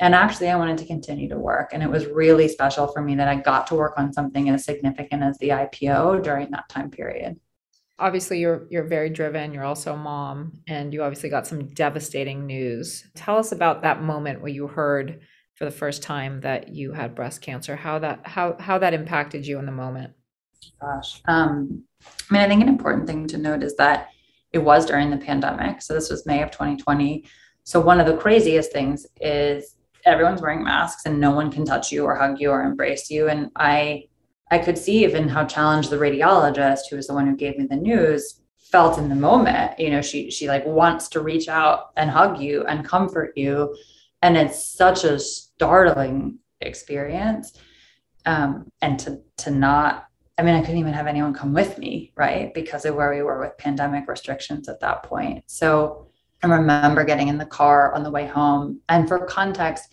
And 0.00 0.14
actually, 0.14 0.48
I 0.48 0.56
wanted 0.56 0.78
to 0.78 0.86
continue 0.86 1.28
to 1.28 1.38
work. 1.38 1.70
And 1.72 1.82
it 1.82 1.90
was 1.90 2.06
really 2.06 2.48
special 2.48 2.86
for 2.88 3.02
me 3.02 3.14
that 3.16 3.28
I 3.28 3.36
got 3.36 3.66
to 3.68 3.74
work 3.74 3.94
on 3.98 4.12
something 4.12 4.48
as 4.48 4.64
significant 4.64 5.22
as 5.22 5.36
the 5.38 5.50
IPO 5.50 6.22
during 6.24 6.50
that 6.50 6.68
time 6.70 6.90
period. 6.90 7.38
Obviously, 7.98 8.40
you're 8.40 8.66
you're 8.70 8.88
very 8.88 9.10
driven. 9.10 9.52
You're 9.52 9.64
also 9.64 9.92
a 9.92 9.98
mom, 9.98 10.62
and 10.66 10.92
you 10.92 11.02
obviously 11.02 11.28
got 11.28 11.46
some 11.46 11.68
devastating 11.68 12.46
news. 12.46 13.04
Tell 13.14 13.36
us 13.36 13.52
about 13.52 13.82
that 13.82 14.02
moment 14.02 14.40
where 14.40 14.50
you 14.50 14.66
heard 14.66 15.20
for 15.61 15.66
the 15.66 15.70
first 15.70 16.03
time 16.03 16.40
that 16.40 16.70
you 16.70 16.92
had 16.92 17.14
breast 17.14 17.42
cancer 17.42 17.77
how 17.77 17.99
that 17.99 18.27
how 18.27 18.57
how 18.59 18.79
that 18.79 18.94
impacted 18.94 19.46
you 19.46 19.59
in 19.59 19.66
the 19.66 19.73
moment? 19.73 20.14
Gosh 20.81 21.20
um 21.27 21.85
i 22.03 22.33
mean 22.33 22.42
i 22.42 22.49
think 22.49 22.62
an 22.62 22.68
important 22.68 23.07
thing 23.07 23.27
to 23.27 23.37
note 23.37 23.62
is 23.62 23.77
that 23.77 24.09
it 24.55 24.59
was 24.59 24.87
during 24.87 25.11
the 25.11 25.18
pandemic. 25.18 25.83
So 25.83 25.92
this 25.92 26.09
was 26.09 26.25
may 26.25 26.42
of 26.42 26.51
2020 26.51 27.27
so 27.64 27.79
one 27.79 28.01
of 28.01 28.07
the 28.07 28.16
craziest 28.16 28.73
things 28.73 29.07
is 29.20 29.77
everyone's 30.07 30.40
wearing 30.40 30.64
masks 30.64 31.05
and 31.05 31.20
no 31.20 31.31
one 31.31 31.51
can 31.53 31.66
touch 31.66 31.92
you 31.92 32.07
or 32.07 32.16
hug 32.16 32.40
you 32.40 32.51
or 32.51 32.62
embrace 32.62 33.11
you. 33.11 33.29
And 33.29 33.51
i 33.57 34.05
i 34.51 34.57
could 34.57 34.79
see 34.79 35.05
even 35.05 35.29
how 35.29 35.44
challenged 35.44 35.90
the 35.90 35.96
radiologist 35.96 36.88
who 36.88 36.96
was 36.96 37.07
the 37.07 37.14
one 37.14 37.27
who 37.27 37.37
gave 37.37 37.59
me 37.59 37.66
the 37.66 37.77
news 37.77 38.40
felt 38.57 38.96
in 38.96 39.11
the 39.11 39.14
moment. 39.14 39.79
You 39.79 39.90
know 39.90 40.01
she 40.01 40.31
she 40.31 40.49
like 40.49 40.64
wants 40.64 41.09
to 41.11 41.20
reach 41.20 41.49
out 41.49 41.90
and 41.99 42.11
hug 42.11 42.40
you 42.40 42.64
and 42.64 42.83
comfort 42.83 43.35
you 43.37 43.77
and 44.22 44.37
it's 44.37 44.62
such 44.62 45.04
a 45.04 45.18
startling 45.18 46.38
experience 46.60 47.58
um, 48.27 48.71
and 48.83 48.98
to 48.98 49.21
to 49.38 49.50
not 49.50 50.06
i 50.38 50.42
mean 50.42 50.54
i 50.54 50.60
couldn't 50.60 50.79
even 50.79 50.92
have 50.92 51.06
anyone 51.06 51.35
come 51.35 51.52
with 51.52 51.79
me 51.79 52.12
right 52.16 52.52
because 52.54 52.85
of 52.85 52.94
where 52.94 53.14
we 53.14 53.23
were 53.23 53.40
with 53.40 53.56
pandemic 53.58 54.06
restrictions 54.08 54.68
at 54.68 54.81
that 54.81 55.02
point 55.02 55.42
so 55.46 56.06
I 56.42 56.46
remember 56.46 57.04
getting 57.04 57.29
in 57.29 57.38
the 57.38 57.46
car 57.46 57.94
on 57.94 58.02
the 58.02 58.10
way 58.10 58.27
home. 58.27 58.81
And 58.88 59.06
for 59.06 59.27
context, 59.27 59.90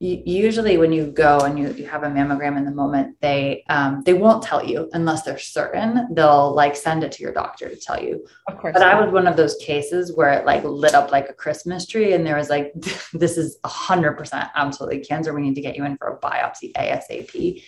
usually 0.00 0.76
when 0.76 0.92
you 0.92 1.06
go 1.06 1.38
and 1.40 1.58
you, 1.58 1.72
you 1.72 1.86
have 1.86 2.02
a 2.02 2.08
mammogram 2.08 2.58
in 2.58 2.64
the 2.64 2.70
moment 2.70 3.16
they 3.20 3.64
um, 3.68 4.02
they 4.04 4.12
won't 4.12 4.42
tell 4.42 4.64
you 4.64 4.88
unless 4.92 5.22
they're 5.22 5.38
certain. 5.38 6.08
They'll 6.12 6.52
like 6.54 6.76
send 6.76 7.04
it 7.04 7.12
to 7.12 7.22
your 7.22 7.32
doctor 7.32 7.68
to 7.68 7.76
tell 7.76 8.02
you. 8.02 8.26
Of 8.48 8.58
course. 8.58 8.72
But 8.74 8.82
i 8.82 9.00
was 9.00 9.12
one 9.12 9.26
of 9.26 9.36
those 9.36 9.56
cases 9.56 10.14
where 10.14 10.32
it 10.32 10.44
like 10.44 10.64
lit 10.64 10.94
up 10.94 11.12
like 11.12 11.28
a 11.28 11.34
christmas 11.34 11.86
tree 11.86 12.12
and 12.12 12.26
there 12.26 12.36
was 12.36 12.50
like 12.50 12.72
this 13.12 13.38
is 13.38 13.58
100% 13.64 14.50
absolutely 14.54 15.00
cancer. 15.00 15.32
We 15.32 15.42
need 15.42 15.54
to 15.54 15.60
get 15.60 15.76
you 15.76 15.84
in 15.84 15.96
for 15.96 16.08
a 16.08 16.18
biopsy 16.20 16.72
asap 16.72 17.62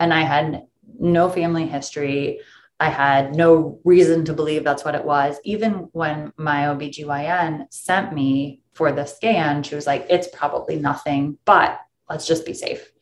and 0.00 0.12
i 0.12 0.22
had 0.22 0.66
no 0.98 1.28
family 1.28 1.66
history. 1.66 2.40
I 2.78 2.90
had 2.90 3.34
no 3.34 3.80
reason 3.84 4.24
to 4.26 4.34
believe 4.34 4.62
that's 4.64 4.84
what 4.84 4.94
it 4.94 5.04
was. 5.04 5.38
Even 5.44 5.88
when 5.92 6.32
my 6.36 6.64
OBGYN 6.66 7.72
sent 7.72 8.12
me 8.12 8.60
for 8.76 8.92
the 8.92 9.06
scan, 9.06 9.62
she 9.62 9.74
was 9.74 9.86
like, 9.86 10.06
it's 10.10 10.28
probably 10.28 10.76
nothing, 10.76 11.38
but 11.46 11.80
let's 12.10 12.26
just 12.26 12.44
be 12.44 12.52
safe. 12.52 12.92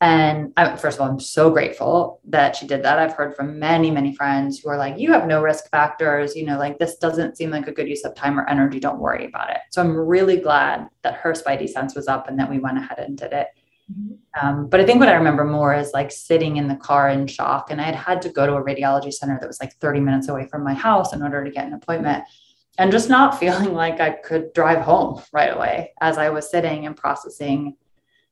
And 0.00 0.52
I, 0.56 0.76
first 0.76 0.96
of 0.96 1.02
all, 1.02 1.10
I'm 1.10 1.20
so 1.20 1.50
grateful 1.50 2.20
that 2.28 2.54
she 2.54 2.68
did 2.68 2.84
that. 2.84 3.00
I've 3.00 3.14
heard 3.14 3.34
from 3.34 3.58
many, 3.58 3.90
many 3.90 4.14
friends 4.14 4.60
who 4.60 4.70
are 4.70 4.78
like, 4.78 4.96
you 4.96 5.12
have 5.12 5.26
no 5.26 5.42
risk 5.42 5.68
factors, 5.70 6.36
you 6.36 6.46
know, 6.46 6.56
like 6.56 6.78
this 6.78 6.96
doesn't 6.96 7.36
seem 7.36 7.50
like 7.50 7.66
a 7.66 7.72
good 7.72 7.88
use 7.88 8.04
of 8.04 8.14
time 8.14 8.38
or 8.38 8.48
energy. 8.48 8.78
Don't 8.78 9.00
worry 9.00 9.26
about 9.26 9.50
it. 9.50 9.58
So 9.70 9.82
I'm 9.82 9.96
really 9.96 10.36
glad 10.36 10.88
that 11.02 11.14
her 11.14 11.32
spidey 11.32 11.68
sense 11.68 11.96
was 11.96 12.06
up 12.06 12.28
and 12.28 12.38
that 12.38 12.48
we 12.48 12.60
went 12.60 12.78
ahead 12.78 13.00
and 13.00 13.18
did 13.18 13.32
it. 13.32 13.48
Mm-hmm. 13.92 14.46
Um, 14.46 14.68
but 14.68 14.80
I 14.80 14.86
think 14.86 15.00
what 15.00 15.08
I 15.08 15.14
remember 15.14 15.44
more 15.44 15.74
is 15.74 15.90
like 15.92 16.12
sitting 16.12 16.58
in 16.58 16.68
the 16.68 16.76
car 16.76 17.08
in 17.08 17.26
shock. 17.26 17.72
And 17.72 17.80
I 17.80 17.84
had 17.84 17.96
had 17.96 18.22
to 18.22 18.28
go 18.28 18.46
to 18.46 18.54
a 18.54 18.62
radiology 18.62 19.12
center 19.12 19.36
that 19.40 19.48
was 19.48 19.60
like 19.60 19.74
30 19.76 19.98
minutes 19.98 20.28
away 20.28 20.46
from 20.46 20.62
my 20.62 20.74
house 20.74 21.12
in 21.12 21.22
order 21.22 21.42
to 21.42 21.50
get 21.50 21.66
an 21.66 21.74
appointment 21.74 22.22
and 22.78 22.92
just 22.92 23.10
not 23.10 23.38
feeling 23.38 23.74
like 23.84 24.00
I 24.00 24.10
could 24.10 24.52
drive 24.54 24.80
home 24.80 25.20
right 25.32 25.54
away 25.54 25.92
as 26.00 26.16
I 26.16 26.30
was 26.30 26.50
sitting 26.50 26.86
and 26.86 26.96
processing 26.96 27.76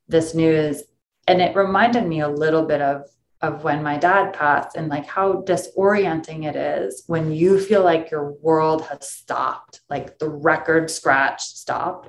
this 0.09 0.35
news. 0.35 0.83
And 1.29 1.43
it 1.43 1.57
reminded 1.57 2.07
me 2.07 2.21
a 2.21 2.29
little 2.29 2.65
bit 2.65 2.81
of 2.81 3.03
of 3.43 3.63
when 3.63 3.83
my 3.83 3.99
dad 3.99 4.33
passed 4.33 4.77
and 4.77 4.89
like 4.89 5.07
how 5.07 5.43
disorienting 5.43 6.47
it 6.47 6.57
is 6.57 7.05
when 7.07 7.31
you 7.31 7.61
feel 7.61 7.85
like 7.85 8.11
your 8.11 8.33
world 8.33 8.83
has 8.87 9.11
stopped, 9.11 9.83
like 9.91 10.19
the 10.19 10.29
record 10.29 10.91
scratch 10.91 11.43
stopped, 11.43 12.09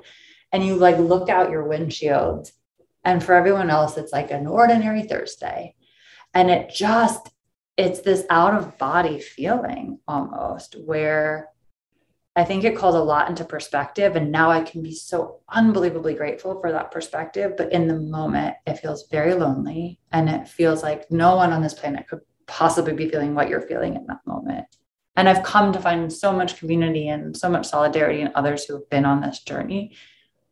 and 0.52 0.64
you 0.64 0.74
like 0.76 0.96
look 0.96 1.28
out 1.28 1.50
your 1.50 1.68
windshield. 1.68 2.50
And 3.04 3.22
for 3.22 3.34
everyone 3.34 3.68
else, 3.68 3.98
it's 3.98 4.12
like 4.12 4.30
an 4.30 4.46
ordinary 4.46 5.02
Thursday. 5.02 5.74
And 6.32 6.50
it 6.50 6.70
just, 6.70 7.30
it's 7.76 8.00
this 8.00 8.24
out 8.30 8.54
of 8.54 8.78
body 8.78 9.20
feeling 9.20 10.00
almost 10.08 10.76
where 10.84 11.50
I 12.38 12.44
think 12.44 12.62
it 12.62 12.76
called 12.76 12.94
a 12.94 13.02
lot 13.02 13.28
into 13.28 13.44
perspective. 13.44 14.14
And 14.14 14.30
now 14.30 14.48
I 14.48 14.60
can 14.60 14.80
be 14.80 14.94
so 14.94 15.40
unbelievably 15.48 16.14
grateful 16.14 16.60
for 16.60 16.70
that 16.70 16.92
perspective. 16.92 17.54
But 17.56 17.72
in 17.72 17.88
the 17.88 17.98
moment, 17.98 18.54
it 18.64 18.78
feels 18.78 19.08
very 19.08 19.34
lonely. 19.34 19.98
And 20.12 20.28
it 20.28 20.46
feels 20.46 20.80
like 20.84 21.10
no 21.10 21.34
one 21.34 21.52
on 21.52 21.62
this 21.62 21.74
planet 21.74 22.06
could 22.06 22.20
possibly 22.46 22.92
be 22.92 23.08
feeling 23.08 23.34
what 23.34 23.48
you're 23.48 23.66
feeling 23.66 23.96
in 23.96 24.06
that 24.06 24.24
moment. 24.24 24.66
And 25.16 25.28
I've 25.28 25.42
come 25.42 25.72
to 25.72 25.80
find 25.80 26.12
so 26.12 26.32
much 26.32 26.58
community 26.58 27.08
and 27.08 27.36
so 27.36 27.48
much 27.48 27.66
solidarity 27.66 28.20
in 28.20 28.30
others 28.36 28.64
who 28.64 28.74
have 28.74 28.88
been 28.88 29.04
on 29.04 29.20
this 29.20 29.40
journey. 29.40 29.96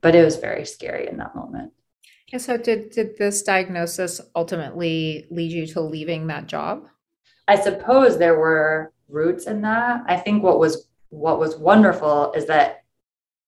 But 0.01 0.17
it 0.17 0.25
was 0.25 0.39
very 0.39 0.67
scary 0.67 1.09
in 1.09 1.19
that 1.19 1.37
moment. 1.37 1.73
And 2.33 2.43
so, 2.43 2.57
did, 2.57 2.91
did 2.91 3.17
this 3.17 3.45
diagnosis 3.45 4.21
ultimately 4.35 5.29
lead 5.31 5.53
you 5.53 5.69
to 5.69 5.81
leaving 5.81 6.27
that 6.27 6.49
job? 6.49 6.89
I 7.47 7.55
suppose 7.55 8.19
there 8.19 8.37
were 8.37 8.93
roots 9.09 9.47
in 9.47 9.63
that. 9.63 10.03
I 10.09 10.17
think 10.17 10.43
what 10.43 10.59
was 10.59 10.89
what 11.17 11.39
was 11.39 11.57
wonderful 11.57 12.33
is 12.33 12.47
that 12.47 12.85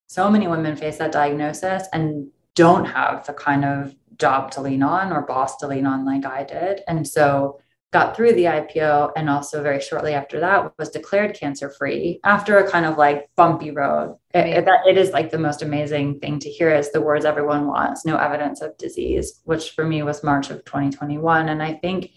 so 0.06 0.30
many 0.30 0.48
women 0.48 0.74
face 0.74 0.96
that 0.96 1.12
diagnosis 1.12 1.86
and 1.92 2.28
don't 2.54 2.86
have 2.86 3.26
the 3.26 3.34
kind 3.34 3.64
of 3.64 3.94
job 4.16 4.50
to 4.50 4.62
lean 4.62 4.82
on 4.82 5.12
or 5.12 5.22
boss 5.22 5.58
to 5.58 5.66
lean 5.68 5.84
on 5.84 6.04
like 6.04 6.24
I 6.24 6.44
did. 6.44 6.80
And 6.88 7.06
so 7.06 7.60
got 7.92 8.16
through 8.16 8.32
the 8.32 8.44
IPO 8.44 9.12
and 9.16 9.28
also 9.30 9.62
very 9.62 9.80
shortly 9.80 10.14
after 10.14 10.40
that 10.40 10.76
was 10.78 10.90
declared 10.90 11.34
cancer 11.34 11.70
free 11.70 12.20
after 12.24 12.58
a 12.58 12.70
kind 12.70 12.86
of 12.86 12.96
like 12.96 13.28
bumpy 13.36 13.70
road. 13.70 14.16
It, 14.32 14.46
it, 14.46 14.68
it 14.86 14.98
is 14.98 15.10
like 15.10 15.30
the 15.30 15.38
most 15.38 15.62
amazing 15.62 16.20
thing 16.20 16.38
to 16.40 16.50
hear 16.50 16.74
is 16.74 16.90
the 16.90 17.00
words 17.02 17.26
everyone 17.26 17.66
wants, 17.66 18.04
no 18.04 18.16
evidence 18.16 18.62
of 18.62 18.76
disease, 18.78 19.40
which 19.44 19.70
for 19.70 19.84
me 19.84 20.02
was 20.02 20.24
March 20.24 20.50
of 20.50 20.64
2021. 20.64 21.50
And 21.50 21.62
I 21.62 21.74
think 21.74 22.12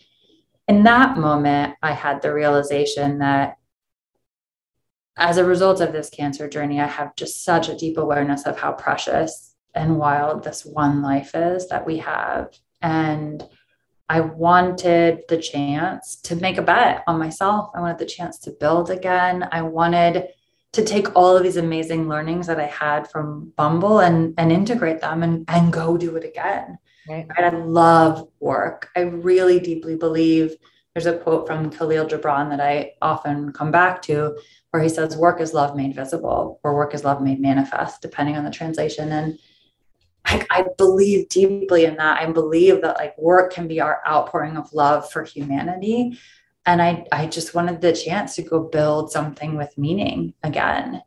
in 0.67 0.83
that 0.83 1.17
moment, 1.17 1.75
I 1.81 1.91
had 1.91 2.21
the 2.21 2.33
realization 2.33 3.19
that 3.19 3.57
as 5.21 5.37
a 5.37 5.45
result 5.45 5.81
of 5.81 5.93
this 5.93 6.09
cancer 6.09 6.49
journey, 6.49 6.81
I 6.81 6.87
have 6.87 7.15
just 7.15 7.45
such 7.45 7.69
a 7.69 7.77
deep 7.77 7.97
awareness 7.97 8.47
of 8.47 8.59
how 8.59 8.73
precious 8.73 9.55
and 9.75 9.99
wild 9.99 10.43
this 10.43 10.65
one 10.65 11.03
life 11.03 11.35
is 11.35 11.69
that 11.69 11.85
we 11.85 11.99
have. 11.99 12.49
And 12.81 13.47
I 14.09 14.21
wanted 14.21 15.21
the 15.29 15.37
chance 15.37 16.15
to 16.23 16.35
make 16.35 16.57
a 16.57 16.63
bet 16.63 17.03
on 17.05 17.19
myself. 17.19 17.69
I 17.75 17.81
wanted 17.81 17.99
the 17.99 18.05
chance 18.07 18.39
to 18.39 18.51
build 18.51 18.89
again. 18.89 19.47
I 19.51 19.61
wanted 19.61 20.29
to 20.71 20.83
take 20.83 21.15
all 21.15 21.37
of 21.37 21.43
these 21.43 21.57
amazing 21.57 22.09
learnings 22.09 22.47
that 22.47 22.59
I 22.59 22.65
had 22.65 23.09
from 23.09 23.53
Bumble 23.55 23.99
and, 23.99 24.33
and 24.39 24.51
integrate 24.51 25.01
them 25.01 25.21
and, 25.21 25.45
and 25.47 25.71
go 25.71 25.97
do 25.97 26.15
it 26.15 26.25
again. 26.25 26.79
Right. 27.07 27.27
I 27.37 27.49
love 27.49 28.27
work. 28.39 28.89
I 28.95 29.01
really 29.01 29.59
deeply 29.59 29.95
believe 29.95 30.55
there's 30.93 31.05
a 31.05 31.17
quote 31.17 31.47
from 31.47 31.69
Kahlil 31.69 32.09
Gibran 32.09 32.49
that 32.49 32.59
I 32.59 32.93
often 33.01 33.53
come 33.53 33.71
back 33.71 34.01
to 34.03 34.37
where 34.71 34.81
he 34.81 34.89
says, 34.89 35.15
Work 35.15 35.41
is 35.41 35.53
love 35.53 35.75
made 35.75 35.95
visible, 35.95 36.59
or 36.63 36.75
work 36.75 36.93
is 36.93 37.03
love 37.03 37.21
made 37.21 37.39
manifest, 37.39 38.01
depending 38.01 38.37
on 38.37 38.43
the 38.43 38.51
translation. 38.51 39.11
And 39.11 39.37
I, 40.25 40.45
I 40.49 40.65
believe 40.77 41.29
deeply 41.29 41.85
in 41.85 41.95
that. 41.97 42.21
I 42.21 42.31
believe 42.31 42.81
that 42.81 42.97
like 42.97 43.17
work 43.17 43.53
can 43.53 43.67
be 43.67 43.81
our 43.81 44.01
outpouring 44.07 44.57
of 44.57 44.71
love 44.73 45.11
for 45.11 45.23
humanity. 45.23 46.17
And 46.65 46.81
I, 46.81 47.05
I 47.11 47.25
just 47.25 47.55
wanted 47.55 47.81
the 47.81 47.93
chance 47.93 48.35
to 48.35 48.43
go 48.43 48.61
build 48.61 49.11
something 49.11 49.57
with 49.57 49.77
meaning 49.77 50.33
again 50.43 51.01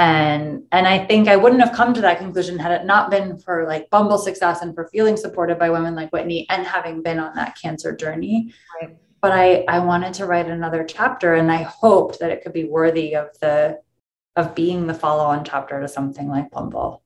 and 0.00 0.62
and 0.72 0.88
i 0.88 1.04
think 1.04 1.28
i 1.28 1.36
wouldn't 1.36 1.60
have 1.60 1.74
come 1.74 1.92
to 1.92 2.00
that 2.00 2.18
conclusion 2.18 2.58
had 2.58 2.72
it 2.72 2.86
not 2.86 3.10
been 3.10 3.38
for 3.38 3.66
like 3.66 3.88
bumble 3.90 4.16
success 4.16 4.62
and 4.62 4.74
for 4.74 4.88
feeling 4.88 5.16
supported 5.16 5.58
by 5.58 5.68
women 5.68 5.94
like 5.94 6.10
whitney 6.10 6.46
and 6.48 6.66
having 6.66 7.02
been 7.02 7.18
on 7.18 7.34
that 7.34 7.54
cancer 7.60 7.94
journey 7.94 8.50
right 8.80 8.96
but 9.20 9.32
I 9.32 9.64
I 9.68 9.78
wanted 9.80 10.14
to 10.14 10.26
write 10.26 10.48
another 10.48 10.84
chapter 10.84 11.34
and 11.34 11.50
I 11.50 11.62
hoped 11.62 12.20
that 12.20 12.30
it 12.30 12.42
could 12.42 12.52
be 12.52 12.64
worthy 12.64 13.14
of 13.14 13.28
the 13.40 13.80
of 14.36 14.54
being 14.54 14.86
the 14.86 14.94
follow-on 14.94 15.44
chapter 15.44 15.80
to 15.80 15.88
something 15.88 16.28
like 16.28 16.50
Bumble. 16.50 17.02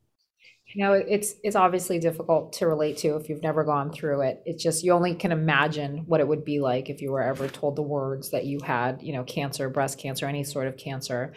You 0.67 0.83
know, 0.83 0.93
it's 0.95 1.35
it's 1.45 1.57
obviously 1.57 1.99
difficult 1.99 2.55
to 2.55 2.67
relate 2.67 2.97
to 2.99 3.17
if 3.17 3.29
you've 3.29 3.43
never 3.43 3.65
gone 3.65 3.93
through 3.93 4.23
it. 4.23 4.43
It's 4.45 4.63
just 4.63 4.83
you 4.83 4.93
only 4.93 5.15
can 5.15 5.31
imagine 5.31 6.05
what 6.07 6.21
it 6.21 6.27
would 6.27 6.45
be 6.45 6.61
like 6.61 6.91
if 6.91 7.01
you 7.01 7.13
were 7.13 7.23
ever 7.23 7.49
told 7.49 7.77
the 7.77 7.83
words 7.83 8.31
that 8.31 8.45
you 8.45 8.61
had, 8.61 9.01
you 9.03 9.13
know, 9.13 9.25
cancer, 9.25 9.69
breast 9.69 9.99
cancer, 9.99 10.27
any 10.27 10.43
sort 10.43 10.67
of 10.67 10.77
cancer. 10.77 11.33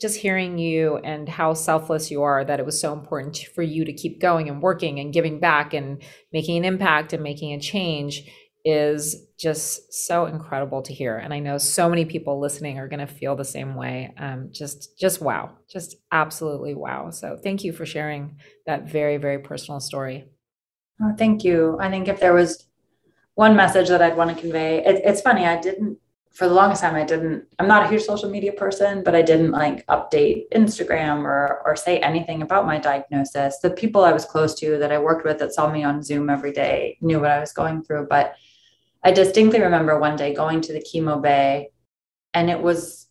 Just 0.00 0.18
hearing 0.18 0.58
you 0.58 0.98
and 0.98 1.26
how 1.28 1.54
selfless 1.54 2.10
you 2.10 2.22
are, 2.22 2.44
that 2.44 2.60
it 2.60 2.66
was 2.66 2.78
so 2.78 2.92
important 2.92 3.38
for 3.54 3.62
you 3.62 3.84
to 3.86 3.92
keep 3.94 4.20
going 4.20 4.48
and 4.48 4.60
working 4.60 5.00
and 5.00 5.12
giving 5.12 5.40
back 5.40 5.72
and 5.72 6.02
making 6.32 6.58
an 6.58 6.64
impact 6.66 7.14
and 7.14 7.22
making 7.22 7.54
a 7.54 7.60
change 7.60 8.24
is 8.66 9.26
just 9.38 10.06
so 10.06 10.26
incredible 10.26 10.82
to 10.82 10.92
hear. 10.92 11.16
And 11.16 11.32
i 11.32 11.38
know 11.38 11.56
so 11.56 11.88
many 11.88 12.04
people 12.04 12.40
listening 12.40 12.78
are 12.78 12.88
going 12.88 13.06
to 13.06 13.06
feel 13.06 13.36
the 13.36 13.44
same 13.44 13.74
way. 13.74 14.12
Um, 14.18 14.48
just 14.50 14.98
just 14.98 15.22
wow 15.22 15.52
just 15.68 15.96
absolutely 16.12 16.74
wow. 16.74 17.10
So 17.10 17.38
thank 17.42 17.64
you 17.64 17.72
for 17.72 17.86
sharing 17.86 18.36
that 18.66 18.90
very 18.90 19.16
very 19.16 19.38
personal 19.38 19.80
story. 19.80 20.24
Oh, 21.00 21.14
thank 21.16 21.44
you. 21.44 21.78
I 21.80 21.90
think 21.90 22.08
if 22.08 22.20
there 22.20 22.34
was 22.34 22.66
one 23.36 23.54
message 23.54 23.88
that 23.88 24.02
i'd 24.02 24.16
want 24.16 24.34
to 24.34 24.40
convey 24.40 24.84
it, 24.84 25.00
it's 25.04 25.20
funny 25.20 25.46
i 25.46 25.60
didn't 25.60 25.96
for 26.32 26.48
the 26.48 26.54
longest 26.54 26.82
time 26.82 26.94
i 26.94 27.04
didn't 27.04 27.44
i'm 27.58 27.68
not 27.68 27.86
a 27.86 27.88
huge 27.88 28.02
social 28.02 28.28
media 28.28 28.52
person 28.52 29.02
but 29.04 29.14
i 29.14 29.22
didn't 29.22 29.52
like 29.52 29.86
update 29.86 30.44
instagram 30.54 31.18
or 31.22 31.62
or 31.64 31.76
say 31.76 31.98
anything 31.98 32.42
about 32.42 32.66
my 32.66 32.78
diagnosis. 32.78 33.58
The 33.60 33.70
people 33.70 34.04
i 34.04 34.12
was 34.12 34.24
close 34.24 34.54
to 34.56 34.78
that 34.78 34.90
i 34.90 34.98
worked 34.98 35.24
with 35.24 35.38
that 35.38 35.52
saw 35.52 35.70
me 35.70 35.84
on 35.84 36.02
zoom 36.02 36.28
every 36.28 36.52
day 36.52 36.98
knew 37.00 37.20
what 37.20 37.30
i 37.30 37.38
was 37.38 37.52
going 37.52 37.84
through 37.84 38.06
but 38.08 38.34
I 39.02 39.12
distinctly 39.12 39.60
remember 39.60 39.98
one 39.98 40.16
day 40.16 40.34
going 40.34 40.60
to 40.62 40.72
the 40.72 40.80
chemo 40.80 41.20
bay, 41.20 41.70
and 42.34 42.50
it 42.50 42.60
was 42.60 43.08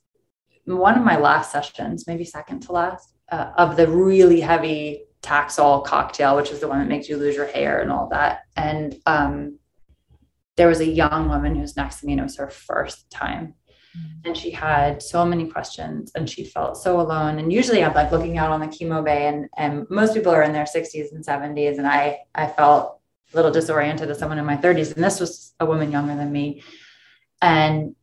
one 0.66 0.98
of 0.98 1.04
my 1.04 1.18
last 1.18 1.52
sessions, 1.52 2.08
maybe 2.08 2.26
second 2.26 2.62
to 2.62 2.72
last, 2.72 3.14
uh, 3.32 3.52
of 3.58 3.78
the 3.78 3.88
really 3.88 4.42
heavy 4.42 5.04
Taxol 5.22 5.84
cocktail, 5.84 6.36
which 6.36 6.52
is 6.52 6.60
the 6.60 6.68
one 6.68 6.80
that 6.80 6.88
makes 6.88 7.10
you 7.10 7.18
lose 7.18 7.36
your 7.36 7.48
hair 7.48 7.82
and 7.82 7.92
all 7.92 8.10
that. 8.10 8.42
And 8.56 8.96
um, 9.06 9.60
there 10.56 10.68
was 10.68 10.80
a 10.80 10.86
young 10.86 11.30
woman 11.30 11.56
who 11.56 11.62
was 11.62 11.76
next 11.76 12.00
to 12.00 12.06
me, 12.06 12.14
and 12.14 12.20
it 12.20 12.24
was 12.24 12.38
her 12.38 12.50
first 12.50 13.10
time. 13.10 13.56
Mm-hmm. 13.98 14.28
And 14.28 14.38
she 14.38 14.52
had 14.52 15.02
so 15.02 15.26
many 15.26 15.48
questions 15.48 16.12
and 16.16 16.30
she 16.30 16.44
felt 16.44 16.78
so 16.78 17.00
alone. 17.00 17.40
And 17.40 17.52
usually 17.52 17.84
I'm 17.84 17.94
like 17.94 18.12
looking 18.12 18.38
out 18.38 18.52
on 18.52 18.60
the 18.60 18.68
chemo 18.68 19.04
bay 19.04 19.28
and, 19.28 19.48
and 19.58 19.88
most 19.90 20.14
people 20.14 20.34
are 20.34 20.44
in 20.44 20.52
their 20.52 20.66
60s 20.66 21.12
and 21.12 21.26
70s. 21.26 21.78
And 21.78 21.88
I, 21.88 22.20
I 22.34 22.48
felt 22.48 22.95
little 23.36 23.52
disoriented 23.52 24.10
as 24.10 24.18
someone 24.20 24.40
in 24.40 24.46
my 24.46 24.58
30s. 24.58 24.96
And 24.96 25.04
this 25.04 25.20
was 25.20 25.54
a 25.60 25.66
woman 25.66 25.92
younger 25.92 26.16
than 26.16 26.32
me. 26.32 26.64
And 27.42 27.96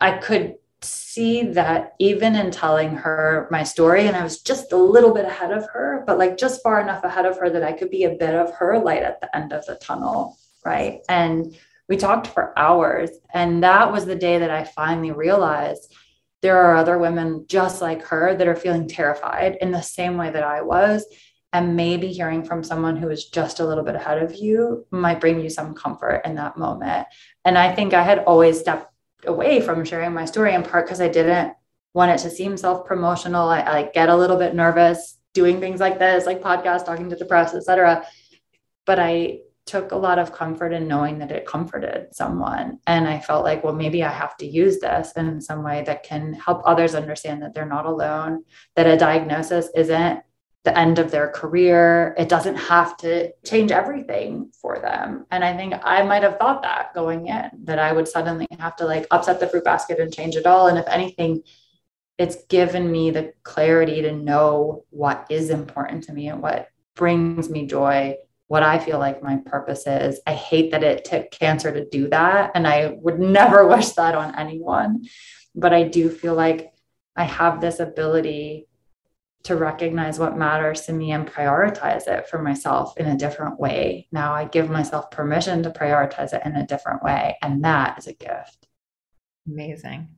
I 0.00 0.18
could 0.18 0.56
see 0.82 1.42
that 1.52 1.94
even 1.98 2.36
in 2.36 2.50
telling 2.50 2.90
her 2.96 3.48
my 3.50 3.64
story, 3.64 4.06
and 4.06 4.16
I 4.16 4.22
was 4.22 4.42
just 4.42 4.72
a 4.72 4.76
little 4.76 5.12
bit 5.12 5.24
ahead 5.24 5.52
of 5.52 5.66
her, 5.70 6.04
but 6.06 6.18
like 6.18 6.36
just 6.36 6.62
far 6.62 6.80
enough 6.80 7.02
ahead 7.02 7.26
of 7.26 7.38
her 7.38 7.50
that 7.50 7.64
I 7.64 7.72
could 7.72 7.90
be 7.90 8.04
a 8.04 8.14
bit 8.14 8.34
of 8.34 8.54
her 8.54 8.78
light 8.78 9.02
at 9.02 9.20
the 9.20 9.34
end 9.34 9.52
of 9.52 9.64
the 9.66 9.76
tunnel. 9.76 10.36
Right. 10.64 11.00
And 11.08 11.56
we 11.88 11.96
talked 11.96 12.26
for 12.26 12.56
hours. 12.58 13.10
And 13.32 13.62
that 13.62 13.92
was 13.92 14.04
the 14.04 14.16
day 14.16 14.38
that 14.38 14.50
I 14.50 14.64
finally 14.64 15.12
realized 15.12 15.94
there 16.42 16.58
are 16.58 16.76
other 16.76 16.98
women 16.98 17.46
just 17.48 17.80
like 17.80 18.02
her 18.02 18.34
that 18.34 18.46
are 18.46 18.56
feeling 18.56 18.86
terrified 18.86 19.56
in 19.60 19.70
the 19.70 19.80
same 19.80 20.16
way 20.16 20.30
that 20.30 20.44
I 20.44 20.62
was. 20.62 21.06
And 21.56 21.74
maybe 21.74 22.08
hearing 22.12 22.44
from 22.44 22.62
someone 22.62 22.98
who 22.98 23.08
is 23.08 23.30
just 23.30 23.60
a 23.60 23.66
little 23.66 23.82
bit 23.82 23.94
ahead 23.94 24.22
of 24.22 24.34
you 24.34 24.84
might 24.90 25.22
bring 25.22 25.40
you 25.40 25.48
some 25.48 25.72
comfort 25.72 26.20
in 26.26 26.34
that 26.34 26.58
moment. 26.58 27.06
And 27.46 27.56
I 27.56 27.74
think 27.74 27.94
I 27.94 28.02
had 28.02 28.18
always 28.24 28.60
stepped 28.60 28.92
away 29.26 29.62
from 29.62 29.82
sharing 29.82 30.12
my 30.12 30.26
story 30.26 30.52
in 30.52 30.62
part 30.62 30.84
because 30.84 31.00
I 31.00 31.08
didn't 31.08 31.54
want 31.94 32.10
it 32.10 32.18
to 32.24 32.30
seem 32.30 32.58
self 32.58 32.84
promotional. 32.84 33.48
I, 33.48 33.62
I, 33.62 33.90
get 33.94 34.10
a 34.10 34.16
little 34.16 34.36
bit 34.36 34.54
nervous 34.54 35.16
doing 35.32 35.58
things 35.58 35.80
like 35.80 35.98
this, 35.98 36.26
like 36.26 36.42
podcast, 36.42 36.84
talking 36.84 37.08
to 37.08 37.16
the 37.16 37.24
press, 37.24 37.54
etc. 37.54 38.06
But 38.84 38.98
I 38.98 39.38
took 39.64 39.92
a 39.92 39.96
lot 39.96 40.18
of 40.18 40.34
comfort 40.34 40.74
in 40.74 40.86
knowing 40.86 41.20
that 41.20 41.32
it 41.32 41.46
comforted 41.46 42.14
someone. 42.14 42.80
And 42.86 43.08
I 43.08 43.18
felt 43.18 43.44
like, 43.44 43.64
well, 43.64 43.72
maybe 43.72 44.04
I 44.04 44.10
have 44.10 44.36
to 44.36 44.46
use 44.46 44.78
this 44.78 45.12
in 45.16 45.40
some 45.40 45.64
way 45.64 45.84
that 45.86 46.02
can 46.02 46.34
help 46.34 46.60
others 46.66 46.94
understand 46.94 47.40
that 47.40 47.54
they're 47.54 47.64
not 47.64 47.86
alone, 47.86 48.44
that 48.74 48.86
a 48.86 48.98
diagnosis 48.98 49.70
isn't 49.74 50.20
the 50.66 50.76
end 50.76 50.98
of 50.98 51.12
their 51.12 51.28
career. 51.28 52.12
It 52.18 52.28
doesn't 52.28 52.56
have 52.56 52.96
to 52.98 53.30
change 53.44 53.70
everything 53.70 54.50
for 54.60 54.80
them. 54.80 55.24
And 55.30 55.44
I 55.44 55.56
think 55.56 55.74
I 55.84 56.02
might 56.02 56.24
have 56.24 56.38
thought 56.38 56.62
that 56.64 56.92
going 56.92 57.28
in, 57.28 57.50
that 57.62 57.78
I 57.78 57.92
would 57.92 58.08
suddenly 58.08 58.48
have 58.58 58.74
to 58.76 58.84
like 58.84 59.06
upset 59.12 59.38
the 59.38 59.46
fruit 59.46 59.62
basket 59.62 60.00
and 60.00 60.12
change 60.12 60.34
it 60.34 60.44
all. 60.44 60.66
And 60.66 60.76
if 60.76 60.86
anything, 60.88 61.44
it's 62.18 62.44
given 62.46 62.90
me 62.90 63.10
the 63.10 63.32
clarity 63.44 64.02
to 64.02 64.10
know 64.10 64.84
what 64.90 65.26
is 65.30 65.50
important 65.50 66.02
to 66.04 66.12
me 66.12 66.26
and 66.28 66.42
what 66.42 66.68
brings 66.96 67.48
me 67.48 67.66
joy, 67.66 68.16
what 68.48 68.64
I 68.64 68.80
feel 68.80 68.98
like 68.98 69.22
my 69.22 69.36
purpose 69.36 69.86
is. 69.86 70.18
I 70.26 70.32
hate 70.32 70.72
that 70.72 70.82
it 70.82 71.04
took 71.04 71.30
cancer 71.30 71.72
to 71.72 71.88
do 71.88 72.08
that. 72.08 72.50
And 72.56 72.66
I 72.66 72.96
would 73.02 73.20
never 73.38 73.68
wish 73.68 73.90
that 73.90 74.16
on 74.16 74.34
anyone. 74.34 75.06
But 75.54 75.72
I 75.72 75.84
do 75.84 76.10
feel 76.10 76.34
like 76.34 76.72
I 77.14 77.22
have 77.22 77.60
this 77.60 77.78
ability 77.78 78.66
to 79.46 79.56
recognize 79.56 80.18
what 80.18 80.36
matters 80.36 80.82
to 80.82 80.92
me 80.92 81.12
and 81.12 81.26
prioritize 81.26 82.06
it 82.06 82.28
for 82.28 82.42
myself 82.42 82.96
in 82.98 83.06
a 83.06 83.16
different 83.16 83.58
way. 83.58 84.08
Now 84.12 84.34
I 84.34 84.44
give 84.44 84.68
myself 84.68 85.10
permission 85.10 85.62
to 85.62 85.70
prioritize 85.70 86.32
it 86.32 86.42
in 86.44 86.56
a 86.56 86.66
different 86.66 87.02
way. 87.02 87.36
And 87.42 87.64
that 87.64 87.98
is 87.98 88.06
a 88.06 88.12
gift. 88.12 88.66
Amazing. 89.46 90.08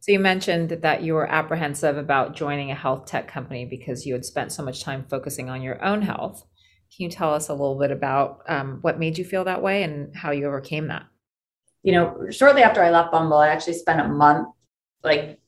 So 0.00 0.10
you 0.10 0.18
mentioned 0.18 0.70
that 0.82 1.02
you 1.04 1.14
were 1.14 1.30
apprehensive 1.30 1.96
about 1.96 2.34
joining 2.34 2.72
a 2.72 2.74
health 2.74 3.06
tech 3.06 3.28
company 3.28 3.64
because 3.64 4.04
you 4.04 4.14
had 4.14 4.24
spent 4.24 4.50
so 4.50 4.64
much 4.64 4.82
time 4.82 5.06
focusing 5.08 5.48
on 5.48 5.62
your 5.62 5.82
own 5.84 6.02
health. 6.02 6.44
Can 6.96 7.04
you 7.04 7.08
tell 7.08 7.32
us 7.32 7.48
a 7.48 7.54
little 7.54 7.78
bit 7.78 7.92
about 7.92 8.42
um, 8.48 8.78
what 8.80 8.98
made 8.98 9.16
you 9.16 9.24
feel 9.24 9.44
that 9.44 9.62
way 9.62 9.84
and 9.84 10.14
how 10.16 10.32
you 10.32 10.46
overcame 10.46 10.88
that? 10.88 11.04
You 11.84 11.92
know, 11.92 12.26
shortly 12.30 12.62
after 12.62 12.82
I 12.82 12.90
left 12.90 13.12
Bumble, 13.12 13.38
I 13.38 13.48
actually 13.48 13.74
spent 13.74 14.00
a 14.00 14.08
month 14.08 14.48
like 15.04 15.38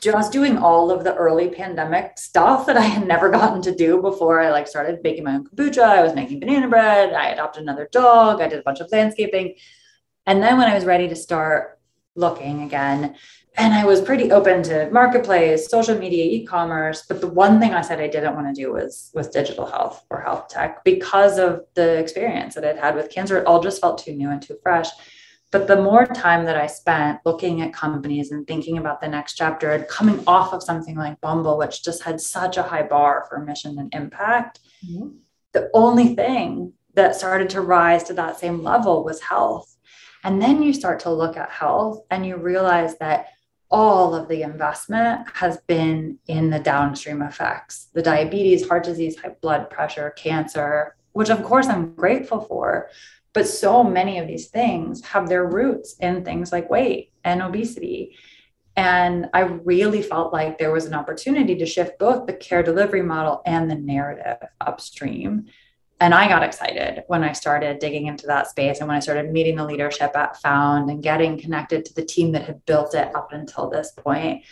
just 0.00 0.32
doing 0.32 0.56
all 0.56 0.90
of 0.90 1.04
the 1.04 1.14
early 1.14 1.48
pandemic 1.48 2.18
stuff 2.18 2.66
that 2.66 2.76
I 2.76 2.82
had 2.82 3.06
never 3.06 3.28
gotten 3.30 3.62
to 3.62 3.74
do 3.74 4.00
before 4.00 4.40
I 4.40 4.50
like 4.50 4.68
started 4.68 5.02
baking 5.02 5.24
my 5.24 5.34
own 5.34 5.46
kombucha. 5.46 5.82
I 5.82 6.02
was 6.02 6.14
making 6.14 6.40
banana 6.40 6.68
bread. 6.68 7.12
I 7.12 7.30
adopted 7.30 7.62
another 7.62 7.88
dog. 7.90 8.40
I 8.40 8.48
did 8.48 8.60
a 8.60 8.62
bunch 8.62 8.80
of 8.80 8.90
landscaping. 8.92 9.54
And 10.26 10.42
then 10.42 10.58
when 10.58 10.68
I 10.68 10.74
was 10.74 10.84
ready 10.84 11.08
to 11.08 11.16
start 11.16 11.78
looking 12.14 12.62
again, 12.62 13.16
and 13.56 13.74
I 13.74 13.84
was 13.84 14.00
pretty 14.00 14.30
open 14.30 14.62
to 14.64 14.90
marketplace, 14.90 15.68
social 15.68 15.98
media, 15.98 16.24
e-commerce, 16.24 17.04
but 17.06 17.20
the 17.20 17.26
one 17.26 17.58
thing 17.58 17.74
I 17.74 17.80
said 17.80 18.00
I 18.00 18.06
didn't 18.06 18.34
want 18.34 18.46
to 18.46 18.62
do 18.62 18.72
was 18.72 19.10
was 19.12 19.28
digital 19.28 19.66
health 19.66 20.04
or 20.08 20.20
health 20.20 20.48
tech 20.48 20.84
because 20.84 21.38
of 21.38 21.64
the 21.74 21.98
experience 21.98 22.54
that 22.54 22.64
I'd 22.64 22.78
had 22.78 22.94
with 22.94 23.10
cancer. 23.10 23.38
It 23.38 23.46
all 23.46 23.62
just 23.62 23.80
felt 23.80 23.98
too 23.98 24.14
new 24.14 24.30
and 24.30 24.40
too 24.40 24.56
fresh. 24.62 24.88
But 25.50 25.66
the 25.66 25.82
more 25.82 26.06
time 26.06 26.44
that 26.44 26.56
I 26.56 26.68
spent 26.68 27.20
looking 27.24 27.60
at 27.60 27.72
companies 27.72 28.30
and 28.30 28.46
thinking 28.46 28.78
about 28.78 29.00
the 29.00 29.08
next 29.08 29.34
chapter 29.34 29.72
and 29.72 29.88
coming 29.88 30.22
off 30.26 30.52
of 30.52 30.62
something 30.62 30.96
like 30.96 31.20
Bumble, 31.20 31.58
which 31.58 31.82
just 31.82 32.04
had 32.04 32.20
such 32.20 32.56
a 32.56 32.62
high 32.62 32.84
bar 32.84 33.26
for 33.28 33.40
mission 33.40 33.78
and 33.78 33.92
impact, 33.92 34.60
mm-hmm. 34.86 35.08
the 35.52 35.68
only 35.74 36.14
thing 36.14 36.72
that 36.94 37.16
started 37.16 37.50
to 37.50 37.60
rise 37.60 38.04
to 38.04 38.12
that 38.14 38.38
same 38.38 38.62
level 38.62 39.04
was 39.04 39.20
health. 39.20 39.76
And 40.22 40.40
then 40.40 40.62
you 40.62 40.72
start 40.72 41.00
to 41.00 41.10
look 41.10 41.36
at 41.36 41.50
health 41.50 42.04
and 42.10 42.24
you 42.24 42.36
realize 42.36 42.96
that 42.98 43.28
all 43.70 44.14
of 44.14 44.28
the 44.28 44.42
investment 44.42 45.26
has 45.34 45.58
been 45.68 46.18
in 46.26 46.50
the 46.50 46.58
downstream 46.58 47.22
effects 47.22 47.88
the 47.94 48.02
diabetes, 48.02 48.68
heart 48.68 48.84
disease, 48.84 49.16
high 49.16 49.34
blood 49.40 49.70
pressure, 49.70 50.10
cancer, 50.10 50.96
which 51.12 51.30
of 51.30 51.42
course 51.42 51.66
I'm 51.66 51.94
grateful 51.94 52.40
for. 52.40 52.90
But 53.32 53.46
so 53.46 53.84
many 53.84 54.18
of 54.18 54.26
these 54.26 54.48
things 54.48 55.04
have 55.04 55.28
their 55.28 55.46
roots 55.46 55.94
in 56.00 56.24
things 56.24 56.52
like 56.52 56.70
weight 56.70 57.12
and 57.24 57.42
obesity. 57.42 58.16
And 58.76 59.28
I 59.34 59.40
really 59.40 60.02
felt 60.02 60.32
like 60.32 60.58
there 60.58 60.72
was 60.72 60.86
an 60.86 60.94
opportunity 60.94 61.56
to 61.56 61.66
shift 61.66 61.98
both 61.98 62.26
the 62.26 62.32
care 62.32 62.62
delivery 62.62 63.02
model 63.02 63.42
and 63.46 63.70
the 63.70 63.74
narrative 63.74 64.38
upstream. 64.60 65.46
And 66.02 66.14
I 66.14 66.28
got 66.28 66.42
excited 66.42 67.04
when 67.08 67.22
I 67.22 67.32
started 67.32 67.78
digging 67.78 68.06
into 68.06 68.26
that 68.28 68.48
space 68.48 68.78
and 68.78 68.88
when 68.88 68.96
I 68.96 69.00
started 69.00 69.30
meeting 69.30 69.56
the 69.56 69.66
leadership 69.66 70.16
at 70.16 70.40
Found 70.40 70.88
and 70.88 71.02
getting 71.02 71.38
connected 71.38 71.84
to 71.84 71.94
the 71.94 72.04
team 72.04 72.32
that 72.32 72.44
had 72.44 72.64
built 72.64 72.94
it 72.94 73.14
up 73.14 73.32
until 73.32 73.68
this 73.68 73.92
point. 73.92 74.44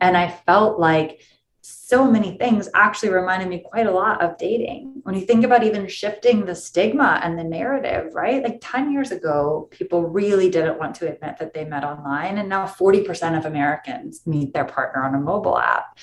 And 0.00 0.16
I 0.16 0.28
felt 0.28 0.78
like 0.78 1.22
so 1.62 2.10
many 2.10 2.36
things 2.38 2.68
actually 2.74 3.10
reminded 3.10 3.48
me 3.48 3.64
quite 3.64 3.86
a 3.86 3.92
lot 3.92 4.20
of 4.20 4.36
dating. 4.36 5.00
When 5.04 5.14
you 5.14 5.20
think 5.20 5.44
about 5.44 5.62
even 5.62 5.86
shifting 5.86 6.44
the 6.44 6.56
stigma 6.56 7.20
and 7.22 7.38
the 7.38 7.44
narrative, 7.44 8.14
right? 8.14 8.42
Like 8.42 8.58
10 8.60 8.92
years 8.92 9.12
ago, 9.12 9.68
people 9.70 10.02
really 10.08 10.50
didn't 10.50 10.78
want 10.78 10.96
to 10.96 11.12
admit 11.12 11.36
that 11.38 11.54
they 11.54 11.64
met 11.64 11.84
online. 11.84 12.38
And 12.38 12.48
now 12.48 12.66
40% 12.66 13.38
of 13.38 13.46
Americans 13.46 14.26
meet 14.26 14.52
their 14.52 14.64
partner 14.64 15.04
on 15.04 15.14
a 15.14 15.20
mobile 15.20 15.56
app. 15.56 15.98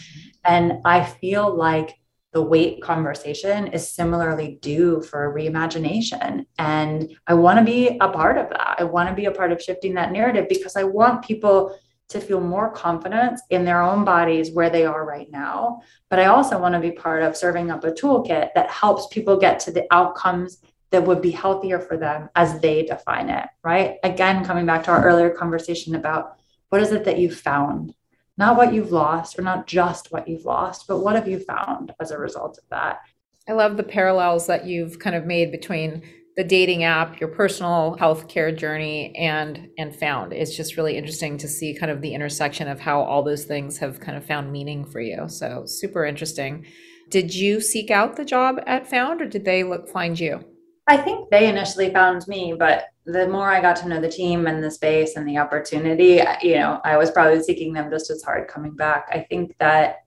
And 0.45 0.80
I 0.86 1.03
feel 1.03 1.53
like 1.53 1.95
the 2.32 2.41
weight 2.41 2.82
conversation 2.82 3.68
is 3.68 3.91
similarly 3.91 4.60
due 4.62 5.01
for 5.01 5.34
reimagination. 5.34 6.45
And 6.57 7.18
I 7.28 7.34
want 7.34 7.60
to 7.60 7.66
be 7.66 7.97
a 7.99 8.07
part 8.07 8.38
of 8.38 8.49
that. 8.49 8.76
I 8.80 8.84
want 8.86 9.10
to 9.10 9.16
be 9.16 9.26
a 9.26 9.32
part 9.32 9.51
of 9.51 9.62
shifting 9.62 9.95
that 9.95 10.12
narrative 10.14 10.45
because 10.47 10.78
I 10.78 10.84
want 10.84 11.26
people 11.26 11.78
to 12.10 12.20
feel 12.20 12.41
more 12.41 12.72
confidence 12.72 13.41
in 13.49 13.64
their 13.64 13.82
own 13.82 14.03
bodies 14.03 14.51
where 14.51 14.70
they 14.70 14.86
are 14.86 15.05
right 15.05 15.32
now. 15.32 15.82
But 16.10 16.20
I 16.20 16.26
also 16.26 16.60
want 16.60 16.74
to 16.74 16.80
be 16.80 16.91
part 16.91 17.22
of 17.24 17.38
serving 17.38 17.72
up 17.72 17.84
a 17.84 17.91
toolkit 17.91 18.49
that 18.55 18.70
helps 18.70 19.07
people 19.07 19.38
get 19.38 19.60
to 19.62 19.72
the 19.72 19.86
outcomes 19.91 20.57
that 20.89 21.05
would 21.05 21.22
be 21.22 21.32
healthier 21.32 21.80
for 21.80 21.97
them 21.97 22.30
as 22.36 22.60
they 22.60 22.84
define 22.84 23.30
it, 23.30 23.47
right? 23.64 23.97
Again, 24.03 24.43
coming 24.43 24.66
back 24.66 24.84
to 24.86 24.91
our 24.91 25.05
earlier 25.05 25.30
conversation 25.30 25.95
about 25.95 26.39
what 26.70 26.82
is 26.82 26.91
it 26.91 27.05
that 27.05 27.20
you 27.20 27.32
found? 27.32 27.93
Not 28.38 28.57
what 28.57 28.74
you've 28.74 28.91
lost, 28.91 29.38
or 29.38 29.43
not 29.43 29.68
just 29.68 30.12
what 30.12 30.28
you've 30.28 30.45
lost, 30.45 30.88
but 30.88 30.99
what 30.99 31.16
have 31.16 31.28
you 31.28 31.39
found 31.39 31.93
as 31.99 32.10
a 32.12 32.18
result 32.18 32.57
of 32.57 32.64
that? 32.70 33.01
I 33.47 33.51
love 33.51 33.78
the 33.78 33.84
parallels 33.84 34.47
that 34.47 34.66
you've 34.66 34.97
kind 34.97 35.16
of 35.16 35.26
made 35.26 35.51
between 35.51 36.03
the 36.40 36.44
dating 36.46 36.86
app, 36.86 37.20
your 37.20 37.28
personal 37.28 37.98
healthcare 38.00 38.56
journey, 38.56 39.14
and 39.18 39.68
and 39.78 39.94
found. 39.94 40.32
It's 40.32 40.56
just 40.56 40.78
really 40.78 40.96
interesting 40.96 41.38
to 41.38 41.50
see 41.50 41.76
kind 41.76 41.92
of 41.92 42.00
the 42.00 42.14
intersection 42.14 42.70
of 42.70 42.80
how 42.80 43.02
all 43.02 43.24
those 43.24 43.44
things 43.44 43.78
have 43.80 44.00
kind 44.00 44.18
of 44.18 44.24
found 44.24 44.50
meaning 44.50 44.86
for 44.86 45.02
you. 45.02 45.28
So 45.28 45.64
super 45.66 46.06
interesting. 46.06 46.66
Did 47.10 47.36
you 47.36 47.60
seek 47.60 47.92
out 47.92 48.16
the 48.16 48.24
job 48.24 48.62
at 48.66 48.88
Found, 48.88 49.22
or 49.22 49.26
did 49.26 49.44
they 49.44 49.64
look 49.64 49.90
find 49.90 50.18
you? 50.18 50.40
I 50.88 50.96
think 50.96 51.30
they 51.30 51.50
initially 51.50 51.92
found 51.92 52.26
me, 52.30 52.56
but 52.58 52.86
the 53.06 53.28
more 53.28 53.50
I 53.50 53.60
got 53.60 53.76
to 53.78 53.90
know 53.90 54.00
the 54.00 54.08
team 54.08 54.48
and 54.48 54.64
the 54.64 54.72
space 54.72 55.18
and 55.18 55.28
the 55.28 55.40
opportunity, 55.40 56.22
you 56.42 56.56
know, 56.56 56.80
I 56.86 56.96
was 56.96 57.12
probably 57.12 57.44
seeking 57.44 57.74
them 57.74 57.92
just 57.92 58.10
as 58.10 58.24
hard 58.24 58.48
coming 58.48 58.78
back. 58.78 59.10
I 59.12 59.26
think 59.30 59.58
that 59.60 60.06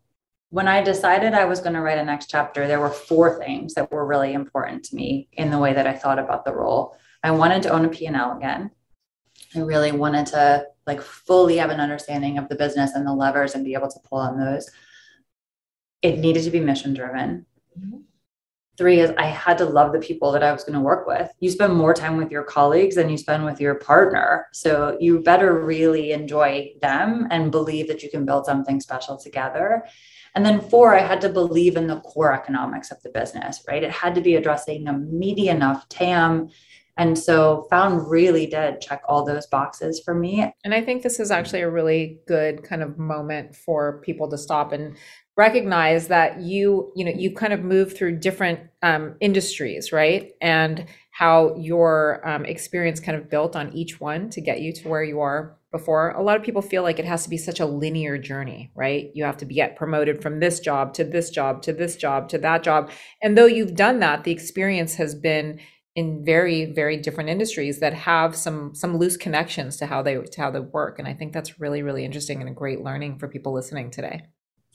when 0.53 0.69
I 0.69 0.83
decided 0.83 1.33
I 1.33 1.47
was 1.47 1.61
going 1.61 1.73
to 1.73 1.81
write 1.81 1.97
a 1.97 2.05
next 2.05 2.29
chapter, 2.29 2.69
there 2.69 2.79
were 2.79 2.91
four 2.91 3.39
things 3.39 3.73
that 3.73 3.91
were 3.91 4.05
really 4.05 4.35
important 4.35 4.85
to 4.85 4.95
me 4.95 5.27
in 5.33 5.51
the 5.51 5.59
way 5.59 5.73
that 5.73 5.87
I 5.87 5.95
thought 5.95 6.19
about 6.19 6.45
the 6.45 6.55
role. 6.55 6.95
I 7.23 7.31
wanted 7.31 7.63
to 7.63 7.71
own 7.71 7.87
a 7.87 7.89
P&L 7.89 8.37
again. 8.37 8.71
I 9.57 9.61
really 9.61 9.93
wanted 9.93 10.27
to 10.27 10.67
like 10.87 11.01
fully 11.01 11.57
have 11.57 11.71
an 11.71 11.81
understanding 11.81 12.37
of 12.37 12.51
the 12.51 12.55
business 12.55 12.93
and 12.93 13.07
the 13.07 13.15
levers 13.15 13.55
and 13.55 13.65
be 13.65 13.73
able 13.73 13.89
to 13.89 13.99
pull 14.05 14.19
on 14.19 14.39
those. 14.39 14.69
It 16.03 16.19
needed 16.19 16.45
to 16.45 16.51
be 16.51 16.61
mission 16.61 16.93
driven. 16.93 17.47
Mm-hmm. 17.79 18.01
Three 18.77 19.01
is 19.01 19.11
I 19.17 19.29
had 19.29 19.57
to 19.59 19.65
love 19.65 19.93
the 19.93 20.01
people 20.01 20.33
that 20.33 20.43
I 20.43 20.53
was 20.53 20.65
going 20.65 20.75
to 20.75 20.81
work 20.81 21.07
with. 21.07 21.31
You 21.41 21.51
spend 21.51 21.75
more 21.75 21.95
time 21.95 22.19
with 22.19 22.31
your 22.31 22.43
colleagues 22.43 22.97
than 22.97 23.09
you 23.09 23.17
spend 23.17 23.47
with 23.47 23.59
your 23.59 23.77
partner. 23.77 24.49
So 24.53 24.99
you 25.01 25.21
better 25.21 25.65
really 25.65 26.13
enjoy 26.13 26.75
them 26.83 27.27
and 27.31 27.51
believe 27.51 27.89
that 27.89 28.03
you 28.03 28.11
can 28.11 28.27
build 28.27 28.45
something 28.45 28.81
special 28.81 29.17
together. 29.17 29.87
And 30.35 30.45
then 30.47 30.61
four, 30.61 30.95
I 30.95 31.01
had 31.01 31.21
to 31.23 31.29
believe 31.29 31.77
in 31.77 31.87
the 31.87 32.01
core 32.01 32.33
economics 32.33 32.91
of 32.91 33.03
the 33.03 33.11
business, 33.11 33.63
right? 33.69 33.83
It 33.83 33.91
had 33.91 34.15
to 34.15 34.21
be 34.21 34.35
addressing 34.35 34.89
a 34.89 34.93
meaty 34.93 35.49
enough 35.49 35.89
TAM 35.89 36.49
And 36.97 37.19
so 37.19 37.67
found 37.71 38.11
really 38.11 38.47
did 38.47 38.81
check 38.81 39.03
all 39.09 39.25
those 39.25 39.47
boxes 39.47 40.01
for 40.05 40.15
me. 40.15 40.53
And 40.63 40.75
I 40.75 40.83
think 40.83 41.03
this 41.03 41.19
is 41.19 41.31
actually 41.31 41.63
a 41.63 41.71
really 41.71 42.19
good 42.27 42.63
kind 42.65 42.83
of 42.83 42.99
moment 42.99 43.57
for 43.57 44.01
people 44.03 44.29
to 44.31 44.39
stop 44.39 44.73
and 44.73 44.97
recognize 45.37 46.09
that 46.09 46.41
you, 46.43 46.93
you 46.95 47.05
know, 47.05 47.11
you 47.11 47.35
kind 47.35 47.55
of 47.55 47.65
move 47.65 47.97
through 47.97 48.19
different 48.19 48.61
um, 48.83 49.15
industries, 49.21 49.91
right? 49.91 50.33
And 50.43 50.87
how 51.11 51.57
your 51.57 52.27
um, 52.29 52.45
experience 52.45 53.01
kind 53.01 53.17
of 53.17 53.31
built 53.31 53.57
on 53.57 53.73
each 53.73 53.99
one 53.99 54.29
to 54.31 54.43
get 54.43 54.61
you 54.61 54.73
to 54.75 54.89
where 54.89 55.03
you 55.03 55.21
are 55.21 55.57
before. 55.73 56.11
A 56.11 56.23
lot 56.23 56.37
of 56.37 56.45
people 56.45 56.63
feel 56.63 56.85
like 56.85 57.01
it 57.01 57.05
has 57.05 57.25
to 57.25 57.31
be 57.31 57.37
such 57.37 57.59
a 57.59 57.67
linear 57.67 58.17
journey, 58.19 58.71
right? 58.77 59.11
You 59.15 59.25
have 59.25 59.39
to 59.39 59.45
be 59.45 59.57
get 59.57 59.75
promoted 59.75 60.23
from 60.23 60.39
this 60.39 60.61
job 60.61 60.95
to 60.95 61.05
this 61.05 61.31
job 61.31 61.63
to 61.63 61.73
this 61.73 61.97
job 61.97 62.29
to 62.29 62.39
that 62.39 62.63
job. 62.63 62.91
And 63.21 63.37
though 63.37 63.47
you've 63.47 63.75
done 63.75 63.99
that, 64.01 64.23
the 64.23 64.31
experience 64.31 64.95
has 64.95 65.15
been 65.17 65.59
in 65.95 66.25
very 66.25 66.73
very 66.73 66.97
different 66.97 67.29
industries 67.29 67.81
that 67.81 67.93
have 67.93 68.35
some 68.35 68.75
some 68.75 68.97
loose 68.97 69.17
connections 69.17 69.77
to 69.77 69.87
how 69.87 70.03
they 70.03 70.15
to 70.17 70.41
how 70.41 70.51
they 70.51 70.61
work 70.61 70.99
and 70.99 71.07
i 71.07 71.13
think 71.13 71.33
that's 71.33 71.61
really 71.61 71.83
really 71.83 72.05
interesting 72.05 72.41
and 72.41 72.49
a 72.49 72.53
great 72.53 72.83
learning 72.83 73.19
for 73.19 73.29
people 73.29 73.53
listening 73.53 73.91
today 73.91 74.23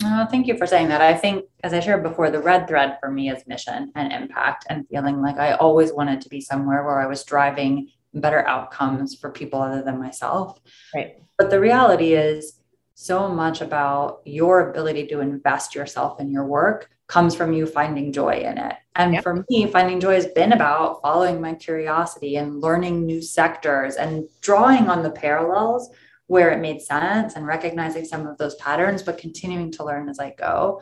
oh, 0.04 0.28
thank 0.30 0.45
you 0.45 0.56
for 0.56 0.68
saying 0.68 0.88
that 0.88 1.02
i 1.02 1.16
think 1.16 1.43
as 1.64 1.74
i 1.74 1.80
shared 1.80 2.04
before 2.04 2.30
the 2.30 2.39
red 2.39 2.68
thread 2.68 2.98
for 3.00 3.10
me 3.10 3.32
is 3.32 3.48
mission 3.48 3.91
and 3.95 4.14
impact 4.14 4.68
and 4.70 4.88
feeling 4.89 5.20
like 5.20 5.38
i 5.38 5.54
always 5.54 5.91
wanted 5.91 6.22
to 6.22 6.30
be 6.30 6.39
somewhere 6.39 6.84
where 6.84 7.02
i 7.02 7.08
was 7.08 7.24
driving 7.24 7.89
better 8.20 8.47
outcomes 8.47 9.15
for 9.15 9.30
people 9.30 9.61
other 9.61 9.82
than 9.82 9.99
myself 9.99 10.59
right 10.95 11.22
but 11.38 11.49
the 11.49 11.59
reality 11.59 12.13
is 12.13 12.59
so 12.99 13.30
much 13.30 13.61
about 13.61 14.22
your 14.26 14.72
ability 14.72 15.05
to 15.05 15.20
invest 15.20 15.76
yourself 15.76 16.20
in 16.20 16.32
your 16.32 16.45
work 16.45 16.89
comes 17.07 17.36
from 17.36 17.53
you 17.53 17.65
finding 17.65 18.11
joy 18.11 18.39
in 18.39 18.57
it. 18.57 18.76
And 18.95 19.22
for 19.22 19.45
me, 19.49 19.68
finding 19.68 19.99
joy 19.99 20.15
has 20.15 20.26
been 20.26 20.51
about 20.51 21.01
following 21.01 21.39
my 21.39 21.53
curiosity 21.53 22.36
and 22.38 22.59
learning 22.59 23.05
new 23.05 23.22
sectors 23.22 23.95
and 23.95 24.28
drawing 24.41 24.89
on 24.89 25.03
the 25.03 25.11
parallels 25.11 25.89
where 26.26 26.51
it 26.51 26.59
made 26.59 26.82
sense 26.82 27.36
and 27.36 27.45
recognizing 27.45 28.03
some 28.03 28.28
of 28.28 28.38
those 28.38 28.55
patterns, 28.55 29.03
but 29.03 29.18
continuing 29.18 29.72
to 29.74 29.86
learn 29.86 30.09
as 30.09 30.20
I 30.20 30.32
go. 30.32 30.82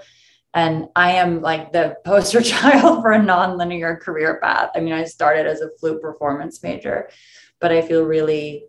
And 0.56 0.88
I 0.96 1.12
am 1.12 1.42
like 1.42 1.74
the 1.74 1.98
poster 2.06 2.42
child 2.54 3.02
for 3.02 3.12
a 3.12 3.22
non-linear 3.22 3.98
career 3.98 4.40
path. 4.42 4.72
I 4.74 4.80
mean, 4.80 4.94
I 4.94 5.04
started 5.04 5.46
as 5.46 5.60
a 5.60 5.70
flute 5.78 6.02
performance 6.02 6.64
major, 6.64 7.10
but 7.60 7.74
I 7.74 7.82
feel 7.82 8.06
really 8.06 8.64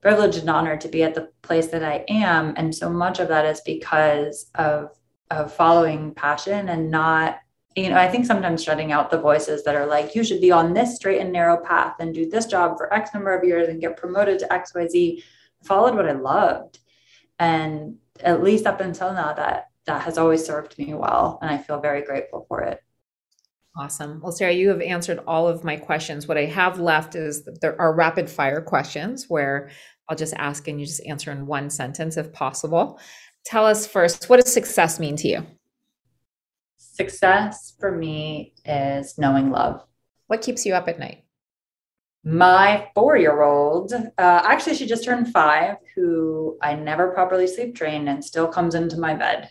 privileged 0.00 0.38
and 0.38 0.48
honored 0.48 0.80
to 0.80 0.88
be 0.88 1.02
at 1.02 1.14
the 1.14 1.30
place 1.42 1.66
that 1.68 1.84
I 1.84 2.04
am. 2.08 2.54
And 2.56 2.74
so 2.74 2.88
much 2.88 3.20
of 3.20 3.28
that 3.28 3.44
is 3.44 3.60
because 3.60 4.50
of, 4.54 4.96
of 5.30 5.52
following 5.52 6.14
passion 6.14 6.70
and 6.70 6.90
not, 6.90 7.40
you 7.76 7.90
know, 7.90 7.98
I 7.98 8.08
think 8.08 8.24
sometimes 8.24 8.64
shutting 8.64 8.90
out 8.90 9.10
the 9.10 9.20
voices 9.20 9.64
that 9.64 9.74
are 9.74 9.86
like, 9.86 10.14
you 10.14 10.24
should 10.24 10.40
be 10.40 10.50
on 10.50 10.72
this 10.72 10.96
straight 10.96 11.20
and 11.20 11.30
narrow 11.30 11.62
path 11.62 11.96
and 12.00 12.14
do 12.14 12.30
this 12.30 12.46
job 12.46 12.78
for 12.78 12.92
X 12.92 13.12
number 13.12 13.36
of 13.36 13.44
years 13.44 13.68
and 13.68 13.82
get 13.82 13.98
promoted 13.98 14.38
to 14.38 14.46
XYZ. 14.46 15.22
Followed 15.64 15.94
what 15.94 16.08
I 16.08 16.12
loved. 16.12 16.78
And 17.38 17.96
at 18.20 18.42
least 18.42 18.66
up 18.66 18.80
until 18.80 19.12
now, 19.12 19.34
that 19.34 19.67
that 19.88 20.02
has 20.02 20.18
always 20.18 20.44
served 20.44 20.78
me 20.78 20.94
well. 20.94 21.38
And 21.42 21.50
I 21.50 21.58
feel 21.58 21.80
very 21.80 22.02
grateful 22.02 22.44
for 22.46 22.60
it. 22.62 22.82
Awesome. 23.76 24.20
Well, 24.20 24.32
Sarah, 24.32 24.52
you 24.52 24.68
have 24.68 24.80
answered 24.80 25.20
all 25.26 25.48
of 25.48 25.64
my 25.64 25.76
questions. 25.76 26.26
What 26.28 26.36
I 26.36 26.44
have 26.44 26.78
left 26.78 27.14
is 27.14 27.48
there 27.60 27.80
are 27.80 27.94
rapid 27.94 28.28
fire 28.28 28.60
questions 28.60 29.26
where 29.28 29.70
I'll 30.08 30.16
just 30.16 30.34
ask 30.34 30.68
and 30.68 30.78
you 30.80 30.86
just 30.86 31.04
answer 31.06 31.32
in 31.32 31.46
one 31.46 31.70
sentence 31.70 32.16
if 32.16 32.32
possible. 32.32 33.00
Tell 33.44 33.64
us 33.64 33.86
first, 33.86 34.28
what 34.28 34.40
does 34.40 34.52
success 34.52 35.00
mean 35.00 35.16
to 35.16 35.28
you? 35.28 35.46
Success 36.76 37.74
for 37.78 37.92
me 37.92 38.54
is 38.64 39.16
knowing 39.16 39.50
love. 39.50 39.82
What 40.26 40.42
keeps 40.42 40.66
you 40.66 40.74
up 40.74 40.88
at 40.88 40.98
night? 40.98 41.24
My 42.24 42.90
four 42.94 43.16
year 43.16 43.42
old, 43.42 43.92
uh, 43.92 44.10
actually, 44.18 44.74
she 44.74 44.86
just 44.86 45.04
turned 45.04 45.28
five, 45.32 45.76
who 45.94 46.58
I 46.60 46.74
never 46.74 47.12
properly 47.12 47.46
sleep 47.46 47.76
trained 47.76 48.08
and 48.08 48.22
still 48.22 48.48
comes 48.48 48.74
into 48.74 48.98
my 48.98 49.14
bed. 49.14 49.50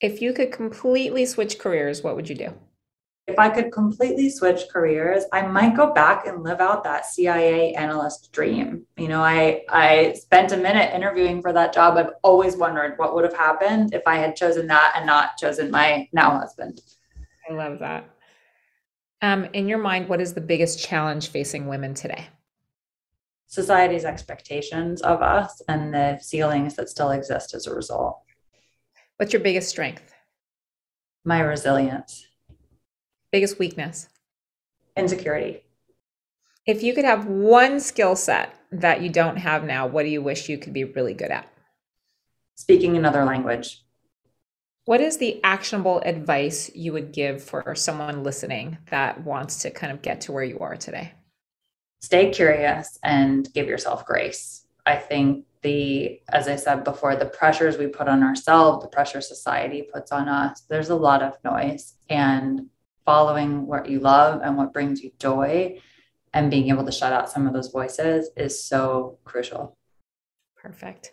If 0.00 0.22
you 0.22 0.32
could 0.32 0.52
completely 0.52 1.26
switch 1.26 1.58
careers, 1.58 2.02
what 2.02 2.16
would 2.16 2.28
you 2.28 2.34
do? 2.34 2.54
if 3.30 3.38
I 3.38 3.48
could 3.48 3.72
completely 3.72 4.28
switch 4.28 4.62
careers, 4.72 5.24
I 5.32 5.42
might 5.42 5.76
go 5.76 5.92
back 5.92 6.26
and 6.26 6.42
live 6.42 6.60
out 6.60 6.84
that 6.84 7.06
CIA 7.06 7.74
analyst 7.74 8.32
dream. 8.32 8.84
You 8.96 9.08
know, 9.08 9.22
I 9.22 9.62
I 9.68 10.14
spent 10.14 10.52
a 10.52 10.56
minute 10.56 10.94
interviewing 10.94 11.40
for 11.40 11.52
that 11.52 11.72
job. 11.72 11.96
I've 11.96 12.12
always 12.22 12.56
wondered 12.56 12.98
what 12.98 13.14
would 13.14 13.24
have 13.24 13.36
happened 13.36 13.94
if 13.94 14.02
I 14.06 14.16
had 14.16 14.36
chosen 14.36 14.66
that 14.66 14.94
and 14.96 15.06
not 15.06 15.36
chosen 15.36 15.70
my 15.70 16.08
now 16.12 16.30
husband. 16.38 16.80
I 17.48 17.54
love 17.54 17.78
that. 17.78 18.08
Um, 19.22 19.44
in 19.52 19.68
your 19.68 19.78
mind, 19.78 20.08
what 20.08 20.20
is 20.20 20.34
the 20.34 20.40
biggest 20.40 20.80
challenge 20.80 21.28
facing 21.28 21.68
women 21.68 21.94
today? 21.94 22.28
Society's 23.46 24.04
expectations 24.04 25.02
of 25.02 25.22
us 25.22 25.60
and 25.68 25.92
the 25.92 26.18
ceilings 26.20 26.74
that 26.76 26.88
still 26.88 27.10
exist 27.10 27.54
as 27.54 27.66
a 27.66 27.74
result. 27.74 28.20
What's 29.20 29.34
your 29.34 29.42
biggest 29.42 29.68
strength? 29.68 30.14
My 31.26 31.40
resilience. 31.40 32.26
Biggest 33.30 33.58
weakness? 33.58 34.08
Insecurity. 34.96 35.62
If 36.64 36.82
you 36.82 36.94
could 36.94 37.04
have 37.04 37.26
one 37.26 37.80
skill 37.80 38.16
set 38.16 38.54
that 38.72 39.02
you 39.02 39.10
don't 39.10 39.36
have 39.36 39.62
now, 39.62 39.86
what 39.86 40.04
do 40.04 40.08
you 40.08 40.22
wish 40.22 40.48
you 40.48 40.56
could 40.56 40.72
be 40.72 40.84
really 40.84 41.12
good 41.12 41.30
at? 41.30 41.46
Speaking 42.54 42.96
another 42.96 43.26
language. 43.26 43.84
What 44.86 45.02
is 45.02 45.18
the 45.18 45.38
actionable 45.44 45.98
advice 45.98 46.74
you 46.74 46.94
would 46.94 47.12
give 47.12 47.44
for 47.44 47.74
someone 47.74 48.24
listening 48.24 48.78
that 48.88 49.22
wants 49.22 49.58
to 49.58 49.70
kind 49.70 49.92
of 49.92 50.00
get 50.00 50.22
to 50.22 50.32
where 50.32 50.44
you 50.44 50.60
are 50.60 50.76
today? 50.76 51.12
Stay 52.00 52.30
curious 52.30 52.98
and 53.04 53.52
give 53.52 53.68
yourself 53.68 54.06
grace. 54.06 54.64
I 54.86 54.96
think 54.96 55.44
the, 55.62 56.20
as 56.28 56.48
I 56.48 56.56
said 56.56 56.84
before, 56.84 57.16
the 57.16 57.26
pressures 57.26 57.76
we 57.76 57.86
put 57.86 58.08
on 58.08 58.22
ourselves, 58.22 58.82
the 58.82 58.88
pressure 58.88 59.20
society 59.20 59.82
puts 59.92 60.12
on 60.12 60.28
us, 60.28 60.62
there's 60.68 60.90
a 60.90 60.94
lot 60.94 61.22
of 61.22 61.34
noise. 61.44 61.94
And 62.08 62.66
following 63.04 63.66
what 63.66 63.88
you 63.88 63.98
love 63.98 64.40
and 64.42 64.56
what 64.56 64.72
brings 64.72 65.02
you 65.02 65.10
joy 65.18 65.80
and 66.32 66.50
being 66.50 66.68
able 66.68 66.84
to 66.84 66.92
shut 66.92 67.12
out 67.12 67.30
some 67.30 67.46
of 67.46 67.52
those 67.52 67.68
voices 67.68 68.30
is 68.36 68.62
so 68.62 69.18
crucial. 69.24 69.76
Perfect. 70.56 71.12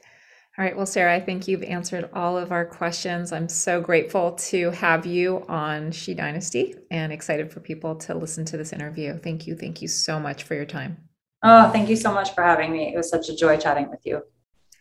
All 0.58 0.66
right. 0.66 0.76
Well, 0.76 0.86
Sarah, 0.86 1.16
I 1.16 1.20
think 1.20 1.48
you've 1.48 1.64
answered 1.64 2.10
all 2.14 2.38
of 2.38 2.52
our 2.52 2.66
questions. 2.66 3.32
I'm 3.32 3.48
so 3.48 3.80
grateful 3.80 4.32
to 4.34 4.72
have 4.72 5.06
you 5.06 5.46
on 5.48 5.92
She 5.92 6.14
Dynasty 6.14 6.76
and 6.90 7.14
excited 7.14 7.52
for 7.52 7.60
people 7.60 7.96
to 7.98 8.16
listen 8.16 8.44
to 8.46 8.58
this 8.58 8.74
interview. 8.74 9.18
Thank 9.20 9.46
you. 9.46 9.56
Thank 9.56 9.82
you 9.82 9.88
so 9.88 10.20
much 10.20 10.44
for 10.44 10.56
your 10.56 10.66
time. 10.66 10.98
Oh, 11.44 11.70
thank 11.72 11.90
you 11.90 11.96
so 11.96 12.12
much 12.12 12.34
for 12.34 12.44
having 12.44 12.72
me. 12.72 12.94
It 12.94 12.98
was 12.98 13.10
such 13.10 13.30
a 13.30 13.36
joy 13.36 13.58
chatting 13.58 13.90
with 13.90 14.04
you. 14.04 14.24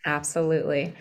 Absolutely. 0.07 0.95